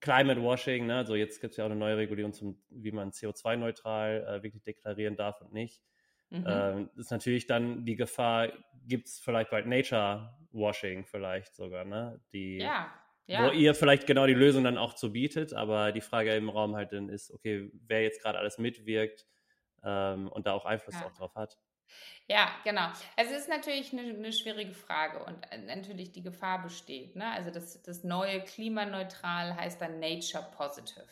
Climate 0.00 0.42
Washing, 0.42 0.86
ne? 0.86 0.96
also 0.96 1.14
jetzt 1.14 1.40
gibt 1.40 1.52
es 1.52 1.56
ja 1.56 1.64
auch 1.64 1.70
eine 1.70 1.78
neue 1.78 1.96
Regulierung 1.96 2.34
zum, 2.34 2.60
wie 2.68 2.92
man 2.92 3.10
CO2-neutral 3.10 4.26
äh, 4.28 4.42
wirklich 4.42 4.62
deklarieren 4.62 5.16
darf 5.16 5.40
und 5.40 5.54
nicht. 5.54 5.80
Mhm. 6.28 6.44
Ähm, 6.46 6.90
ist 6.96 7.10
natürlich 7.10 7.46
dann 7.46 7.86
die 7.86 7.96
Gefahr, 7.96 8.52
gibt 8.86 9.06
es 9.06 9.20
vielleicht 9.20 9.50
bald 9.50 9.66
Nature 9.66 10.36
Washing 10.50 11.06
vielleicht 11.06 11.54
sogar, 11.54 11.84
ne? 11.84 12.20
Die, 12.32 12.58
ja, 12.58 12.92
ja. 13.26 13.46
Wo 13.46 13.52
ihr 13.52 13.74
vielleicht 13.74 14.06
genau 14.06 14.26
die 14.26 14.34
Lösung 14.34 14.64
dann 14.64 14.76
auch 14.76 14.94
zu 14.94 15.12
bietet, 15.12 15.54
aber 15.54 15.92
die 15.92 16.00
Frage 16.00 16.34
im 16.34 16.50
Raum 16.50 16.74
halt 16.74 16.92
dann 16.92 17.08
ist, 17.08 17.30
okay, 17.30 17.70
wer 17.86 18.02
jetzt 18.02 18.20
gerade 18.20 18.38
alles 18.38 18.58
mitwirkt 18.58 19.26
ähm, 19.84 20.28
und 20.28 20.46
da 20.46 20.52
auch 20.52 20.66
Einfluss 20.66 20.96
ja. 20.96 21.06
auch 21.06 21.12
drauf 21.12 21.34
hat. 21.34 21.56
Ja, 22.28 22.50
genau. 22.64 22.86
Also 23.16 23.34
es 23.34 23.42
ist 23.42 23.48
natürlich 23.48 23.92
eine, 23.92 24.02
eine, 24.02 24.32
schwierige 24.32 24.74
Frage 24.74 25.24
und 25.24 25.42
äh, 25.50 25.58
natürlich 25.58 26.12
die 26.12 26.22
Gefahr 26.22 26.62
besteht. 26.62 27.16
Ne? 27.16 27.30
Also 27.30 27.50
das, 27.50 27.82
das 27.82 28.04
neue 28.04 28.42
klimaneutral 28.42 29.56
heißt 29.56 29.80
dann 29.80 29.98
Nature 29.98 30.48
Positive. 30.56 31.08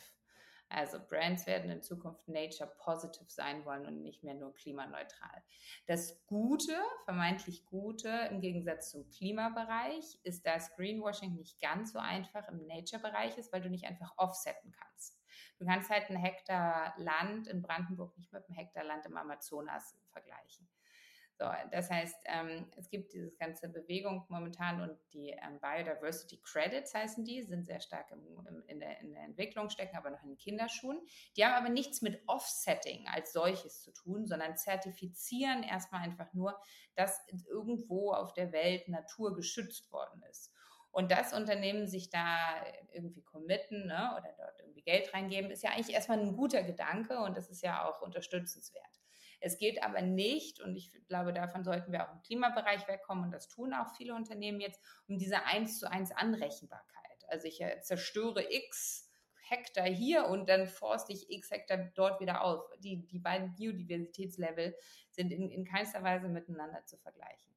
Also 0.71 0.99
Brands 1.05 1.45
werden 1.47 1.69
in 1.69 1.81
Zukunft 1.81 2.29
Nature 2.29 2.71
Positive 2.77 3.29
sein 3.29 3.65
wollen 3.65 3.85
und 3.85 4.01
nicht 4.01 4.23
mehr 4.23 4.35
nur 4.35 4.53
klimaneutral. 4.53 5.43
Das 5.85 6.25
Gute, 6.27 6.73
vermeintlich 7.03 7.65
Gute 7.65 8.29
im 8.31 8.39
Gegensatz 8.39 8.89
zum 8.89 9.05
Klimabereich, 9.09 10.17
ist, 10.23 10.45
dass 10.45 10.73
Greenwashing 10.75 11.35
nicht 11.35 11.59
ganz 11.59 11.91
so 11.91 11.99
einfach 11.99 12.47
im 12.47 12.65
Nature-Bereich 12.67 13.37
ist, 13.37 13.51
weil 13.51 13.61
du 13.61 13.69
nicht 13.69 13.85
einfach 13.85 14.13
offsetten 14.15 14.71
kannst. 14.71 15.19
Du 15.59 15.65
kannst 15.65 15.89
halt 15.89 16.09
ein 16.09 16.15
Hektar 16.15 16.93
Land 16.97 17.47
in 17.47 17.61
Brandenburg 17.61 18.17
nicht 18.17 18.31
mit 18.31 18.47
einem 18.47 18.57
Hektar 18.57 18.85
Land 18.85 19.05
im 19.05 19.17
Amazonas 19.17 19.97
vergleichen. 20.11 20.67
So, 21.41 21.49
das 21.71 21.89
heißt, 21.89 22.17
ähm, 22.25 22.67
es 22.77 22.91
gibt 22.91 23.13
diese 23.13 23.31
ganze 23.31 23.67
Bewegung 23.67 24.23
momentan 24.29 24.79
und 24.79 24.95
die 25.11 25.29
ähm, 25.29 25.59
Biodiversity 25.59 26.39
Credits 26.43 26.93
heißen 26.93 27.25
die, 27.25 27.41
sind 27.41 27.65
sehr 27.65 27.79
stark 27.79 28.11
im, 28.11 28.19
im, 28.47 28.63
in, 28.67 28.79
der, 28.79 28.99
in, 28.99 29.11
der, 29.11 29.23
Entwicklung, 29.23 29.71
stecken 29.71 29.97
aber 29.97 30.11
noch 30.11 30.21
in 30.23 30.37
Kinderschuhen. 30.37 31.01
Die 31.35 31.43
haben 31.43 31.55
aber 31.55 31.69
nichts 31.69 32.03
mit 32.03 32.21
Offsetting 32.27 33.07
als 33.07 33.33
solches 33.33 33.81
zu 33.81 33.91
tun, 33.91 34.27
sondern 34.27 34.55
zertifizieren 34.55 35.63
erstmal 35.63 36.03
einfach 36.03 36.31
nur, 36.33 36.61
dass 36.93 37.19
irgendwo 37.49 38.11
auf 38.11 38.33
der 38.33 38.51
Welt 38.51 38.87
Natur 38.87 39.35
geschützt 39.35 39.91
worden 39.91 40.21
ist. 40.29 40.53
Und 40.91 41.11
das 41.11 41.33
Unternehmen 41.33 41.87
sich 41.87 42.11
da 42.11 42.63
irgendwie 42.91 43.23
committen 43.23 43.87
ne, 43.87 44.13
oder 44.15 44.31
dort 44.37 44.59
irgendwie 44.59 44.83
Geld 44.83 45.11
reingeben, 45.11 45.49
ist 45.49 45.63
ja 45.63 45.71
eigentlich 45.71 45.95
erstmal 45.95 46.19
ein 46.19 46.35
guter 46.35 46.61
Gedanke 46.61 47.19
und 47.21 47.35
das 47.35 47.49
ist 47.49 47.63
ja 47.63 47.89
auch 47.89 48.03
unterstützenswert. 48.03 49.00
Es 49.41 49.57
geht 49.57 49.83
aber 49.83 50.01
nicht, 50.01 50.61
und 50.61 50.75
ich 50.75 50.91
glaube, 51.07 51.33
davon 51.33 51.63
sollten 51.63 51.91
wir 51.91 52.07
auch 52.07 52.13
im 52.13 52.21
Klimabereich 52.21 52.87
wegkommen, 52.87 53.25
und 53.25 53.31
das 53.31 53.49
tun 53.49 53.73
auch 53.73 53.93
viele 53.97 54.13
Unternehmen 54.15 54.61
jetzt, 54.61 54.79
um 55.07 55.17
diese 55.17 55.43
eins 55.45 55.79
zu 55.79 55.89
eins 55.89 56.11
Anrechenbarkeit. 56.11 57.25
Also 57.27 57.47
ich 57.47 57.59
äh, 57.59 57.81
zerstöre 57.81 58.45
X 58.53 59.09
Hektar 59.51 59.85
hier 59.85 60.27
und 60.27 60.47
dann 60.47 60.65
forste 60.65 61.11
ich 61.11 61.29
X 61.29 61.51
Hektar 61.51 61.91
dort 61.95 62.21
wieder 62.21 62.43
auf. 62.43 62.63
Die, 62.79 63.05
die 63.07 63.19
beiden 63.19 63.53
Biodiversitätslevel 63.55 64.75
sind 65.09 65.31
in, 65.33 65.49
in 65.49 65.65
keinster 65.65 66.03
Weise 66.03 66.29
miteinander 66.29 66.85
zu 66.85 66.97
vergleichen. 66.97 67.53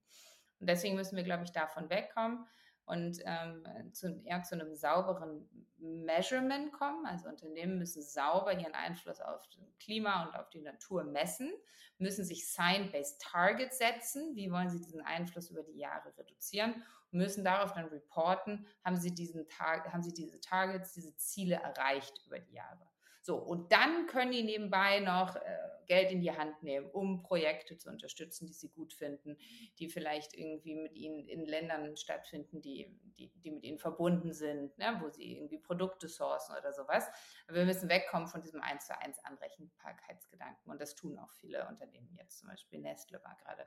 Und 0.59 0.69
deswegen 0.69 0.97
müssen 0.97 1.17
wir, 1.17 1.23
glaube 1.23 1.45
ich, 1.45 1.53
davon 1.53 1.89
wegkommen 1.91 2.47
und 2.87 3.19
ähm, 3.25 3.65
zu, 3.93 4.21
eher 4.25 4.43
zu 4.43 4.55
einem 4.55 4.75
sauberen 4.75 5.49
Measurement 5.79 6.73
kommen. 6.73 7.07
Also 7.07 7.29
Unternehmen 7.29 7.79
müssen 7.79 8.03
sauber 8.03 8.53
ihren 8.53 8.75
Einfluss 8.75 9.21
auf 9.21 9.47
das 9.49 9.65
Klima 9.79 10.25
und 10.25 10.35
auf 10.35 10.51
die 10.51 10.61
Natur 10.61 11.05
messen, 11.05 11.53
müssen 11.99 12.25
sich 12.25 12.47
Science-Based 12.47 13.21
Targets 13.21 13.79
setzen, 13.79 14.35
wie 14.35 14.51
wollen 14.51 14.71
sie 14.71 14.81
diesen 14.81 15.01
Einfluss 15.01 15.51
über 15.51 15.63
die 15.63 15.79
Jahre 15.79 16.17
reduzieren 16.19 16.83
müssen 17.15 17.45
darauf 17.45 17.73
dann 17.73 17.87
reporten, 17.87 18.67
haben 18.85 18.97
sie, 18.97 19.15
diesen 19.15 19.47
haben 19.59 20.03
sie 20.03 20.13
diese 20.13 20.41
Targets, 20.41 20.93
diese 20.93 21.17
Ziele 21.17 21.57
erreicht 21.57 22.21
über 22.27 22.39
die 22.39 22.55
Jahre. 22.55 22.87
So, 23.25 23.39
und 23.39 23.73
dann 23.73 24.07
können 24.07 24.33
die 24.33 24.43
nebenbei 24.43 25.01
noch 25.01 25.35
äh, 25.37 25.41
Geld 25.87 26.11
in 26.13 26.21
die 26.21 26.37
Hand 26.37 26.63
nehmen, 26.63 26.91
um 26.91 27.23
Projekte 27.23 27.79
zu 27.79 27.89
unterstützen, 27.89 28.47
die 28.47 28.53
sie 28.53 28.69
gut 28.69 28.93
finden, 28.93 29.39
die 29.79 29.89
vielleicht 29.89 30.35
irgendwie 30.35 30.75
mit 30.75 30.95
ihnen 30.95 31.27
in 31.27 31.47
Ländern 31.47 31.97
stattfinden, 31.97 32.61
die, 32.61 32.95
die, 33.19 33.31
die 33.41 33.51
mit 33.51 33.65
ihnen 33.65 33.79
verbunden 33.79 34.35
sind, 34.35 34.77
ne, 34.77 34.99
wo 35.01 35.09
sie 35.09 35.39
irgendwie 35.39 35.57
Produkte 35.57 36.07
sourcen 36.07 36.55
oder 36.55 36.75
sowas. 36.75 37.09
Aber 37.47 37.57
wir 37.57 37.65
müssen 37.65 37.89
wegkommen 37.89 38.29
von 38.29 38.43
diesem 38.43 38.61
eins 38.61 38.89
zu 38.89 38.99
eins 39.01 39.19
Anrechenbarkeitsgedanken. 39.25 40.71
Und 40.71 40.83
das 40.83 40.95
tun 40.95 41.19
auch 41.19 41.33
viele 41.33 41.67
Unternehmen 41.67 42.15
jetzt. 42.19 42.41
Zum 42.41 42.51
Beispiel 42.51 42.81
Nestle 42.81 43.25
war 43.25 43.39
gerade 43.43 43.67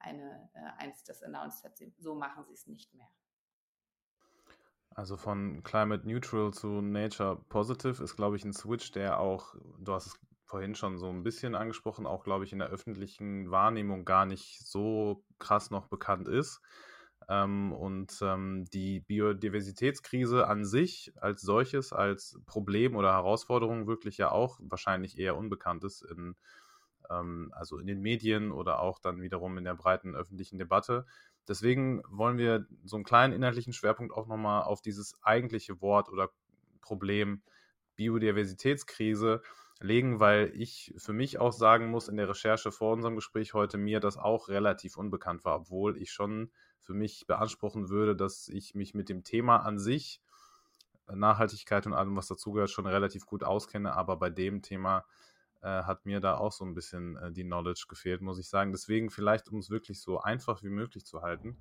eine, 0.00 0.50
äh, 0.52 0.82
eins, 0.84 1.02
das 1.04 1.22
announced 1.22 1.64
hat, 1.64 1.78
so 1.96 2.14
machen 2.14 2.44
sie 2.44 2.52
es 2.52 2.66
nicht 2.66 2.92
mehr. 2.92 3.08
Also 4.98 5.16
von 5.16 5.62
Climate 5.62 6.08
Neutral 6.08 6.52
zu 6.52 6.80
Nature 6.80 7.40
Positive 7.50 8.02
ist, 8.02 8.16
glaube 8.16 8.34
ich, 8.34 8.44
ein 8.44 8.52
Switch, 8.52 8.90
der 8.90 9.20
auch, 9.20 9.54
du 9.78 9.92
hast 9.92 10.06
es 10.06 10.18
vorhin 10.44 10.74
schon 10.74 10.98
so 10.98 11.08
ein 11.08 11.22
bisschen 11.22 11.54
angesprochen, 11.54 12.04
auch, 12.04 12.24
glaube 12.24 12.44
ich, 12.44 12.52
in 12.52 12.58
der 12.58 12.70
öffentlichen 12.70 13.48
Wahrnehmung 13.52 14.04
gar 14.04 14.26
nicht 14.26 14.66
so 14.66 15.22
krass 15.38 15.70
noch 15.70 15.86
bekannt 15.86 16.26
ist. 16.26 16.60
Ähm, 17.28 17.72
und 17.72 18.18
ähm, 18.22 18.64
die 18.74 18.98
Biodiversitätskrise 18.98 20.48
an 20.48 20.64
sich 20.64 21.12
als 21.14 21.42
solches, 21.42 21.92
als 21.92 22.40
Problem 22.44 22.96
oder 22.96 23.12
Herausforderung 23.12 23.86
wirklich 23.86 24.18
ja 24.18 24.32
auch 24.32 24.58
wahrscheinlich 24.60 25.16
eher 25.16 25.36
unbekannt 25.36 25.84
ist, 25.84 26.02
in, 26.02 26.34
ähm, 27.08 27.52
also 27.54 27.78
in 27.78 27.86
den 27.86 28.00
Medien 28.00 28.50
oder 28.50 28.80
auch 28.80 28.98
dann 28.98 29.22
wiederum 29.22 29.58
in 29.58 29.64
der 29.64 29.74
breiten 29.76 30.16
öffentlichen 30.16 30.58
Debatte. 30.58 31.06
Deswegen 31.48 32.02
wollen 32.10 32.38
wir 32.38 32.66
so 32.84 32.96
einen 32.96 33.04
kleinen 33.04 33.32
inhaltlichen 33.32 33.72
Schwerpunkt 33.72 34.12
auch 34.12 34.26
nochmal 34.26 34.62
auf 34.62 34.82
dieses 34.82 35.16
eigentliche 35.22 35.80
Wort 35.80 36.10
oder 36.10 36.30
Problem 36.82 37.42
Biodiversitätskrise 37.96 39.42
legen, 39.80 40.20
weil 40.20 40.52
ich 40.54 40.94
für 40.98 41.12
mich 41.12 41.38
auch 41.38 41.52
sagen 41.52 41.90
muss, 41.90 42.08
in 42.08 42.16
der 42.16 42.28
Recherche 42.28 42.72
vor 42.72 42.92
unserem 42.92 43.14
Gespräch 43.14 43.54
heute 43.54 43.78
mir 43.78 44.00
das 44.00 44.16
auch 44.16 44.48
relativ 44.48 44.96
unbekannt 44.96 45.44
war, 45.44 45.56
obwohl 45.56 45.96
ich 45.96 46.12
schon 46.12 46.50
für 46.80 46.94
mich 46.94 47.26
beanspruchen 47.26 47.88
würde, 47.88 48.16
dass 48.16 48.48
ich 48.48 48.74
mich 48.74 48.94
mit 48.94 49.08
dem 49.08 49.24
Thema 49.24 49.58
an 49.58 49.78
sich, 49.78 50.20
Nachhaltigkeit 51.10 51.86
und 51.86 51.94
allem, 51.94 52.16
was 52.16 52.26
dazugehört, 52.26 52.70
schon 52.70 52.86
relativ 52.86 53.24
gut 53.24 53.42
auskenne, 53.42 53.94
aber 53.94 54.16
bei 54.16 54.30
dem 54.30 54.62
Thema 54.62 55.06
äh, 55.62 55.82
hat 55.82 56.06
mir 56.06 56.20
da 56.20 56.36
auch 56.36 56.52
so 56.52 56.64
ein 56.64 56.74
bisschen 56.74 57.16
äh, 57.16 57.32
die 57.32 57.44
Knowledge 57.44 57.86
gefehlt, 57.88 58.20
muss 58.20 58.38
ich 58.38 58.48
sagen. 58.48 58.72
Deswegen 58.72 59.10
vielleicht, 59.10 59.48
um 59.48 59.58
es 59.58 59.70
wirklich 59.70 60.00
so 60.00 60.20
einfach 60.20 60.62
wie 60.62 60.70
möglich 60.70 61.04
zu 61.04 61.22
halten, 61.22 61.56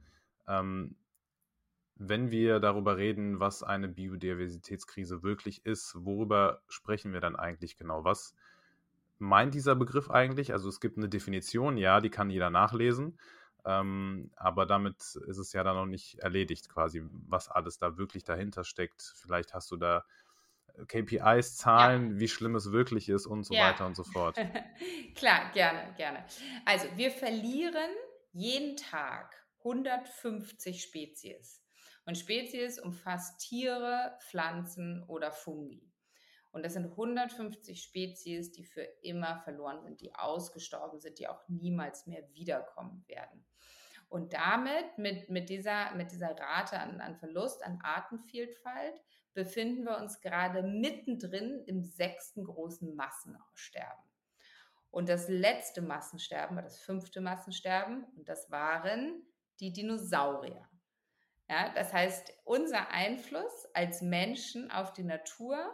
ähm, 0.47 0.95
wenn 1.99 2.29
wir 2.29 2.59
darüber 2.59 2.97
reden, 2.97 3.39
was 3.39 3.63
eine 3.63 3.87
Biodiversitätskrise 3.87 5.23
wirklich 5.23 5.65
ist, 5.65 5.95
worüber 5.97 6.61
sprechen 6.67 7.11
wir 7.11 7.21
dann 7.21 7.35
eigentlich 7.35 7.75
genau? 7.75 8.03
Was 8.03 8.35
meint 9.17 9.55
dieser 9.55 9.75
Begriff 9.75 10.11
eigentlich? 10.11 10.53
Also 10.53 10.69
es 10.69 10.79
gibt 10.79 10.97
eine 10.97 11.09
Definition, 11.09 11.77
ja, 11.77 11.99
die 11.99 12.11
kann 12.11 12.29
jeder 12.29 12.51
nachlesen, 12.51 13.17
ähm, 13.65 14.29
aber 14.35 14.67
damit 14.67 14.97
ist 15.27 15.37
es 15.37 15.53
ja 15.53 15.63
dann 15.63 15.75
noch 15.75 15.87
nicht 15.87 16.19
erledigt 16.19 16.69
quasi, 16.69 17.03
was 17.27 17.49
alles 17.49 17.79
da 17.79 17.97
wirklich 17.97 18.23
dahinter 18.23 18.63
steckt. 18.63 19.01
Vielleicht 19.01 19.55
hast 19.55 19.71
du 19.71 19.77
da 19.77 20.05
KPIs, 20.85 21.57
Zahlen, 21.57 22.13
ja. 22.13 22.19
wie 22.19 22.27
schlimm 22.27 22.55
es 22.55 22.71
wirklich 22.71 23.09
ist 23.09 23.25
und 23.25 23.43
so 23.43 23.53
ja. 23.53 23.69
weiter 23.69 23.85
und 23.85 23.95
so 23.95 24.03
fort. 24.03 24.37
Klar, 25.15 25.51
gerne, 25.53 25.93
gerne. 25.97 26.23
Also 26.65 26.87
wir 26.95 27.11
verlieren 27.11 27.91
jeden 28.31 28.77
Tag 28.77 29.35
150 29.59 30.81
Spezies. 30.81 31.63
Und 32.05 32.17
Spezies 32.17 32.79
umfasst 32.79 33.41
Tiere, 33.41 34.17
Pflanzen 34.29 35.03
oder 35.07 35.31
Fungi. 35.31 35.91
Und 36.51 36.63
das 36.63 36.73
sind 36.73 36.85
150 36.85 37.81
Spezies, 37.81 38.51
die 38.51 38.63
für 38.63 38.83
immer 39.01 39.39
verloren 39.39 39.83
sind, 39.83 40.01
die 40.01 40.15
ausgestorben 40.15 40.99
sind, 40.99 41.19
die 41.19 41.27
auch 41.27 41.47
niemals 41.49 42.07
mehr 42.07 42.23
wiederkommen 42.33 43.03
werden. 43.07 43.45
Und 44.09 44.33
damit, 44.33 44.97
mit, 44.97 45.29
mit, 45.29 45.49
dieser, 45.49 45.93
mit 45.95 46.11
dieser 46.11 46.31
Rate 46.31 46.79
an, 46.79 47.01
an 47.01 47.17
Verlust, 47.17 47.63
an 47.63 47.79
Artenvielfalt, 47.83 49.01
befinden 49.37 49.83
wir 49.83 49.99
uns 49.99 50.19
gerade 50.19 50.63
mittendrin 50.63 51.63
im 51.67 51.83
sechsten 51.83 52.43
großen 52.43 52.95
Massenaussterben. 52.95 54.03
Und 54.89 55.09
das 55.09 55.29
letzte 55.29 55.83
Massensterben 55.83 56.55
war 56.55 56.63
das 56.63 56.79
fünfte 56.79 57.21
Massensterben 57.21 58.03
und 58.15 58.27
das 58.27 58.49
waren 58.49 59.21
die 59.59 59.71
Dinosaurier. 59.71 60.67
Ja, 61.47 61.71
das 61.75 61.93
heißt, 61.93 62.33
unser 62.45 62.89
Einfluss 62.89 63.67
als 63.75 64.01
Menschen 64.01 64.71
auf 64.71 64.91
die 64.93 65.03
Natur 65.03 65.71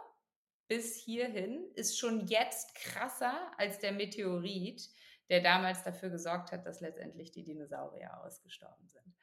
bis 0.68 0.96
hierhin 0.96 1.64
ist 1.74 1.98
schon 1.98 2.26
jetzt 2.26 2.74
krasser 2.74 3.50
als 3.56 3.78
der 3.78 3.92
Meteorit, 3.92 4.90
der 5.30 5.40
damals 5.40 5.82
dafür 5.84 6.10
gesorgt 6.10 6.52
hat, 6.52 6.66
dass 6.66 6.82
letztendlich 6.82 7.30
die 7.30 7.44
Dinosaurier 7.44 8.22
ausgestorben 8.22 8.90
sind. 8.90 9.16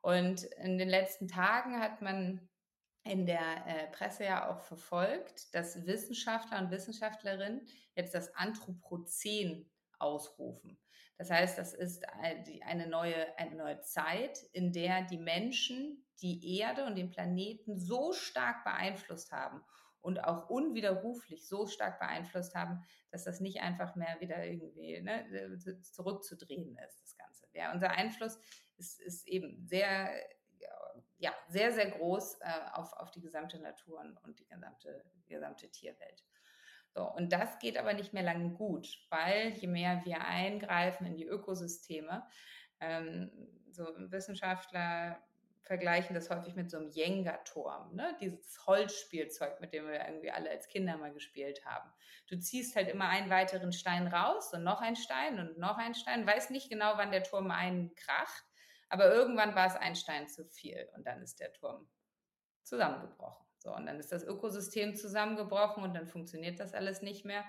Und 0.00 0.44
in 0.44 0.78
den 0.78 0.88
letzten 0.88 1.26
Tagen 1.26 1.80
hat 1.80 2.02
man 2.02 2.48
in 3.04 3.26
der 3.26 3.66
äh, 3.66 3.86
Presse 3.92 4.24
ja 4.24 4.50
auch 4.50 4.60
verfolgt, 4.60 5.54
dass 5.54 5.86
Wissenschaftler 5.86 6.58
und 6.58 6.70
Wissenschaftlerinnen 6.70 7.66
jetzt 7.94 8.14
das 8.14 8.34
Anthropozän 8.36 9.70
ausrufen. 9.98 10.78
Das 11.18 11.30
heißt, 11.30 11.58
das 11.58 11.74
ist 11.74 12.02
eine 12.62 12.86
neue, 12.86 13.38
eine 13.38 13.54
neue 13.54 13.80
Zeit, 13.82 14.42
in 14.52 14.72
der 14.72 15.02
die 15.02 15.18
Menschen 15.18 16.06
die 16.22 16.58
Erde 16.58 16.86
und 16.86 16.96
den 16.96 17.10
Planeten 17.10 17.78
so 17.78 18.12
stark 18.12 18.64
beeinflusst 18.64 19.30
haben 19.32 19.62
und 20.00 20.24
auch 20.24 20.48
unwiderruflich 20.48 21.46
so 21.46 21.66
stark 21.66 21.98
beeinflusst 21.98 22.54
haben, 22.54 22.82
dass 23.10 23.24
das 23.24 23.40
nicht 23.40 23.60
einfach 23.60 23.96
mehr 23.96 24.16
wieder 24.20 24.44
irgendwie 24.44 25.00
ne, 25.02 25.58
zurückzudrehen 25.82 26.76
ist, 26.88 27.02
das 27.02 27.16
Ganze. 27.16 27.46
Ja, 27.52 27.72
unser 27.72 27.90
Einfluss 27.90 28.38
ist, 28.76 29.00
ist 29.00 29.26
eben 29.28 29.66
sehr, 29.66 30.10
ja, 31.20 31.32
sehr, 31.48 31.72
sehr 31.72 31.90
groß 31.90 32.40
äh, 32.40 32.46
auf, 32.72 32.92
auf 32.94 33.10
die 33.10 33.20
gesamte 33.20 33.58
Natur 33.58 34.00
und 34.24 34.40
die 34.40 34.48
gesamte, 34.48 35.04
die 35.24 35.28
gesamte 35.28 35.70
Tierwelt. 35.70 36.24
So, 36.94 37.04
und 37.04 37.32
das 37.32 37.58
geht 37.58 37.78
aber 37.78 37.92
nicht 37.92 38.12
mehr 38.12 38.22
lange 38.22 38.50
gut, 38.50 38.88
weil 39.10 39.50
je 39.50 39.68
mehr 39.68 40.02
wir 40.04 40.22
eingreifen 40.22 41.06
in 41.06 41.16
die 41.16 41.26
Ökosysteme, 41.26 42.26
ähm, 42.80 43.30
so 43.70 43.86
Wissenschaftler 44.10 45.22
vergleichen 45.62 46.14
das 46.14 46.30
häufig 46.30 46.56
mit 46.56 46.68
so 46.68 46.78
einem 46.78 46.90
Jenga-Turm, 46.90 47.94
ne? 47.94 48.16
dieses 48.20 48.66
Holzspielzeug, 48.66 49.60
mit 49.60 49.72
dem 49.72 49.86
wir 49.86 50.04
irgendwie 50.04 50.32
alle 50.32 50.50
als 50.50 50.66
Kinder 50.66 50.96
mal 50.96 51.12
gespielt 51.12 51.64
haben. 51.64 51.88
Du 52.26 52.36
ziehst 52.38 52.74
halt 52.74 52.88
immer 52.88 53.08
einen 53.08 53.30
weiteren 53.30 53.72
Stein 53.72 54.08
raus 54.08 54.52
und 54.52 54.64
noch 54.64 54.80
einen 54.80 54.96
Stein 54.96 55.38
und 55.38 55.58
noch 55.58 55.78
einen 55.78 55.94
Stein, 55.94 56.26
weiß 56.26 56.50
nicht 56.50 56.70
genau, 56.70 56.94
wann 56.96 57.12
der 57.12 57.22
Turm 57.22 57.52
einkracht, 57.52 58.49
aber 58.90 59.12
irgendwann 59.14 59.54
war 59.54 59.66
es 59.66 59.76
ein 59.76 59.96
Stein 59.96 60.28
zu 60.28 60.44
viel 60.44 60.88
und 60.94 61.06
dann 61.06 61.22
ist 61.22 61.40
der 61.40 61.52
Turm 61.52 61.88
zusammengebrochen. 62.64 63.46
So, 63.58 63.74
und 63.74 63.86
dann 63.86 63.98
ist 63.98 64.12
das 64.12 64.24
Ökosystem 64.24 64.94
zusammengebrochen 64.94 65.82
und 65.82 65.94
dann 65.94 66.06
funktioniert 66.06 66.60
das 66.60 66.74
alles 66.74 67.00
nicht 67.00 67.24
mehr. 67.24 67.44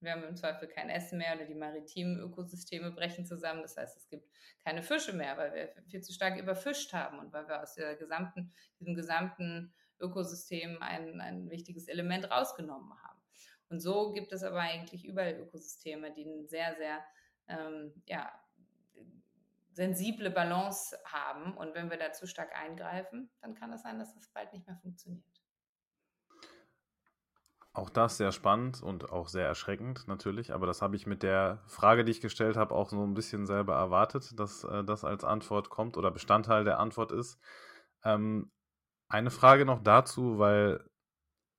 Wir 0.00 0.12
haben 0.12 0.24
im 0.24 0.36
Zweifel 0.36 0.66
kein 0.68 0.90
Essen 0.90 1.18
mehr 1.18 1.36
oder 1.36 1.46
die 1.46 1.54
maritimen 1.54 2.18
Ökosysteme 2.18 2.90
brechen 2.90 3.24
zusammen. 3.24 3.62
Das 3.62 3.76
heißt, 3.76 3.96
es 3.96 4.08
gibt 4.08 4.28
keine 4.64 4.82
Fische 4.82 5.12
mehr, 5.12 5.36
weil 5.36 5.54
wir 5.54 5.82
viel 5.88 6.02
zu 6.02 6.12
stark 6.12 6.38
überfischt 6.38 6.92
haben 6.92 7.20
und 7.20 7.32
weil 7.32 7.46
wir 7.46 7.62
aus 7.62 7.76
gesamten, 7.98 8.52
diesem 8.80 8.94
gesamten 8.94 9.72
Ökosystem 10.00 10.82
ein, 10.82 11.20
ein 11.20 11.48
wichtiges 11.50 11.86
Element 11.86 12.30
rausgenommen 12.30 12.92
haben. 13.02 13.22
Und 13.68 13.80
so 13.80 14.12
gibt 14.12 14.32
es 14.32 14.42
aber 14.42 14.60
eigentlich 14.60 15.04
überall 15.04 15.34
Ökosysteme, 15.34 16.12
die 16.12 16.26
eine 16.26 16.46
sehr, 16.48 16.74
sehr 16.74 17.04
ähm, 17.48 18.02
ja, 18.06 18.32
sensible 19.72 20.30
Balance 20.30 20.96
haben. 21.04 21.56
Und 21.56 21.74
wenn 21.74 21.90
wir 21.90 21.98
da 21.98 22.12
zu 22.12 22.26
stark 22.26 22.54
eingreifen, 22.54 23.30
dann 23.40 23.54
kann 23.54 23.72
es 23.72 23.82
sein, 23.82 23.98
dass 23.98 24.14
das 24.14 24.28
bald 24.28 24.52
nicht 24.52 24.66
mehr 24.66 24.76
funktioniert. 24.76 25.24
Auch 27.74 27.88
das 27.88 28.18
sehr 28.18 28.32
spannend 28.32 28.82
und 28.82 29.10
auch 29.10 29.28
sehr 29.28 29.46
erschreckend 29.46 30.06
natürlich, 30.06 30.52
aber 30.52 30.66
das 30.66 30.82
habe 30.82 30.94
ich 30.94 31.06
mit 31.06 31.22
der 31.22 31.62
Frage, 31.66 32.04
die 32.04 32.12
ich 32.12 32.20
gestellt 32.20 32.58
habe, 32.58 32.74
auch 32.74 32.90
so 32.90 33.02
ein 33.02 33.14
bisschen 33.14 33.46
selber 33.46 33.74
erwartet, 33.74 34.38
dass 34.38 34.64
äh, 34.64 34.84
das 34.84 35.04
als 35.04 35.24
Antwort 35.24 35.70
kommt 35.70 35.96
oder 35.96 36.10
Bestandteil 36.10 36.64
der 36.64 36.78
Antwort 36.78 37.12
ist. 37.12 37.40
Ähm, 38.04 38.52
eine 39.08 39.30
Frage 39.30 39.64
noch 39.64 39.82
dazu, 39.82 40.38
weil 40.38 40.84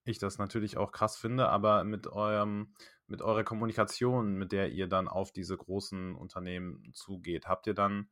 ich 0.03 0.19
das 0.19 0.37
natürlich 0.37 0.77
auch 0.77 0.91
krass 0.91 1.17
finde, 1.17 1.49
aber 1.49 1.83
mit 1.83 2.05
eurem, 2.07 2.75
mit 3.07 3.21
eurer 3.21 3.43
Kommunikation, 3.43 4.35
mit 4.35 4.51
der 4.51 4.71
ihr 4.71 4.87
dann 4.87 5.07
auf 5.07 5.31
diese 5.31 5.57
großen 5.57 6.15
Unternehmen 6.15 6.91
zugeht, 6.93 7.47
habt 7.47 7.67
ihr 7.67 7.73
dann 7.73 8.09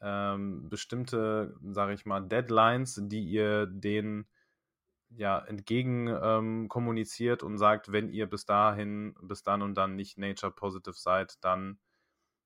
ähm, 0.00 0.68
bestimmte, 0.68 1.54
sage 1.62 1.92
ich 1.94 2.06
mal, 2.06 2.26
Deadlines, 2.26 3.00
die 3.04 3.22
ihr 3.22 3.66
denen 3.66 4.26
ja, 5.10 5.38
entgegen 5.40 6.06
ähm, 6.06 6.68
kommuniziert 6.68 7.42
und 7.42 7.58
sagt, 7.58 7.92
wenn 7.92 8.08
ihr 8.08 8.28
bis 8.28 8.46
dahin, 8.46 9.14
bis 9.22 9.42
dann 9.42 9.62
und 9.62 9.74
dann 9.74 9.96
nicht 9.96 10.18
Nature 10.18 10.52
Positive 10.52 10.94
seid, 10.94 11.44
dann 11.44 11.78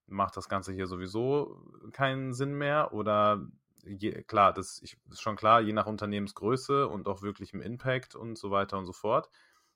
macht 0.07 0.37
das 0.37 0.49
Ganze 0.49 0.72
hier 0.72 0.87
sowieso 0.87 1.62
keinen 1.93 2.32
Sinn 2.32 2.55
mehr? 2.55 2.93
Oder 2.93 3.47
je, 3.85 4.22
klar, 4.22 4.53
das 4.53 4.80
ist 4.80 5.20
schon 5.20 5.37
klar, 5.37 5.61
je 5.61 5.72
nach 5.72 5.87
Unternehmensgröße 5.87 6.89
und 6.89 7.07
auch 7.07 7.22
wirklich 7.22 7.53
im 7.53 7.61
Impact 7.61 8.14
und 8.14 8.39
so 8.39 8.51
weiter 8.51 8.78
und 8.78 8.87
so 8.87 8.93
fort. 8.93 9.30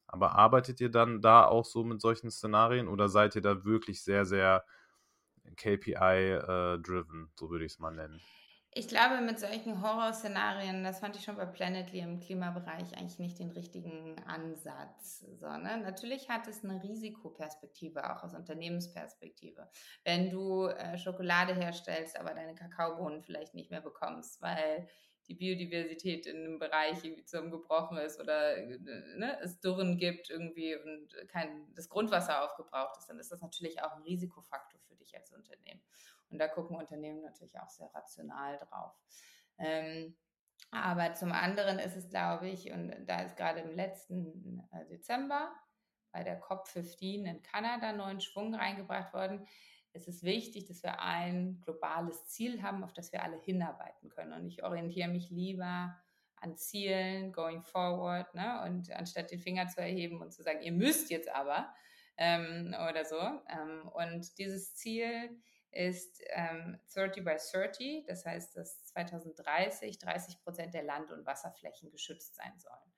Aber 0.09 0.33
arbeitet 0.33 0.81
ihr 0.81 0.91
dann 0.91 1.21
da 1.21 1.47
auch 1.47 1.65
so 1.65 1.85
mit 1.85 2.01
solchen 2.01 2.31
Szenarien 2.31 2.89
oder 2.89 3.09
seid 3.09 3.37
ihr 3.37 3.43
da 3.43 3.65
wirklich 3.65 4.03
sehr, 4.03 4.25
sehr 4.25 4.65
KPI-driven, 5.57 7.25
äh, 7.25 7.31
so 7.39 7.51
würde 7.51 7.65
ich 7.65 7.73
es 7.73 7.79
mal 7.79 7.93
nennen? 7.93 8.21
Ich 8.71 8.87
glaube, 8.87 9.21
mit 9.23 9.41
solchen 9.41 9.83
Horrorszenarien, 9.83 10.85
das 10.85 11.01
fand 11.01 11.17
ich 11.17 11.25
schon 11.25 11.37
bei 11.37 11.47
Planetly 11.47 12.01
im 12.01 12.21
Klimabereich 12.21 12.97
eigentlich 12.97 13.19
nicht 13.19 13.39
den 13.39 13.51
richtigen 13.51 14.17
Ansatz, 14.27 15.25
sondern 15.37 15.83
natürlich 15.83 16.29
hat 16.29 16.47
es 16.47 16.63
eine 16.63 16.83
Risikoperspektive, 16.83 18.09
auch 18.09 18.23
aus 18.23 18.35
Unternehmensperspektive. 18.35 19.69
Wenn 20.05 20.31
du 20.31 20.67
äh, 20.67 20.99
Schokolade 20.99 21.55
herstellst, 21.55 22.21
aber 22.21 22.35
deine 22.35 22.55
Kakaobohnen 22.55 23.23
vielleicht 23.23 23.55
nicht 23.55 23.71
mehr 23.71 23.81
bekommst, 23.81 24.43
weil 24.43 24.87
die 25.29 25.35
Biodiversität 25.35 26.27
in 26.27 26.37
einem 26.39 26.59
Bereich 26.59 27.05
irgendwie 27.05 27.25
zusammengebrochen 27.25 27.99
ist 27.99 28.19
oder 28.19 28.57
ne, 28.57 29.39
es 29.43 29.61
Dürren 29.61 29.99
gibt 29.99 30.31
irgendwie 30.31 30.75
und 30.75 31.15
kein, 31.29 31.73
das 31.75 31.89
Grundwasser 31.89 32.45
aufgebraucht 32.45 32.97
ist, 32.99 33.09
dann 33.09 33.19
ist 33.19 33.31
das 33.31 33.43
natürlich 33.43 33.83
auch 33.83 33.93
ein 33.93 34.03
Risikofaktor 34.03 34.81
für 34.81 34.97
dich 34.97 35.15
als 35.15 35.33
Unternehmen. 35.33 35.83
Und 36.31 36.39
da 36.39 36.49
gucken 36.49 36.77
Unternehmen 36.77 37.23
natürlich 37.23 37.59
auch 37.59 37.69
sehr 37.69 37.91
rational 37.95 38.59
drauf. 38.59 38.93
Ähm, 39.59 40.17
aber 40.71 41.15
zum 41.15 41.33
anderen 41.33 41.79
ist 41.79 41.97
es, 41.97 42.09
glaube 42.09 42.49
ich, 42.49 42.71
und 42.73 42.95
da 43.07 43.23
ist 43.23 43.37
gerade 43.37 43.61
im 43.61 43.71
letzten 43.71 44.63
äh, 44.73 44.87
Dezember 44.87 45.53
bei 46.13 46.23
der 46.23 46.43
COP15 46.43 47.25
in 47.25 47.43
Kanada 47.43 47.93
neuen 47.93 48.21
Schwung 48.21 48.55
reingebracht 48.55 49.13
worden, 49.13 49.47
es 49.93 50.09
ist 50.09 50.23
wichtig, 50.23 50.67
dass 50.67 50.83
wir 50.83 51.01
ein 51.01 51.61
globales 51.65 52.27
Ziel 52.27 52.63
haben, 52.63 52.85
auf 52.85 52.93
das 52.93 53.13
wir 53.13 53.23
alle 53.23 53.37
hinarbeiten 53.37 54.09
können. 54.09 54.33
Und 54.33 54.47
ich 54.47 54.63
orientiere 54.63 55.09
mich 55.09 55.31
lieber 55.31 55.97
an 56.37 56.57
Zielen, 56.57 57.33
going 57.33 57.63
forward, 57.63 58.33
ne? 58.35 58.63
und 58.65 58.91
anstatt 58.93 59.31
den 59.31 59.41
Finger 59.41 59.67
zu 59.69 59.81
erheben 59.81 60.21
und 60.21 60.33
zu 60.33 60.43
sagen, 60.43 60.63
ihr 60.63 60.73
müsst 60.73 61.11
jetzt 61.11 61.29
aber 61.29 61.73
ähm, 62.17 62.75
oder 62.89 63.05
so. 63.05 63.19
Ähm, 63.19 63.89
und 63.89 64.39
dieses 64.39 64.75
Ziel 64.75 65.37
ist 65.71 66.23
ähm, 66.31 66.79
30 66.95 67.25
by 67.25 67.37
30, 67.37 68.05
das 68.07 68.25
heißt, 68.25 68.57
dass 68.57 68.85
2030 68.87 69.99
30 69.99 70.41
Prozent 70.43 70.75
der 70.75 70.85
Land- 70.85 71.13
und 71.13 71.27
Wasserflächen 71.27 71.91
geschützt 71.91 72.37
sein 72.37 72.59
sollen. 72.59 72.93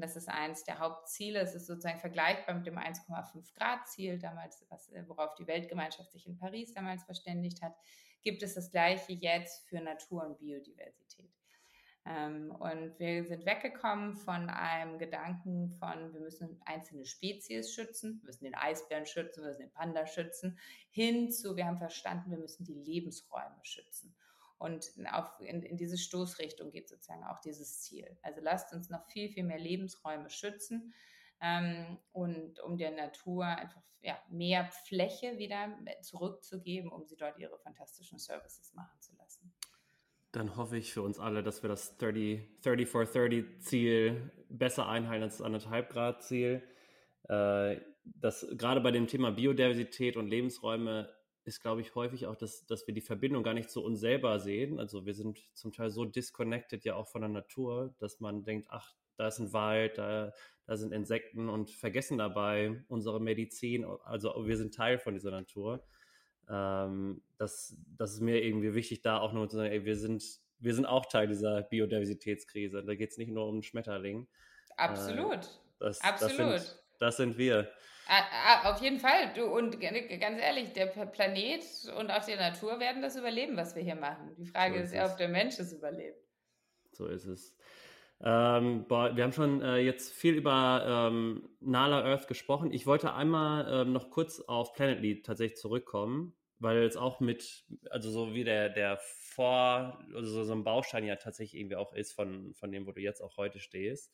Und 0.00 0.04
das 0.06 0.16
ist 0.16 0.30
eines 0.30 0.64
der 0.64 0.78
Hauptziele. 0.78 1.40
Es 1.40 1.54
ist 1.54 1.66
sozusagen 1.66 2.00
vergleichbar 2.00 2.54
mit 2.54 2.66
dem 2.66 2.78
1,5 2.78 3.52
Grad 3.54 3.86
Ziel 3.86 4.18
damals, 4.18 4.64
was, 4.70 4.88
äh, 4.92 5.04
worauf 5.06 5.34
die 5.34 5.46
Weltgemeinschaft 5.46 6.10
sich 6.10 6.26
in 6.26 6.38
Paris 6.38 6.72
damals 6.72 7.04
verständigt 7.04 7.60
hat. 7.60 7.74
Gibt 8.22 8.42
es 8.42 8.54
das 8.54 8.70
Gleiche 8.70 9.12
jetzt 9.12 9.68
für 9.68 9.78
Natur 9.78 10.24
und 10.24 10.38
Biodiversität? 10.38 11.30
Ähm, 12.06 12.50
und 12.50 12.98
wir 12.98 13.26
sind 13.26 13.44
weggekommen 13.44 14.16
von 14.16 14.48
einem 14.48 14.98
Gedanken 14.98 15.68
von, 15.68 16.14
wir 16.14 16.20
müssen 16.22 16.58
einzelne 16.64 17.04
Spezies 17.04 17.74
schützen, 17.74 18.20
wir 18.22 18.28
müssen 18.28 18.44
den 18.44 18.54
Eisbären 18.54 19.04
schützen, 19.04 19.42
wir 19.42 19.48
müssen 19.48 19.60
den 19.60 19.72
Panda 19.72 20.06
schützen, 20.06 20.58
hin 20.88 21.30
zu, 21.30 21.56
wir 21.56 21.66
haben 21.66 21.76
verstanden, 21.76 22.30
wir 22.30 22.38
müssen 22.38 22.64
die 22.64 22.72
Lebensräume 22.72 23.58
schützen. 23.64 24.14
Und 24.60 24.92
auf, 25.10 25.40
in, 25.40 25.62
in 25.62 25.78
diese 25.78 25.96
Stoßrichtung 25.96 26.70
geht 26.70 26.90
sozusagen 26.90 27.24
auch 27.24 27.40
dieses 27.40 27.80
Ziel. 27.80 28.18
Also 28.20 28.42
lasst 28.42 28.74
uns 28.74 28.90
noch 28.90 29.06
viel, 29.06 29.30
viel 29.30 29.42
mehr 29.42 29.58
Lebensräume 29.58 30.28
schützen 30.28 30.92
ähm, 31.40 31.98
und 32.12 32.60
um 32.60 32.76
der 32.76 32.90
Natur 32.90 33.46
einfach 33.46 33.80
ja, 34.02 34.18
mehr 34.28 34.66
Fläche 34.66 35.38
wieder 35.38 35.74
zurückzugeben, 36.02 36.92
um 36.92 37.06
sie 37.06 37.16
dort 37.16 37.38
ihre 37.38 37.58
fantastischen 37.58 38.18
Services 38.18 38.74
machen 38.74 39.00
zu 39.00 39.16
lassen. 39.16 39.50
Dann 40.32 40.56
hoffe 40.56 40.76
ich 40.76 40.92
für 40.92 41.00
uns 41.00 41.18
alle, 41.18 41.42
dass 41.42 41.62
wir 41.62 41.68
das 41.68 41.96
30, 41.96 42.60
30 42.60 42.86
for 42.86 43.06
30 43.06 43.62
Ziel 43.62 44.30
besser 44.50 44.90
einhalten 44.90 45.22
als 45.22 45.38
das 45.38 45.46
anderthalb 45.46 45.88
Grad 45.88 46.22
Ziel. 46.22 46.62
Äh, 47.30 47.80
das 48.04 48.46
gerade 48.58 48.82
bei 48.82 48.90
dem 48.90 49.06
Thema 49.06 49.30
Biodiversität 49.30 50.18
und 50.18 50.28
Lebensräume 50.28 51.08
ist, 51.44 51.62
glaube 51.62 51.80
ich, 51.80 51.94
häufig 51.94 52.26
auch, 52.26 52.36
dass, 52.36 52.66
dass 52.66 52.86
wir 52.86 52.94
die 52.94 53.00
Verbindung 53.00 53.42
gar 53.42 53.54
nicht 53.54 53.70
zu 53.70 53.82
uns 53.82 54.00
selber 54.00 54.38
sehen. 54.38 54.78
Also 54.78 55.06
wir 55.06 55.14
sind 55.14 55.38
zum 55.54 55.72
Teil 55.72 55.90
so 55.90 56.04
disconnected 56.04 56.84
ja 56.84 56.94
auch 56.94 57.08
von 57.08 57.22
der 57.22 57.30
Natur, 57.30 57.94
dass 57.98 58.20
man 58.20 58.44
denkt, 58.44 58.66
ach, 58.70 58.94
da 59.16 59.28
ist 59.28 59.38
ein 59.38 59.52
Wald, 59.52 59.98
da, 59.98 60.32
da 60.66 60.76
sind 60.76 60.92
Insekten 60.92 61.48
und 61.48 61.70
vergessen 61.70 62.18
dabei 62.18 62.82
unsere 62.88 63.20
Medizin. 63.20 63.84
Also 64.04 64.34
wir 64.46 64.56
sind 64.56 64.74
Teil 64.74 64.98
von 64.98 65.14
dieser 65.14 65.30
Natur. 65.30 65.82
Ähm, 66.48 67.22
das, 67.36 67.76
das 67.96 68.12
ist 68.12 68.20
mir 68.20 68.42
irgendwie 68.42 68.74
wichtig, 68.74 69.02
da 69.02 69.18
auch 69.18 69.32
nur 69.32 69.48
zu 69.48 69.56
sagen, 69.56 69.70
ey, 69.70 69.84
wir 69.84 69.96
sind, 69.96 70.24
wir 70.58 70.74
sind 70.74 70.86
auch 70.86 71.06
Teil 71.06 71.28
dieser 71.28 71.62
Biodiversitätskrise. 71.62 72.82
Da 72.82 72.94
geht 72.94 73.10
es 73.10 73.18
nicht 73.18 73.30
nur 73.30 73.46
um 73.46 73.62
Schmetterling. 73.62 74.26
Absolut. 74.76 75.44
Äh, 75.44 75.48
das, 75.80 76.00
Absolut. 76.00 76.38
Das 76.38 76.66
sind, 76.66 76.82
das 76.98 77.16
sind 77.16 77.38
wir. 77.38 77.70
Ah, 78.12 78.24
ah, 78.32 78.72
auf 78.72 78.82
jeden 78.82 78.98
Fall. 78.98 79.32
Du, 79.36 79.44
und 79.44 79.78
ganz 79.80 80.40
ehrlich, 80.40 80.72
der 80.72 80.86
Planet 80.86 81.62
und 81.96 82.10
auch 82.10 82.24
die 82.24 82.34
Natur 82.34 82.80
werden 82.80 83.02
das 83.02 83.14
überleben, 83.14 83.56
was 83.56 83.76
wir 83.76 83.84
hier 83.84 83.94
machen. 83.94 84.34
Die 84.36 84.46
Frage 84.46 84.78
so 84.78 84.82
ist 84.82 84.94
ja, 84.94 85.08
ob 85.08 85.16
der 85.16 85.28
Mensch 85.28 85.60
es 85.60 85.72
überlebt. 85.72 86.18
So 86.90 87.06
ist 87.06 87.26
es. 87.26 87.56
Ähm, 88.20 88.84
boah, 88.88 89.14
wir 89.14 89.22
haben 89.22 89.32
schon 89.32 89.62
äh, 89.62 89.76
jetzt 89.76 90.12
viel 90.12 90.34
über 90.34 91.08
ähm, 91.08 91.50
Nala 91.60 92.02
Earth 92.02 92.26
gesprochen. 92.26 92.72
Ich 92.72 92.84
wollte 92.84 93.14
einmal 93.14 93.82
ähm, 93.82 93.92
noch 93.92 94.10
kurz 94.10 94.40
auf 94.40 94.72
Planetly 94.72 95.22
tatsächlich 95.22 95.60
zurückkommen, 95.60 96.34
weil 96.58 96.82
es 96.82 96.96
auch 96.96 97.20
mit, 97.20 97.64
also 97.90 98.10
so 98.10 98.34
wie 98.34 98.42
der, 98.42 98.70
der 98.70 98.98
Vor, 98.98 100.04
also 100.16 100.42
so 100.42 100.52
ein 100.52 100.64
Baustein 100.64 101.04
ja 101.04 101.14
tatsächlich 101.14 101.60
irgendwie 101.60 101.76
auch 101.76 101.92
ist 101.92 102.12
von, 102.12 102.54
von 102.54 102.72
dem, 102.72 102.88
wo 102.88 102.90
du 102.90 103.00
jetzt 103.00 103.20
auch 103.20 103.36
heute 103.36 103.60
stehst. 103.60 104.12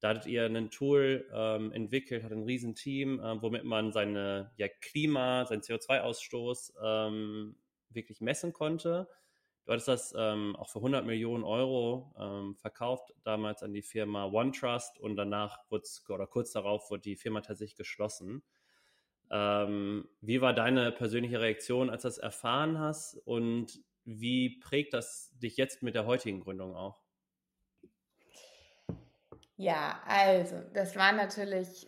Da 0.00 0.08
hattet 0.08 0.26
ihr 0.26 0.46
ein 0.46 0.70
Tool 0.70 1.28
ähm, 1.32 1.72
entwickelt, 1.72 2.24
hat 2.24 2.32
ein 2.32 2.44
Riesenteam, 2.44 3.20
äh, 3.20 3.42
womit 3.42 3.64
man 3.64 3.92
seine 3.92 4.50
ja, 4.56 4.66
Klima, 4.68 5.44
seinen 5.44 5.60
CO2-Ausstoß 5.60 6.72
ähm, 6.82 7.56
wirklich 7.90 8.20
messen 8.20 8.52
konnte. 8.52 9.08
Du 9.66 9.72
hattest 9.72 9.88
das 9.88 10.14
ähm, 10.16 10.56
auch 10.56 10.70
für 10.70 10.78
100 10.78 11.04
Millionen 11.04 11.44
Euro 11.44 12.14
ähm, 12.18 12.56
verkauft, 12.56 13.14
damals 13.24 13.62
an 13.62 13.74
die 13.74 13.82
Firma 13.82 14.24
OneTrust 14.24 14.98
und 14.98 15.16
danach 15.16 15.58
wurde 15.70 15.84
oder 16.08 16.26
kurz 16.26 16.52
darauf 16.52 16.90
wurde 16.90 17.02
die 17.02 17.16
Firma 17.16 17.42
tatsächlich 17.42 17.76
geschlossen. 17.76 18.42
Ähm, 19.30 20.08
wie 20.20 20.40
war 20.40 20.54
deine 20.54 20.92
persönliche 20.92 21.40
Reaktion, 21.40 21.90
als 21.90 22.02
du 22.02 22.08
das 22.08 22.18
erfahren 22.18 22.78
hast 22.78 23.16
und 23.26 23.80
wie 24.04 24.58
prägt 24.60 24.94
das 24.94 25.30
dich 25.38 25.56
jetzt 25.56 25.82
mit 25.82 25.94
der 25.94 26.06
heutigen 26.06 26.40
Gründung 26.40 26.74
auch? 26.74 27.09
Ja, 29.60 30.00
also, 30.06 30.58
das 30.72 30.96
war 30.96 31.12
natürlich 31.12 31.86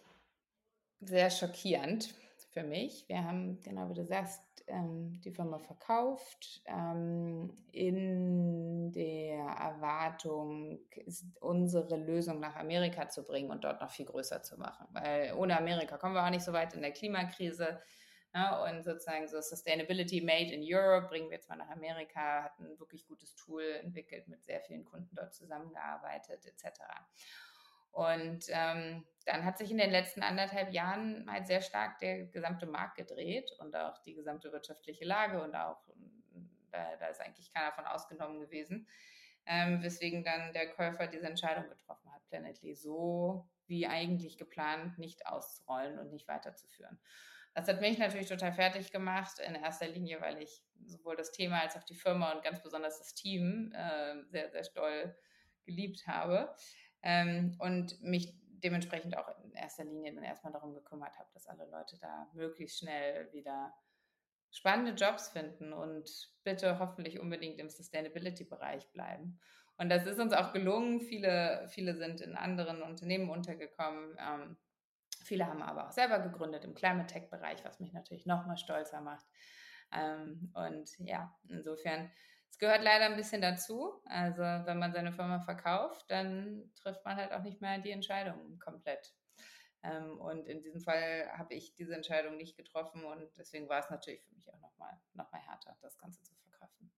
sehr 1.00 1.30
schockierend 1.30 2.14
für 2.50 2.64
mich. 2.64 3.08
Wir 3.08 3.24
haben, 3.24 3.62
genau 3.62 3.88
wie 3.88 3.94
du 3.94 4.04
sagst, 4.04 4.42
ähm, 4.66 5.18
die 5.22 5.30
Firma 5.30 5.58
verkauft 5.58 6.60
ähm, 6.66 7.56
in 7.72 8.92
der 8.92 9.38
Erwartung, 9.38 10.80
unsere 11.40 11.96
Lösung 11.96 12.40
nach 12.40 12.56
Amerika 12.56 13.08
zu 13.08 13.24
bringen 13.24 13.50
und 13.50 13.64
dort 13.64 13.80
noch 13.80 13.90
viel 13.90 14.04
größer 14.04 14.42
zu 14.42 14.58
machen. 14.58 14.86
Weil 14.90 15.32
ohne 15.32 15.56
Amerika 15.56 15.96
kommen 15.96 16.14
wir 16.14 16.26
auch 16.26 16.30
nicht 16.30 16.44
so 16.44 16.52
weit 16.52 16.74
in 16.74 16.82
der 16.82 16.92
Klimakrise. 16.92 17.80
Ja, 18.34 18.62
und 18.64 18.82
sozusagen 18.82 19.28
so 19.28 19.40
Sustainability 19.40 20.20
Made 20.20 20.52
in 20.52 20.62
Europe 20.62 21.08
bringen 21.08 21.30
wir 21.30 21.36
jetzt 21.36 21.48
mal 21.48 21.56
nach 21.56 21.70
Amerika, 21.70 22.44
hat 22.44 22.58
ein 22.60 22.78
wirklich 22.78 23.06
gutes 23.06 23.34
Tool 23.34 23.62
entwickelt, 23.82 24.28
mit 24.28 24.44
sehr 24.44 24.60
vielen 24.60 24.84
Kunden 24.84 25.14
dort 25.14 25.34
zusammengearbeitet 25.34 26.44
etc. 26.44 26.80
Und 27.92 28.46
ähm, 28.48 29.04
dann 29.26 29.44
hat 29.44 29.58
sich 29.58 29.70
in 29.70 29.78
den 29.78 29.90
letzten 29.90 30.22
anderthalb 30.22 30.72
Jahren 30.72 31.30
halt 31.30 31.46
sehr 31.46 31.60
stark 31.60 31.98
der 31.98 32.24
gesamte 32.26 32.66
Markt 32.66 32.96
gedreht 32.96 33.50
und 33.58 33.76
auch 33.76 33.98
die 33.98 34.14
gesamte 34.14 34.50
wirtschaftliche 34.50 35.04
Lage 35.04 35.42
und 35.42 35.54
auch, 35.54 35.78
da, 36.70 36.96
da 36.96 37.06
ist 37.06 37.20
eigentlich 37.20 37.52
keiner 37.52 37.72
von 37.72 37.84
ausgenommen 37.84 38.40
gewesen, 38.40 38.88
ähm, 39.46 39.82
weswegen 39.82 40.24
dann 40.24 40.52
der 40.52 40.70
Käufer 40.70 41.06
diese 41.06 41.26
Entscheidung 41.26 41.68
getroffen 41.68 42.12
hat, 42.12 42.26
Planetly 42.28 42.74
so 42.74 43.48
wie 43.66 43.86
eigentlich 43.86 44.38
geplant 44.38 44.98
nicht 44.98 45.26
auszurollen 45.26 45.98
und 45.98 46.10
nicht 46.10 46.28
weiterzuführen. 46.28 46.98
Das 47.54 47.68
hat 47.68 47.82
mich 47.82 47.98
natürlich 47.98 48.28
total 48.28 48.52
fertig 48.52 48.90
gemacht, 48.90 49.38
in 49.38 49.54
erster 49.54 49.86
Linie, 49.86 50.20
weil 50.22 50.42
ich 50.42 50.64
sowohl 50.86 51.16
das 51.16 51.32
Thema 51.32 51.60
als 51.60 51.76
auch 51.76 51.84
die 51.84 51.94
Firma 51.94 52.32
und 52.32 52.42
ganz 52.42 52.62
besonders 52.62 52.98
das 52.98 53.14
Team 53.14 53.72
äh, 53.74 54.22
sehr, 54.30 54.50
sehr 54.50 54.62
doll 54.74 55.14
geliebt 55.64 56.06
habe 56.06 56.54
ähm, 57.02 57.56
und 57.58 58.00
mich 58.02 58.34
dementsprechend 58.62 59.16
auch 59.16 59.28
in 59.44 59.52
erster 59.52 59.84
Linie 59.84 60.14
dann 60.14 60.24
erstmal 60.24 60.52
darum 60.52 60.74
gekümmert 60.74 61.18
habe, 61.18 61.28
dass 61.34 61.46
alle 61.46 61.68
Leute 61.70 61.98
da 62.00 62.28
möglichst 62.32 62.78
schnell 62.78 63.32
wieder 63.32 63.74
spannende 64.50 64.92
Jobs 64.92 65.30
finden 65.30 65.72
und 65.72 66.30
bitte 66.44 66.78
hoffentlich 66.78 67.18
unbedingt 67.18 67.58
im 67.58 67.70
Sustainability-Bereich 67.70 68.90
bleiben. 68.92 69.40
Und 69.78 69.88
das 69.88 70.06
ist 70.06 70.20
uns 70.20 70.32
auch 70.32 70.52
gelungen. 70.52 71.00
Viele, 71.00 71.66
viele 71.70 71.96
sind 71.96 72.20
in 72.20 72.36
anderen 72.36 72.82
Unternehmen 72.82 73.30
untergekommen. 73.30 74.16
Ähm, 74.18 74.56
viele 75.24 75.46
haben 75.46 75.62
aber 75.62 75.88
auch 75.88 75.92
selber 75.92 76.18
gegründet 76.18 76.64
im 76.64 76.74
Climate 76.74 77.06
Tech-Bereich, 77.06 77.64
was 77.64 77.80
mich 77.80 77.92
natürlich 77.92 78.26
noch 78.26 78.46
mal 78.46 78.58
stolzer 78.58 79.00
macht. 79.00 79.24
Ähm, 79.90 80.52
und 80.54 80.98
ja, 80.98 81.34
insofern 81.48 82.10
es 82.52 82.58
gehört 82.58 82.82
leider 82.82 83.06
ein 83.06 83.16
bisschen 83.16 83.40
dazu. 83.40 83.94
Also 84.04 84.42
wenn 84.42 84.78
man 84.78 84.92
seine 84.92 85.12
Firma 85.12 85.40
verkauft, 85.40 86.04
dann 86.08 86.70
trifft 86.76 87.02
man 87.04 87.16
halt 87.16 87.32
auch 87.32 87.42
nicht 87.42 87.62
mehr 87.62 87.78
die 87.78 87.90
Entscheidung 87.90 88.58
komplett. 88.58 89.14
Ähm, 89.82 90.20
und 90.20 90.46
in 90.46 90.60
diesem 90.60 90.82
Fall 90.82 91.30
habe 91.38 91.54
ich 91.54 91.74
diese 91.74 91.94
Entscheidung 91.94 92.36
nicht 92.36 92.56
getroffen 92.58 93.04
und 93.04 93.26
deswegen 93.38 93.70
war 93.70 93.80
es 93.80 93.88
natürlich 93.88 94.22
für 94.22 94.34
mich 94.34 94.52
auch 94.52 94.60
nochmal 94.60 94.92
noch 95.14 95.32
mal 95.32 95.40
härter, 95.40 95.74
das 95.80 95.96
Ganze 95.96 96.22
zu 96.22 96.34
verkraften. 96.34 96.92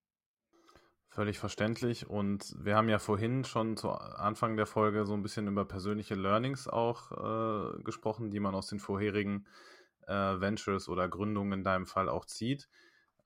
Völlig 1.09 1.39
verständlich. 1.39 2.11
Und 2.11 2.53
wir 2.59 2.75
haben 2.75 2.89
ja 2.89 2.99
vorhin 2.99 3.45
schon 3.45 3.77
zu 3.77 3.93
Anfang 3.93 4.57
der 4.57 4.67
Folge 4.67 5.07
so 5.07 5.15
ein 5.15 5.23
bisschen 5.23 5.47
über 5.47 5.65
persönliche 5.65 6.17
Learnings 6.17 6.67
auch 6.67 7.13
äh, 7.13 7.83
gesprochen, 7.85 8.31
die 8.31 8.41
man 8.41 8.57
aus 8.57 8.67
den 8.67 8.81
vorherigen 8.81 9.47
äh, 10.09 10.13
Ventures 10.13 10.89
oder 10.89 11.09
Gründungen 11.09 11.61
in 11.61 11.65
deinem 11.65 11.87
Fall 11.87 12.09
auch 12.09 12.25
zieht. 12.25 12.69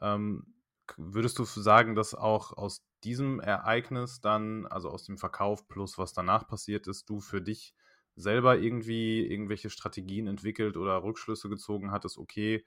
Ähm, 0.02 0.57
würdest 0.96 1.38
du 1.38 1.44
sagen, 1.44 1.94
dass 1.94 2.14
auch 2.14 2.52
aus 2.52 2.84
diesem 3.04 3.40
Ereignis 3.40 4.20
dann, 4.20 4.66
also 4.66 4.90
aus 4.90 5.04
dem 5.04 5.18
Verkauf 5.18 5.68
plus 5.68 5.98
was 5.98 6.12
danach 6.12 6.46
passiert 6.48 6.86
ist, 6.86 7.08
du 7.08 7.20
für 7.20 7.40
dich 7.42 7.74
selber 8.16 8.58
irgendwie 8.58 9.26
irgendwelche 9.26 9.70
Strategien 9.70 10.26
entwickelt 10.26 10.76
oder 10.76 11.02
Rückschlüsse 11.04 11.48
gezogen 11.48 11.90
hattest, 11.92 12.18
okay, 12.18 12.64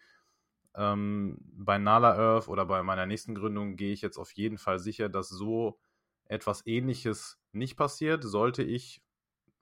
ähm, 0.76 1.38
bei 1.42 1.78
Nala 1.78 2.16
Earth 2.18 2.48
oder 2.48 2.66
bei 2.66 2.84
meiner 2.84 3.06
nächsten 3.06 3.36
Gründung 3.36 3.76
gehe 3.76 3.94
ich 3.94 4.02
jetzt 4.02 4.18
auf 4.18 4.32
jeden 4.34 4.58
Fall 4.58 4.80
sicher, 4.80 5.10
dass 5.10 5.30
so 5.30 5.80
etwas 6.26 6.66
ähnliches 6.66 7.40
nicht 7.52 7.76
passiert. 7.78 8.24
Sollte 8.24 8.64
ich, 8.64 9.02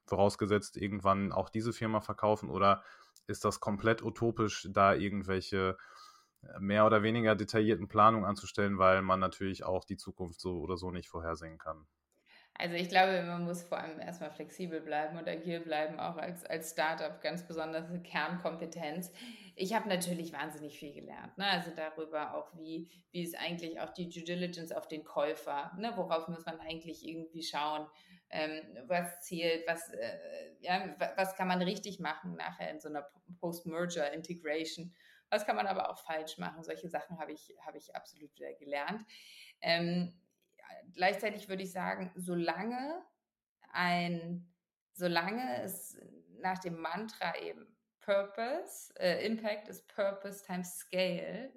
vorausgesetzt, 0.06 0.76
irgendwann 0.76 1.32
auch 1.32 1.48
diese 1.50 1.72
Firma 1.72 2.00
verkaufen 2.00 2.50
oder 2.50 2.82
ist 3.26 3.44
das 3.44 3.60
komplett 3.60 4.02
utopisch, 4.02 4.68
da 4.70 4.94
irgendwelche 4.94 5.76
mehr 6.58 6.86
oder 6.86 7.02
weniger 7.02 7.34
detaillierten 7.34 7.88
Planungen 7.88 8.24
anzustellen, 8.24 8.78
weil 8.78 9.02
man 9.02 9.20
natürlich 9.20 9.64
auch 9.64 9.84
die 9.84 9.96
Zukunft 9.96 10.40
so 10.40 10.60
oder 10.60 10.76
so 10.76 10.90
nicht 10.90 11.08
vorhersehen 11.08 11.58
kann? 11.58 11.86
Also 12.54 12.74
ich 12.74 12.90
glaube, 12.90 13.22
man 13.22 13.44
muss 13.44 13.62
vor 13.62 13.78
allem 13.78 14.00
erstmal 14.00 14.30
flexibel 14.30 14.80
bleiben 14.80 15.16
und 15.16 15.26
agil 15.26 15.60
bleiben, 15.60 15.98
auch 15.98 16.16
als, 16.16 16.44
als 16.44 16.72
Startup, 16.72 17.20
ganz 17.22 17.46
besonders 17.46 17.86
Kernkompetenz. 18.02 19.12
Ich 19.56 19.74
habe 19.74 19.88
natürlich 19.88 20.32
wahnsinnig 20.32 20.78
viel 20.78 20.92
gelernt, 20.92 21.36
ne? 21.38 21.46
also 21.46 21.70
darüber 21.74 22.34
auch, 22.34 22.54
wie, 22.58 22.90
wie 23.12 23.22
ist 23.22 23.38
eigentlich 23.38 23.80
auch 23.80 23.90
die 23.94 24.10
Due 24.10 24.24
Diligence 24.24 24.72
auf 24.72 24.88
den 24.88 25.04
Käufer, 25.04 25.72
ne? 25.78 25.92
worauf 25.96 26.28
muss 26.28 26.44
man 26.44 26.60
eigentlich 26.60 27.06
irgendwie 27.06 27.42
schauen, 27.42 27.86
ähm, 28.28 28.60
was 28.86 29.20
zählt, 29.20 29.64
was, 29.66 29.88
äh, 29.94 30.18
ja, 30.60 30.94
was 31.16 31.34
kann 31.36 31.48
man 31.48 31.62
richtig 31.62 31.98
machen 31.98 32.36
nachher 32.36 32.70
in 32.70 32.80
so 32.80 32.88
einer 32.88 33.06
Post-Merger-Integration, 33.40 34.94
was 35.30 35.46
kann 35.46 35.56
man 35.56 35.66
aber 35.66 35.90
auch 35.90 35.98
falsch 35.98 36.38
machen. 36.38 36.62
Solche 36.62 36.88
Sachen 36.88 37.18
habe 37.18 37.32
ich, 37.32 37.54
hab 37.64 37.74
ich 37.74 37.94
absolut 37.94 38.34
wieder 38.34 38.52
gelernt. 38.54 39.04
Ähm, 39.60 40.20
gleichzeitig 40.92 41.48
würde 41.48 41.62
ich 41.62 41.72
sagen, 41.72 42.12
solange 42.16 43.02
ein, 43.72 44.52
solange 44.92 45.62
es 45.62 45.98
nach 46.40 46.58
dem 46.58 46.80
Mantra 46.80 47.36
eben 47.38 47.76
Purpose, 48.00 48.92
äh, 48.98 49.24
Impact 49.24 49.68
ist 49.68 49.86
Purpose 49.88 50.44
times 50.44 50.78
Scale, 50.78 51.52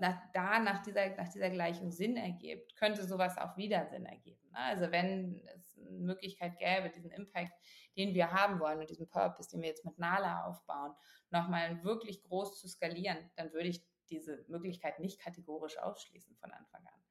nach, 0.00 0.20
da 0.32 0.60
nach 0.60 0.82
dieser, 0.82 1.14
nach 1.16 1.28
dieser 1.28 1.50
Gleichung 1.50 1.90
Sinn 1.90 2.16
ergibt, 2.16 2.76
könnte 2.76 3.04
sowas 3.04 3.36
auch 3.38 3.56
wieder 3.56 3.86
Sinn 3.86 4.06
ergeben. 4.06 4.48
Ne? 4.50 4.58
Also 4.58 4.92
wenn 4.92 5.42
es 5.56 5.76
eine 5.78 5.98
Möglichkeit 5.98 6.58
gäbe, 6.58 6.90
diesen 6.90 7.10
Impact, 7.10 7.52
den 7.96 8.14
wir 8.14 8.32
haben 8.32 8.60
wollen 8.60 8.78
und 8.78 8.88
diesen 8.88 9.08
Purpose, 9.08 9.50
den 9.50 9.62
wir 9.62 9.68
jetzt 9.68 9.84
mit 9.84 9.98
Nala 9.98 10.44
aufbauen, 10.46 10.94
nochmal 11.30 11.82
wirklich 11.82 12.22
groß 12.22 12.60
zu 12.60 12.68
skalieren, 12.68 13.30
dann 13.36 13.52
würde 13.52 13.68
ich 13.68 13.84
diese 14.10 14.44
Möglichkeit 14.48 15.00
nicht 15.00 15.20
kategorisch 15.20 15.78
ausschließen 15.78 16.36
von 16.36 16.52
Anfang 16.52 16.86
an. 16.86 17.04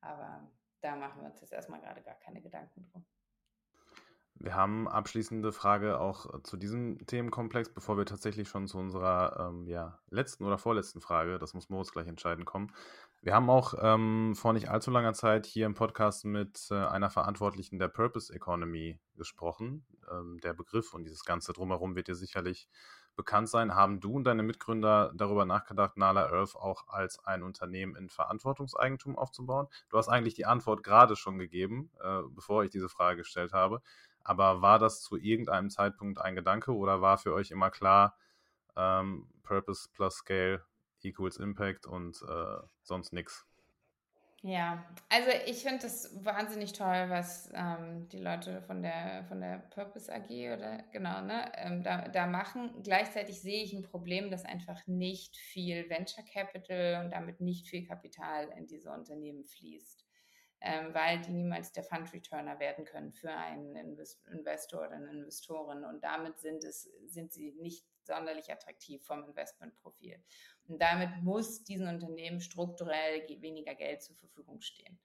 Aber 0.00 0.52
da 0.80 0.96
machen 0.96 1.22
wir 1.22 1.30
uns 1.30 1.40
jetzt 1.40 1.52
erstmal 1.52 1.80
gerade 1.80 2.02
gar 2.02 2.16
keine 2.16 2.40
Gedanken 2.40 2.84
drum. 2.90 3.06
Wir 4.34 4.54
haben 4.54 4.88
abschließende 4.88 5.52
Frage 5.52 6.00
auch 6.00 6.34
äh, 6.34 6.42
zu 6.42 6.56
diesem 6.56 7.04
Themenkomplex, 7.06 7.68
bevor 7.68 7.98
wir 7.98 8.06
tatsächlich 8.06 8.48
schon 8.48 8.66
zu 8.66 8.78
unserer 8.78 9.48
ähm, 9.50 9.66
ja, 9.66 9.98
letzten 10.08 10.44
oder 10.44 10.56
vorletzten 10.56 11.00
Frage, 11.00 11.38
das 11.38 11.52
muss 11.52 11.68
Moritz 11.68 11.92
gleich 11.92 12.06
entscheiden, 12.06 12.44
kommen. 12.44 12.72
Wir 13.22 13.34
haben 13.34 13.50
auch 13.50 13.74
ähm, 13.78 14.34
vor 14.34 14.54
nicht 14.54 14.70
allzu 14.70 14.90
langer 14.90 15.12
Zeit 15.12 15.44
hier 15.44 15.66
im 15.66 15.74
Podcast 15.74 16.24
mit 16.24 16.68
äh, 16.70 16.74
einer 16.74 17.10
Verantwortlichen 17.10 17.78
der 17.78 17.88
Purpose 17.88 18.32
Economy 18.32 18.98
gesprochen. 19.16 19.84
Ähm, 20.10 20.38
der 20.42 20.54
Begriff 20.54 20.94
und 20.94 21.04
dieses 21.04 21.26
Ganze 21.26 21.52
drumherum 21.52 21.94
wird 21.94 22.08
dir 22.08 22.14
sicherlich 22.14 22.66
bekannt 23.16 23.50
sein. 23.50 23.74
Haben 23.74 24.00
du 24.00 24.14
und 24.14 24.24
deine 24.24 24.42
Mitgründer 24.42 25.12
darüber 25.14 25.44
nachgedacht, 25.44 25.98
Nala 25.98 26.30
Earth 26.30 26.56
auch 26.56 26.88
als 26.88 27.22
ein 27.26 27.42
Unternehmen 27.42 27.94
in 27.94 28.08
Verantwortungseigentum 28.08 29.18
aufzubauen? 29.18 29.66
Du 29.90 29.98
hast 29.98 30.08
eigentlich 30.08 30.34
die 30.34 30.46
Antwort 30.46 30.82
gerade 30.82 31.14
schon 31.14 31.38
gegeben, 31.38 31.90
äh, 32.02 32.22
bevor 32.30 32.64
ich 32.64 32.70
diese 32.70 32.88
Frage 32.88 33.18
gestellt 33.18 33.52
habe. 33.52 33.82
Aber 34.22 34.62
war 34.62 34.78
das 34.78 35.02
zu 35.02 35.16
irgendeinem 35.16 35.70
Zeitpunkt 35.70 36.20
ein 36.20 36.34
Gedanke 36.34 36.74
oder 36.74 37.00
war 37.00 37.18
für 37.18 37.34
euch 37.34 37.50
immer 37.50 37.70
klar, 37.70 38.16
ähm, 38.76 39.28
Purpose 39.42 39.88
plus 39.92 40.16
Scale 40.16 40.64
equals 41.02 41.36
Impact 41.36 41.86
und 41.86 42.22
äh, 42.28 42.62
sonst 42.82 43.12
nichts? 43.12 43.46
Ja, 44.42 44.86
also 45.10 45.28
ich 45.46 45.62
finde 45.62 45.82
das 45.82 46.24
wahnsinnig 46.24 46.72
toll, 46.72 47.10
was 47.10 47.50
ähm, 47.54 48.08
die 48.08 48.18
Leute 48.20 48.62
von 48.62 48.80
der, 48.80 49.24
von 49.28 49.38
der 49.38 49.58
Purpose 49.74 50.10
AG 50.10 50.30
oder 50.30 50.82
genau, 50.92 51.20
ne, 51.20 51.52
ähm, 51.56 51.82
da, 51.82 52.08
da 52.08 52.26
machen. 52.26 52.82
Gleichzeitig 52.82 53.42
sehe 53.42 53.62
ich 53.62 53.74
ein 53.74 53.82
Problem, 53.82 54.30
dass 54.30 54.46
einfach 54.46 54.86
nicht 54.86 55.36
viel 55.36 55.90
Venture 55.90 56.24
Capital 56.24 57.04
und 57.04 57.10
damit 57.10 57.42
nicht 57.42 57.68
viel 57.68 57.86
Kapital 57.86 58.48
in 58.56 58.66
diese 58.66 58.90
Unternehmen 58.90 59.44
fließt, 59.44 60.06
ähm, 60.60 60.92
weil 60.94 61.20
die 61.20 61.32
niemals 61.32 61.72
der 61.72 61.84
Fund 61.84 62.12
Returner 62.12 62.58
werden 62.58 62.84
können 62.84 63.12
für 63.12 63.30
einen 63.30 63.74
Invest 63.76 64.26
Investor 64.28 64.80
oder 64.80 64.96
eine 64.96 65.10
Investorin 65.10 65.84
und 65.84 66.02
damit 66.04 66.38
sind 66.40 66.64
es, 66.64 66.88
sind 67.06 67.32
sie 67.32 67.52
nicht 67.60 67.86
sonderlich 68.04 68.50
attraktiv 68.52 69.04
vom 69.04 69.24
Investmentprofil. 69.24 70.22
Und 70.66 70.80
damit 70.80 71.10
muss 71.22 71.64
diesen 71.64 71.88
Unternehmen 71.88 72.40
strukturell 72.40 73.26
weniger 73.40 73.74
Geld 73.74 74.02
zur 74.02 74.16
Verfügung 74.16 74.60
stehen. 74.60 74.98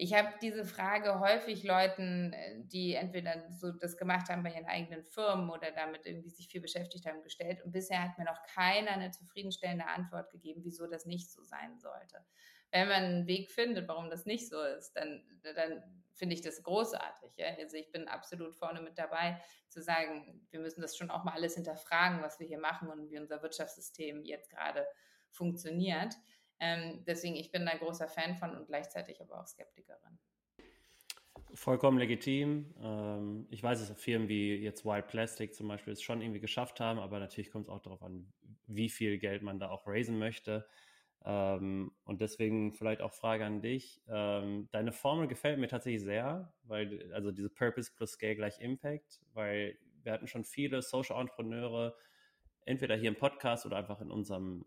Ich 0.00 0.14
habe 0.14 0.28
diese 0.40 0.64
Frage 0.64 1.18
häufig 1.18 1.64
Leuten, 1.64 2.32
äh, 2.32 2.62
die 2.64 2.94
entweder 2.94 3.50
so 3.50 3.72
das 3.72 3.96
gemacht 3.96 4.28
haben 4.28 4.44
bei 4.44 4.52
ihren 4.52 4.66
eigenen 4.66 5.02
Firmen 5.02 5.50
oder 5.50 5.72
damit 5.72 6.06
irgendwie 6.06 6.30
sich 6.30 6.48
viel 6.48 6.60
beschäftigt 6.60 7.04
haben, 7.06 7.22
gestellt. 7.22 7.60
Und 7.64 7.72
bisher 7.72 8.04
hat 8.04 8.16
mir 8.16 8.24
noch 8.24 8.40
keiner 8.54 8.92
eine 8.92 9.10
zufriedenstellende 9.10 9.86
Antwort 9.86 10.30
gegeben, 10.30 10.60
wieso 10.62 10.86
das 10.86 11.04
nicht 11.04 11.32
so 11.32 11.42
sein 11.42 11.78
sollte. 11.80 12.24
Wenn 12.70 12.88
man 12.88 13.02
einen 13.02 13.26
Weg 13.26 13.50
findet, 13.50 13.88
warum 13.88 14.10
das 14.10 14.26
nicht 14.26 14.48
so 14.48 14.60
ist, 14.62 14.92
dann, 14.92 15.22
dann 15.42 15.82
finde 16.12 16.34
ich 16.34 16.42
das 16.42 16.62
großartig. 16.62 17.36
Ja? 17.36 17.46
Also 17.58 17.76
ich 17.76 17.90
bin 17.90 18.08
absolut 18.08 18.54
vorne 18.54 18.80
mit 18.82 18.98
dabei, 18.98 19.40
zu 19.68 19.82
sagen, 19.82 20.46
wir 20.50 20.60
müssen 20.60 20.82
das 20.82 20.96
schon 20.96 21.10
auch 21.10 21.24
mal 21.24 21.32
alles 21.32 21.54
hinterfragen, 21.54 22.22
was 22.22 22.38
wir 22.40 22.46
hier 22.46 22.58
machen 22.58 22.88
und 22.88 23.10
wie 23.10 23.18
unser 23.18 23.42
Wirtschaftssystem 23.42 24.24
jetzt 24.24 24.50
gerade 24.50 24.86
funktioniert. 25.30 26.14
Ähm, 26.60 27.04
deswegen, 27.06 27.36
ich 27.36 27.52
bin 27.52 27.66
ein 27.68 27.78
großer 27.78 28.08
Fan 28.08 28.36
von 28.36 28.56
und 28.56 28.66
gleichzeitig 28.66 29.20
aber 29.20 29.40
auch 29.40 29.46
Skeptikerin. 29.46 30.18
Vollkommen 31.54 31.98
legitim. 31.98 32.74
Ähm, 32.82 33.46
ich 33.50 33.62
weiß, 33.62 33.86
dass 33.86 34.00
Firmen 34.00 34.28
wie 34.28 34.56
jetzt 34.56 34.84
Wild 34.84 35.06
Plastic 35.06 35.54
zum 35.54 35.68
Beispiel 35.68 35.92
es 35.92 36.02
schon 36.02 36.20
irgendwie 36.20 36.40
geschafft 36.40 36.80
haben, 36.80 36.98
aber 36.98 37.20
natürlich 37.20 37.50
kommt 37.50 37.66
es 37.66 37.70
auch 37.70 37.80
darauf 37.80 38.02
an, 38.02 38.32
wie 38.66 38.88
viel 38.88 39.18
Geld 39.18 39.42
man 39.42 39.58
da 39.58 39.70
auch 39.70 39.86
raisen 39.86 40.18
möchte. 40.18 40.68
Ähm, 41.24 41.92
und 42.04 42.20
deswegen 42.20 42.72
vielleicht 42.72 43.00
auch 43.02 43.12
Frage 43.12 43.44
an 43.44 43.60
dich. 43.60 44.00
Ähm, 44.08 44.68
deine 44.70 44.92
Formel 44.92 45.26
gefällt 45.28 45.58
mir 45.58 45.68
tatsächlich 45.68 46.02
sehr, 46.02 46.52
weil, 46.62 47.12
also 47.12 47.32
diese 47.32 47.50
Purpose 47.50 47.92
plus 47.94 48.12
Scale 48.12 48.36
gleich 48.36 48.60
Impact, 48.60 49.20
weil 49.34 49.78
wir 50.02 50.12
hatten 50.12 50.28
schon 50.28 50.44
viele 50.44 50.80
Social 50.82 51.20
Entrepreneure, 51.20 51.96
entweder 52.64 52.96
hier 52.96 53.08
im 53.08 53.16
Podcast 53.16 53.66
oder 53.66 53.76
einfach 53.76 54.00
in 54.00 54.10
unserem 54.10 54.64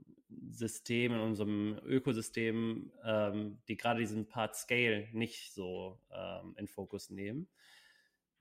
System, 0.49 1.13
in 1.13 1.19
unserem 1.19 1.79
Ökosystem, 1.85 2.91
ähm, 3.03 3.59
die 3.67 3.77
gerade 3.77 3.99
diesen 3.99 4.27
Part 4.27 4.55
Scale 4.55 5.07
nicht 5.13 5.53
so 5.53 5.99
ähm, 6.13 6.55
in 6.57 6.67
Fokus 6.67 7.09
nehmen. 7.09 7.47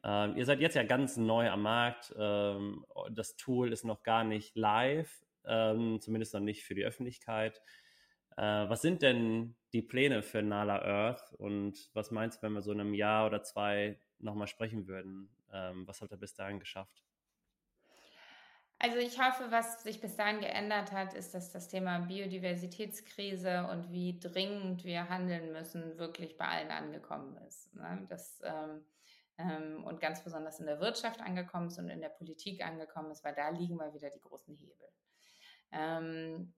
Ähm, 0.02 0.36
ihr 0.36 0.46
seid 0.46 0.61
jetzt 0.61 0.76
ja 0.76 0.82
ganz 0.82 1.16
neu 1.16 1.50
am 1.50 1.62
Markt. 1.62 2.14
Ähm, 2.18 2.84
das 3.12 3.36
Tool 3.36 3.72
ist 3.72 3.84
noch 3.84 4.02
gar 4.02 4.24
nicht 4.24 4.56
live, 4.56 5.24
zumindest 5.42 6.34
noch 6.34 6.40
nicht 6.40 6.64
für 6.64 6.74
die 6.74 6.84
Öffentlichkeit. 6.84 7.62
Äh, 8.37 8.68
was 8.68 8.83
sind 8.83 9.03
denn 9.03 9.57
die 9.72 9.83
Pläne 9.83 10.22
für 10.22 10.43
Nala 10.43 10.83
Earth 10.83 11.33
und 11.35 11.91
was 11.95 12.11
meinst 12.11 12.39
du, 12.39 12.43
wenn 12.43 12.53
wir 12.53 12.62
so 12.62 12.72
in 12.72 12.81
einem 12.81 12.95
Jahr 12.95 13.26
oder 13.26 13.43
zwei 13.43 14.01
nochmal 14.18 14.47
sprechen 14.47 14.87
würden? 14.87 15.31
Ähm, 15.53 15.87
was 15.87 16.01
habt 16.01 16.12
ihr 16.12 16.16
bis 16.16 16.35
dahin 16.35 16.61
geschafft? 16.61 17.05
Also 18.83 18.97
ich 18.97 19.20
hoffe, 19.20 19.51
was 19.51 19.83
sich 19.83 20.01
bis 20.01 20.16
dahin 20.16 20.41
geändert 20.41 20.91
hat, 20.93 21.12
ist, 21.12 21.35
dass 21.35 21.53
das 21.53 21.68
Thema 21.68 21.99
Biodiversitätskrise 21.99 23.68
und 23.70 23.93
wie 23.93 24.18
dringend 24.18 24.85
wir 24.85 25.11
handeln 25.11 25.53
müssen, 25.53 25.99
wirklich 25.99 26.39
bei 26.39 26.47
allen 26.47 26.70
angekommen 26.70 27.37
ist. 27.47 27.74
Ne? 27.74 28.07
Das, 28.09 28.41
ähm, 28.43 28.87
ähm, 29.37 29.85
und 29.85 30.01
ganz 30.01 30.24
besonders 30.24 30.61
in 30.61 30.66
der 30.66 30.81
Wirtschaft 30.81 31.20
angekommen 31.20 31.66
ist 31.66 31.78
und 31.78 31.91
in 31.91 32.01
der 32.01 32.09
Politik 32.09 32.64
angekommen 32.64 33.11
ist, 33.11 33.22
weil 33.22 33.35
da 33.35 33.51
liegen 33.51 33.76
mal 33.76 33.93
wieder 33.93 34.09
die 34.09 34.20
großen 34.20 34.57
Hebel. 34.57 34.89
Ähm, 35.72 36.55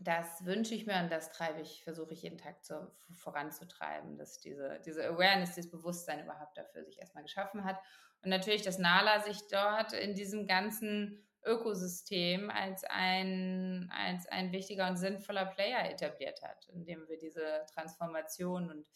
das 0.00 0.44
wünsche 0.44 0.74
ich 0.74 0.86
mir 0.86 1.00
und 1.00 1.10
das 1.10 1.32
treibe 1.32 1.60
ich, 1.60 1.82
versuche 1.82 2.12
ich 2.12 2.22
jeden 2.22 2.38
Tag 2.38 2.64
zu, 2.64 2.90
voranzutreiben, 3.14 4.16
dass 4.16 4.38
diese, 4.38 4.80
diese 4.84 5.06
Awareness, 5.06 5.54
dieses 5.54 5.70
Bewusstsein 5.70 6.24
überhaupt 6.24 6.56
dafür 6.56 6.84
sich 6.84 6.98
erstmal 6.98 7.24
geschaffen 7.24 7.64
hat. 7.64 7.78
Und 8.22 8.30
natürlich, 8.30 8.62
dass 8.62 8.78
Nala 8.78 9.20
sich 9.20 9.46
dort 9.48 9.92
in 9.92 10.14
diesem 10.14 10.46
ganzen 10.46 11.24
Ökosystem 11.44 12.50
als 12.50 12.84
ein, 12.84 13.90
als 13.94 14.26
ein 14.26 14.52
wichtiger 14.52 14.88
und 14.88 14.96
sinnvoller 14.96 15.46
Player 15.46 15.90
etabliert 15.90 16.42
hat, 16.42 16.68
indem 16.68 17.08
wir 17.08 17.18
diese 17.18 17.64
Transformation 17.72 18.70
und 18.70 18.86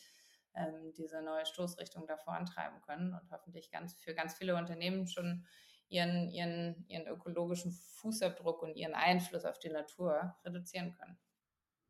ähm, 0.54 0.92
diese 0.94 1.22
neue 1.22 1.46
Stoßrichtung 1.46 2.06
da 2.06 2.16
vorantreiben 2.16 2.80
können 2.82 3.14
und 3.14 3.30
hoffentlich 3.30 3.70
ganz 3.70 3.94
für 3.94 4.14
ganz 4.14 4.34
viele 4.34 4.56
Unternehmen 4.56 5.06
schon 5.06 5.46
ihren, 5.92 6.30
ihren, 6.30 6.84
ihren 6.88 7.06
ökologischen 7.06 7.72
Fußabdruck 7.72 8.62
und 8.62 8.76
ihren 8.76 8.94
Einfluss 8.94 9.44
auf 9.44 9.58
die 9.58 9.68
Natur 9.68 10.34
reduzieren 10.44 10.92
können. 10.92 11.18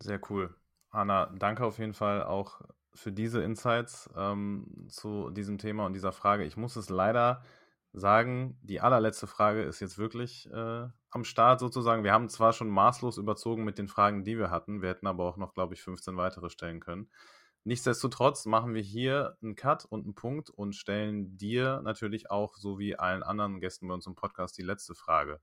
Sehr 0.00 0.20
cool. 0.28 0.54
Anna, 0.90 1.32
danke 1.38 1.64
auf 1.64 1.78
jeden 1.78 1.94
Fall 1.94 2.24
auch 2.24 2.60
für 2.94 3.12
diese 3.12 3.42
Insights 3.42 4.10
ähm, 4.16 4.86
zu 4.88 5.30
diesem 5.30 5.56
Thema 5.58 5.86
und 5.86 5.94
dieser 5.94 6.12
Frage. 6.12 6.44
Ich 6.44 6.56
muss 6.56 6.76
es 6.76 6.90
leider 6.90 7.42
sagen, 7.92 8.58
die 8.62 8.80
allerletzte 8.80 9.26
Frage 9.26 9.62
ist 9.62 9.80
jetzt 9.80 9.98
wirklich 9.98 10.50
äh, 10.50 10.88
am 11.10 11.24
Start 11.24 11.60
sozusagen. 11.60 12.04
Wir 12.04 12.12
haben 12.12 12.28
zwar 12.28 12.52
schon 12.52 12.68
maßlos 12.68 13.18
überzogen 13.18 13.64
mit 13.64 13.78
den 13.78 13.88
Fragen, 13.88 14.24
die 14.24 14.36
wir 14.36 14.50
hatten, 14.50 14.82
wir 14.82 14.88
hätten 14.90 15.06
aber 15.06 15.24
auch 15.24 15.36
noch, 15.36 15.54
glaube 15.54 15.74
ich, 15.74 15.82
15 15.82 16.16
weitere 16.16 16.50
stellen 16.50 16.80
können. 16.80 17.08
Nichtsdestotrotz 17.64 18.44
machen 18.46 18.74
wir 18.74 18.82
hier 18.82 19.36
einen 19.40 19.54
Cut 19.54 19.84
und 19.84 20.02
einen 20.04 20.16
Punkt 20.16 20.50
und 20.50 20.74
stellen 20.74 21.36
dir 21.36 21.80
natürlich 21.82 22.28
auch, 22.28 22.56
so 22.56 22.80
wie 22.80 22.98
allen 22.98 23.22
anderen 23.22 23.60
Gästen 23.60 23.86
bei 23.86 23.94
uns 23.94 24.06
im 24.06 24.16
Podcast, 24.16 24.58
die 24.58 24.62
letzte 24.62 24.96
Frage. 24.96 25.40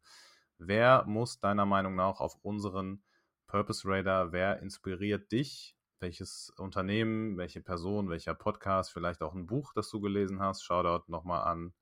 Wer 0.58 1.06
muss 1.08 1.40
deiner 1.40 1.66
Meinung 1.66 1.96
nach 1.96 2.20
auf 2.20 2.36
unseren 2.42 3.02
Purpose 3.48 3.88
Radar, 3.88 4.34
wer 4.34 4.62
inspiriert 4.62 5.32
dich? 5.32 5.78
Welches 6.02 6.52
Unternehmen, 6.58 7.38
welche 7.38 7.62
Person, 7.62 8.10
welcher 8.10 8.36
Podcast, 8.36 8.92
vielleicht 8.92 9.22
auch 9.22 9.34
ein 9.34 9.48
Buch, 9.48 9.72
das 9.74 9.90
du 9.90 10.02
gelesen 10.02 10.42
hast? 10.42 10.64
Shoutout 10.64 11.10
nochmal 11.10 11.44
an 11.44 11.74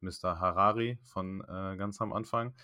Mr. 0.00 0.40
Harari 0.40 0.98
von 1.04 1.40
äh, 1.42 1.76
ganz 1.76 2.00
am 2.00 2.12
Anfang. 2.12 2.56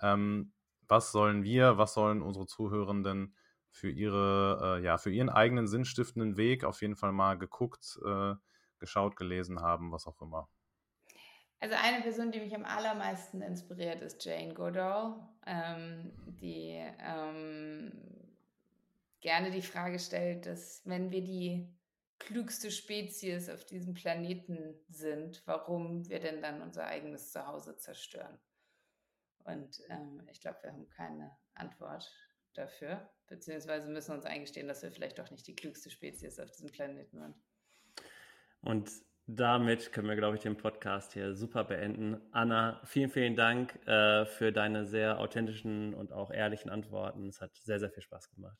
Ähm, 0.00 0.52
was 0.86 1.10
sollen 1.10 1.42
wir, 1.42 1.78
was 1.78 1.94
sollen 1.94 2.22
unsere 2.22 2.46
Zuhörenden 2.46 3.34
für 3.76 3.90
ihre, 3.90 4.78
äh, 4.78 4.84
ja, 4.84 4.96
für 4.96 5.10
ihren 5.10 5.28
eigenen 5.28 5.68
sinnstiftenden 5.68 6.36
Weg 6.38 6.64
auf 6.64 6.80
jeden 6.80 6.96
Fall 6.96 7.12
mal 7.12 7.36
geguckt, 7.36 7.98
äh, 8.06 8.34
geschaut, 8.78 9.16
gelesen 9.16 9.60
haben, 9.60 9.92
was 9.92 10.06
auch 10.06 10.20
immer. 10.22 10.48
Also 11.60 11.74
eine 11.76 12.02
Person, 12.02 12.32
die 12.32 12.40
mich 12.40 12.54
am 12.54 12.64
allermeisten 12.64 13.42
inspiriert, 13.42 14.02
ist 14.02 14.24
Jane 14.24 14.54
Goodall, 14.54 15.16
ähm, 15.46 16.12
die 16.26 16.82
ähm, 17.00 17.92
gerne 19.20 19.50
die 19.50 19.62
Frage 19.62 19.98
stellt, 19.98 20.46
dass 20.46 20.82
wenn 20.84 21.10
wir 21.10 21.22
die 21.22 21.68
klügste 22.18 22.70
Spezies 22.70 23.50
auf 23.50 23.64
diesem 23.64 23.92
Planeten 23.94 24.74
sind, 24.88 25.42
warum 25.46 26.08
wir 26.08 26.20
denn 26.20 26.40
dann 26.40 26.62
unser 26.62 26.86
eigenes 26.86 27.30
Zuhause 27.30 27.76
zerstören? 27.76 28.38
Und 29.44 29.82
ähm, 29.90 30.26
ich 30.30 30.40
glaube, 30.40 30.58
wir 30.62 30.72
haben 30.72 30.88
keine 30.88 31.36
Antwort 31.54 32.10
dafür, 32.54 33.08
beziehungsweise 33.28 33.88
müssen 33.88 34.12
uns 34.12 34.24
eingestehen, 34.24 34.68
dass 34.68 34.82
wir 34.82 34.90
vielleicht 34.90 35.18
doch 35.18 35.30
nicht 35.30 35.46
die 35.46 35.54
klügste 35.54 35.90
Spezies 35.90 36.38
auf 36.38 36.50
diesem 36.50 36.70
Planeten 36.70 37.18
sind. 37.18 37.34
Und 38.60 38.90
damit 39.26 39.92
können 39.92 40.08
wir, 40.08 40.16
glaube 40.16 40.36
ich, 40.36 40.42
den 40.42 40.56
Podcast 40.56 41.12
hier 41.12 41.34
super 41.34 41.64
beenden. 41.64 42.20
Anna, 42.30 42.80
vielen, 42.84 43.10
vielen 43.10 43.34
Dank 43.34 43.74
äh, 43.86 44.24
für 44.24 44.52
deine 44.52 44.86
sehr 44.86 45.18
authentischen 45.18 45.94
und 45.94 46.12
auch 46.12 46.30
ehrlichen 46.30 46.70
Antworten. 46.70 47.28
Es 47.28 47.40
hat 47.40 47.54
sehr, 47.56 47.80
sehr 47.80 47.90
viel 47.90 48.02
Spaß 48.02 48.30
gemacht. 48.30 48.58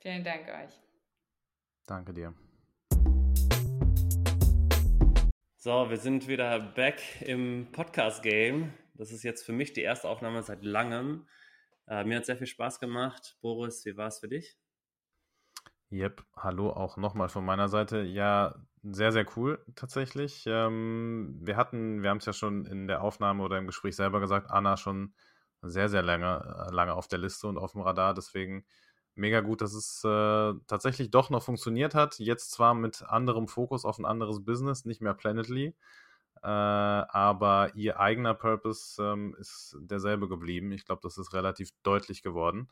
Vielen 0.00 0.24
Dank 0.24 0.48
euch. 0.48 0.80
Danke 1.86 2.14
dir. 2.14 2.34
So, 5.56 5.90
wir 5.90 5.98
sind 5.98 6.26
wieder 6.26 6.58
back 6.58 7.20
im 7.20 7.68
Podcast-Game. 7.70 8.72
Das 8.94 9.12
ist 9.12 9.22
jetzt 9.22 9.44
für 9.44 9.52
mich 9.52 9.72
die 9.72 9.82
erste 9.82 10.08
Aufnahme 10.08 10.42
seit 10.42 10.64
langem. 10.64 11.26
Äh, 11.86 12.04
mir 12.04 12.16
hat 12.16 12.26
sehr 12.26 12.36
viel 12.36 12.46
Spaß 12.46 12.80
gemacht. 12.80 13.36
Boris, 13.40 13.84
wie 13.84 13.96
war 13.96 14.08
es 14.08 14.18
für 14.18 14.28
dich? 14.28 14.56
Yep, 15.92 16.24
hallo 16.36 16.70
auch 16.70 16.96
nochmal 16.96 17.28
von 17.28 17.44
meiner 17.44 17.68
Seite. 17.68 18.00
Ja, 18.00 18.54
sehr, 18.82 19.12
sehr 19.12 19.26
cool 19.36 19.62
tatsächlich. 19.74 20.44
Ähm, 20.46 21.38
wir 21.42 21.56
hatten, 21.56 22.02
wir 22.02 22.08
haben 22.10 22.16
es 22.18 22.24
ja 22.24 22.32
schon 22.32 22.64
in 22.64 22.86
der 22.88 23.02
Aufnahme 23.02 23.42
oder 23.42 23.58
im 23.58 23.66
Gespräch 23.66 23.94
selber 23.94 24.18
gesagt, 24.20 24.50
Anna 24.50 24.76
schon 24.78 25.14
sehr, 25.60 25.88
sehr 25.90 26.02
lange, 26.02 26.66
äh, 26.68 26.74
lange 26.74 26.94
auf 26.94 27.08
der 27.08 27.18
Liste 27.18 27.46
und 27.46 27.58
auf 27.58 27.72
dem 27.72 27.82
Radar. 27.82 28.14
Deswegen 28.14 28.64
mega 29.14 29.40
gut, 29.40 29.60
dass 29.60 29.74
es 29.74 30.02
äh, 30.04 30.54
tatsächlich 30.66 31.10
doch 31.10 31.28
noch 31.30 31.42
funktioniert 31.42 31.94
hat. 31.94 32.18
Jetzt 32.18 32.52
zwar 32.52 32.74
mit 32.74 33.02
anderem 33.02 33.46
Fokus 33.46 33.84
auf 33.84 33.98
ein 33.98 34.06
anderes 34.06 34.44
Business, 34.44 34.84
nicht 34.86 35.02
mehr 35.02 35.14
Planetly, 35.14 35.76
äh, 36.42 36.46
aber 36.46 37.70
ihr 37.74 38.00
eigener 38.00 38.34
Purpose 38.34 39.02
ähm, 39.02 39.36
ist 39.38 39.76
derselbe 39.80 40.28
geblieben. 40.28 40.72
Ich 40.72 40.84
glaube, 40.84 41.00
das 41.02 41.18
ist 41.18 41.32
relativ 41.32 41.70
deutlich 41.82 42.22
geworden. 42.22 42.68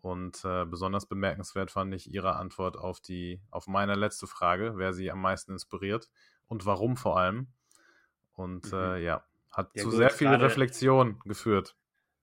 Und 0.00 0.44
äh, 0.44 0.64
besonders 0.64 1.06
bemerkenswert 1.06 1.70
fand 1.70 1.92
ich 1.94 2.12
Ihre 2.12 2.36
Antwort 2.36 2.76
auf 2.76 3.00
die, 3.00 3.40
auf 3.50 3.66
meine 3.66 3.94
letzte 3.94 4.26
Frage, 4.26 4.74
wer 4.76 4.92
Sie 4.92 5.10
am 5.10 5.20
meisten 5.20 5.52
inspiriert 5.52 6.08
und 6.46 6.66
warum 6.66 6.96
vor 6.96 7.18
allem. 7.18 7.48
Und 8.34 8.72
mhm. 8.72 8.78
äh, 8.78 9.02
ja, 9.02 9.24
hat 9.50 9.70
ja, 9.74 9.82
zu 9.82 9.88
gut, 9.88 9.96
sehr 9.96 10.10
viel 10.10 10.28
Reflexion 10.28 11.18
geführt. 11.24 11.74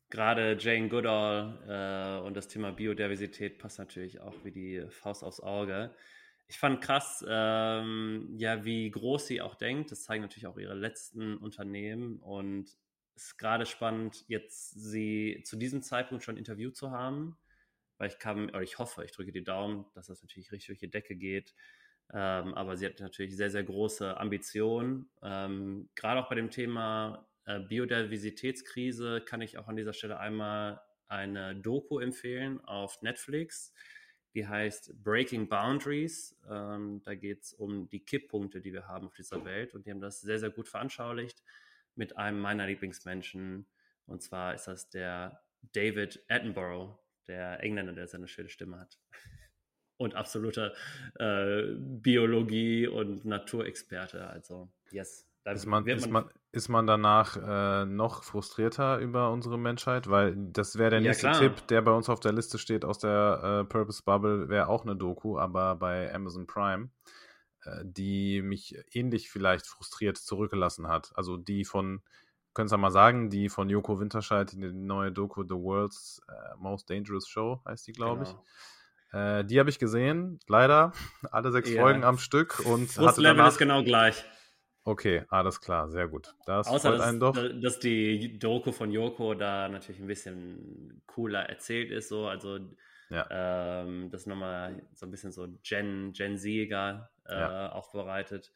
Gerade 0.09 0.55
Jane 0.59 0.88
Goodall 0.88 2.21
äh, 2.21 2.25
und 2.25 2.38
das 2.38 2.47
Thema 2.47 2.71
Biodiversität 2.71 3.57
passt 3.57 3.79
natürlich 3.79 4.21
auch 4.21 4.36
wie 4.43 4.51
die 4.51 4.86
Faust 4.89 5.23
aufs 5.23 5.41
Auge. 5.41 5.93
Ich 6.47 6.59
fand 6.59 6.81
krass, 6.81 7.25
ähm, 7.27 8.35
ja, 8.37 8.63
wie 8.65 8.89
groß 8.91 9.27
sie 9.27 9.41
auch 9.41 9.55
denkt. 9.55 9.91
Das 9.91 10.03
zeigen 10.03 10.21
natürlich 10.21 10.47
auch 10.47 10.57
ihre 10.57 10.75
letzten 10.75 11.37
Unternehmen 11.37 12.19
und 12.19 12.69
es 13.15 13.27
ist 13.27 13.37
gerade 13.37 13.65
spannend, 13.65 14.25
jetzt 14.27 14.71
sie 14.71 15.41
zu 15.45 15.55
diesem 15.55 15.81
Zeitpunkt 15.81 16.23
schon 16.23 16.37
interviewt 16.37 16.75
zu 16.75 16.91
haben 16.91 17.37
weil 17.97 18.09
ich 18.09 18.19
kann, 18.19 18.49
oder 18.49 18.61
ich 18.61 18.77
hoffe, 18.77 19.03
ich 19.03 19.11
drücke 19.11 19.31
die 19.31 19.43
Daumen, 19.43 19.85
dass 19.93 20.07
das 20.07 20.21
natürlich 20.21 20.51
richtig 20.51 20.67
durch 20.67 20.79
die 20.79 20.89
Decke 20.89 21.15
geht. 21.15 21.53
Ähm, 22.13 22.53
aber 22.53 22.77
sie 22.77 22.85
hat 22.85 22.99
natürlich 22.99 23.35
sehr, 23.35 23.49
sehr 23.49 23.63
große 23.63 24.17
Ambitionen. 24.17 25.09
Ähm, 25.23 25.89
gerade 25.95 26.21
auch 26.21 26.29
bei 26.29 26.35
dem 26.35 26.51
Thema 26.51 27.27
äh, 27.45 27.59
Biodiversitätskrise 27.59 29.21
kann 29.21 29.41
ich 29.41 29.57
auch 29.57 29.67
an 29.67 29.75
dieser 29.75 29.93
Stelle 29.93 30.19
einmal 30.19 30.81
eine 31.07 31.55
Doku 31.55 31.99
empfehlen 31.99 32.63
auf 32.63 33.01
Netflix. 33.01 33.73
Die 34.36 34.45
heißt 34.45 35.01
Breaking 35.01 35.47
Boundaries. 35.47 36.38
Ähm, 36.49 37.01
da 37.03 37.15
geht 37.15 37.43
es 37.43 37.53
um 37.53 37.88
die 37.89 38.01
Kipppunkte, 38.01 38.59
die 38.59 38.73
wir 38.73 38.88
haben 38.88 39.07
auf 39.07 39.15
dieser 39.15 39.43
Welt. 39.45 39.73
Und 39.73 39.86
die 39.86 39.91
haben 39.91 40.01
das 40.01 40.21
sehr, 40.21 40.39
sehr 40.39 40.49
gut 40.49 40.67
veranschaulicht 40.67 41.41
mit 41.95 42.17
einem 42.17 42.39
meiner 42.39 42.67
Lieblingsmenschen. 42.67 43.65
Und 44.05 44.21
zwar 44.21 44.53
ist 44.53 44.67
das 44.67 44.89
der 44.89 45.41
David 45.71 46.23
Attenborough 46.27 46.99
der 47.27 47.63
Engländer, 47.63 47.93
der 47.93 48.07
seine 48.07 48.27
schöne 48.27 48.49
Stimme 48.49 48.79
hat. 48.79 48.99
Und 49.97 50.13
absoluter 50.13 50.73
äh, 51.17 51.73
Biologie- 51.77 52.86
und 52.86 53.23
Naturexperte. 53.23 54.27
Also, 54.27 54.69
yes. 54.91 55.25
Ist 55.45 55.67
man, 55.67 55.83
man, 55.83 55.95
ist, 55.97 56.09
man, 56.09 56.25
ist 56.51 56.69
man 56.69 56.87
danach 56.87 57.37
äh, 57.37 57.85
noch 57.85 58.23
frustrierter 58.23 58.97
über 58.97 59.31
unsere 59.31 59.59
Menschheit? 59.59 60.09
Weil 60.09 60.35
das 60.35 60.77
wäre 60.77 60.89
der 60.89 61.01
nächste 61.01 61.27
ja, 61.27 61.33
Tipp, 61.33 61.67
der 61.67 61.83
bei 61.83 61.91
uns 61.91 62.09
auf 62.09 62.19
der 62.19 62.33
Liste 62.33 62.57
steht 62.57 62.83
aus 62.83 62.97
der 62.97 63.61
äh, 63.61 63.63
Purpose 63.63 64.01
Bubble, 64.03 64.49
wäre 64.49 64.67
auch 64.67 64.83
eine 64.83 64.95
Doku, 64.95 65.37
aber 65.37 65.75
bei 65.75 66.13
Amazon 66.13 66.47
Prime, 66.47 66.89
äh, 67.63 67.83
die 67.83 68.41
mich 68.41 68.75
ähnlich 68.91 69.29
vielleicht 69.29 69.67
frustriert 69.67 70.17
zurückgelassen 70.17 70.87
hat. 70.87 71.11
Also 71.15 71.37
die 71.37 71.63
von 71.63 72.01
können 72.55 72.67
es 72.67 72.71
ja 72.71 72.77
mal 72.77 72.89
sagen, 72.89 73.29
die 73.29 73.49
von 73.49 73.69
Joko 73.69 73.99
Winterscheid, 73.99 74.51
die 74.51 74.57
neue 74.57 75.11
Doku 75.11 75.43
The 75.43 75.55
World's 75.55 76.21
uh, 76.29 76.57
Most 76.57 76.89
Dangerous 76.89 77.27
Show 77.27 77.61
heißt 77.67 77.85
die, 77.85 77.91
glaube 77.91 78.23
genau. 78.23 78.43
ich. 79.11 79.13
Äh, 79.13 79.43
die 79.43 79.59
habe 79.59 79.69
ich 79.69 79.77
gesehen, 79.77 80.39
leider. 80.47 80.93
Alle 81.31 81.51
sechs 81.51 81.69
ja. 81.69 81.81
Folgen 81.81 82.03
am 82.03 82.17
Stück. 82.17 82.61
und 82.65 82.89
Frustlevel 82.89 83.35
danach... 83.37 83.51
ist 83.51 83.57
genau 83.57 83.83
gleich. 83.83 84.25
Okay, 84.88 85.23
alles 85.29 85.59
klar, 85.59 85.89
sehr 85.89 86.07
gut. 86.07 86.36
Das 86.45 86.67
Außer, 86.67 86.91
dass, 86.91 87.01
einen 87.01 87.19
doch. 87.19 87.36
dass 87.59 87.79
die 87.79 88.38
Doku 88.38 88.71
von 88.71 88.91
Joko 88.91 89.33
da 89.33 89.67
natürlich 89.67 89.99
ein 89.99 90.05
bisschen 90.05 91.01
cooler 91.07 91.49
erzählt 91.49 91.89
ist, 91.89 92.09
so, 92.09 92.27
also 92.27 92.59
ja. 93.09 93.27
ähm, 93.31 94.11
das 94.11 94.27
nochmal 94.27 94.83
so 94.93 95.07
ein 95.07 95.11
bisschen 95.11 95.31
so 95.31 95.47
Gen, 95.63 96.13
Gen 96.13 96.38
Z-iger 96.38 97.09
äh, 97.27 97.33
ja. 97.33 97.71
aufbereitet. 97.71 98.51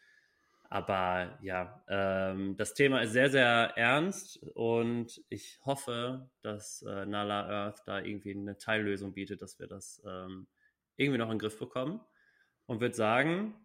Aber 0.69 1.39
ja, 1.41 1.83
ähm, 1.87 2.55
das 2.57 2.75
Thema 2.75 3.01
ist 3.01 3.13
sehr, 3.13 3.31
sehr 3.31 3.73
ernst 3.75 4.37
und 4.53 5.23
ich 5.29 5.59
hoffe, 5.65 6.29
dass 6.43 6.83
äh, 6.83 7.07
Nala 7.07 7.47
Earth 7.49 7.81
da 7.87 8.01
irgendwie 8.01 8.35
eine 8.35 8.55
Teillösung 8.59 9.13
bietet, 9.13 9.41
dass 9.41 9.59
wir 9.59 9.65
das 9.65 9.99
ähm, 10.05 10.45
irgendwie 10.95 11.17
noch 11.17 11.25
in 11.25 11.33
den 11.33 11.39
Griff 11.39 11.57
bekommen. 11.57 12.01
Und 12.67 12.81
würde 12.81 12.93
sagen, 12.93 13.55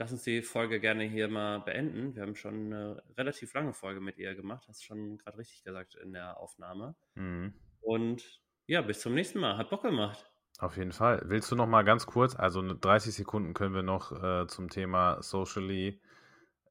lass 0.00 0.12
uns 0.12 0.22
die 0.22 0.40
Folge 0.40 0.80
gerne 0.80 1.04
hier 1.04 1.28
mal 1.28 1.60
beenden. 1.60 2.14
Wir 2.16 2.22
haben 2.22 2.34
schon 2.34 2.72
eine 2.72 3.02
relativ 3.18 3.52
lange 3.52 3.74
Folge 3.74 4.00
mit 4.00 4.16
ihr 4.16 4.34
gemacht, 4.34 4.64
hast 4.66 4.82
schon 4.82 5.18
gerade 5.18 5.36
richtig 5.36 5.62
gesagt 5.62 5.94
in 5.94 6.14
der 6.14 6.40
Aufnahme. 6.40 6.96
Mhm. 7.14 7.52
Und 7.82 8.40
ja, 8.66 8.80
bis 8.80 9.00
zum 9.00 9.14
nächsten 9.14 9.40
Mal. 9.40 9.58
Hat 9.58 9.68
Bock 9.68 9.82
gemacht. 9.82 10.30
Auf 10.58 10.78
jeden 10.78 10.92
Fall. 10.92 11.22
Willst 11.26 11.52
du 11.52 11.56
noch 11.56 11.66
mal 11.66 11.82
ganz 11.82 12.06
kurz, 12.06 12.34
also 12.34 12.62
30 12.62 13.14
Sekunden 13.14 13.52
können 13.52 13.74
wir 13.74 13.82
noch 13.82 14.10
äh, 14.12 14.46
zum 14.46 14.70
Thema 14.70 15.22
Socially 15.22 16.00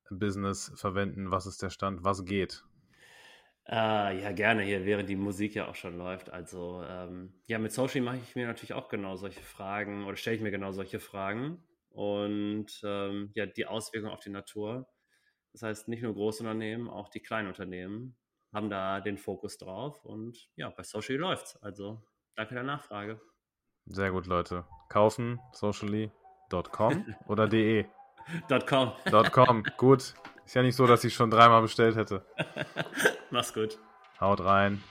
Business 0.09 0.71
verwenden? 0.75 1.29
Was 1.29 1.45
ist 1.45 1.61
der 1.61 1.69
Stand? 1.69 2.03
Was 2.03 2.25
geht? 2.25 2.63
Äh, 3.67 4.23
ja, 4.23 4.31
gerne 4.31 4.63
hier, 4.63 4.85
während 4.85 5.07
die 5.07 5.15
Musik 5.15 5.53
ja 5.53 5.67
auch 5.67 5.75
schon 5.75 5.99
läuft. 5.99 6.31
Also, 6.31 6.83
ähm, 6.87 7.33
ja, 7.45 7.59
mit 7.59 7.73
Social 7.73 8.01
mache 8.01 8.17
ich 8.17 8.35
mir 8.35 8.47
natürlich 8.47 8.73
auch 8.73 8.89
genau 8.89 9.17
solche 9.17 9.41
Fragen 9.41 10.05
oder 10.05 10.15
stelle 10.15 10.37
ich 10.37 10.41
mir 10.41 10.49
genau 10.49 10.71
solche 10.71 10.99
Fragen. 10.99 11.63
Und 11.89 12.81
ähm, 12.83 13.31
ja, 13.35 13.45
die 13.45 13.65
Auswirkungen 13.65 14.13
auf 14.13 14.19
die 14.19 14.29
Natur. 14.29 14.87
Das 15.53 15.63
heißt, 15.63 15.87
nicht 15.87 16.03
nur 16.03 16.13
Großunternehmen, 16.13 16.89
auch 16.89 17.09
die 17.09 17.21
kleinen 17.21 17.47
Unternehmen 17.47 18.17
haben 18.53 18.69
da 18.69 18.99
den 18.99 19.17
Fokus 19.17 19.57
drauf. 19.57 20.03
Und 20.05 20.49
ja, 20.55 20.69
bei 20.69 20.83
Social 20.83 21.15
läuft's. 21.17 21.57
Also, 21.61 22.01
danke 22.35 22.53
der 22.53 22.63
Nachfrage. 22.63 23.19
Sehr 23.85 24.11
gut, 24.11 24.27
Leute. 24.27 24.65
Kaufen, 24.89 25.39
socially.com 25.53 27.15
oder 27.27 27.47
de? 27.47 27.85
.com. 28.67 28.93
.com, 29.31 29.63
gut. 29.77 30.13
Ist 30.45 30.55
ja 30.55 30.61
nicht 30.61 30.75
so, 30.75 30.87
dass 30.87 31.03
ich 31.03 31.13
schon 31.13 31.31
dreimal 31.31 31.61
bestellt 31.61 31.95
hätte. 31.95 32.25
Mach's 33.29 33.53
gut. 33.53 33.79
Haut 34.19 34.43
rein. 34.43 34.83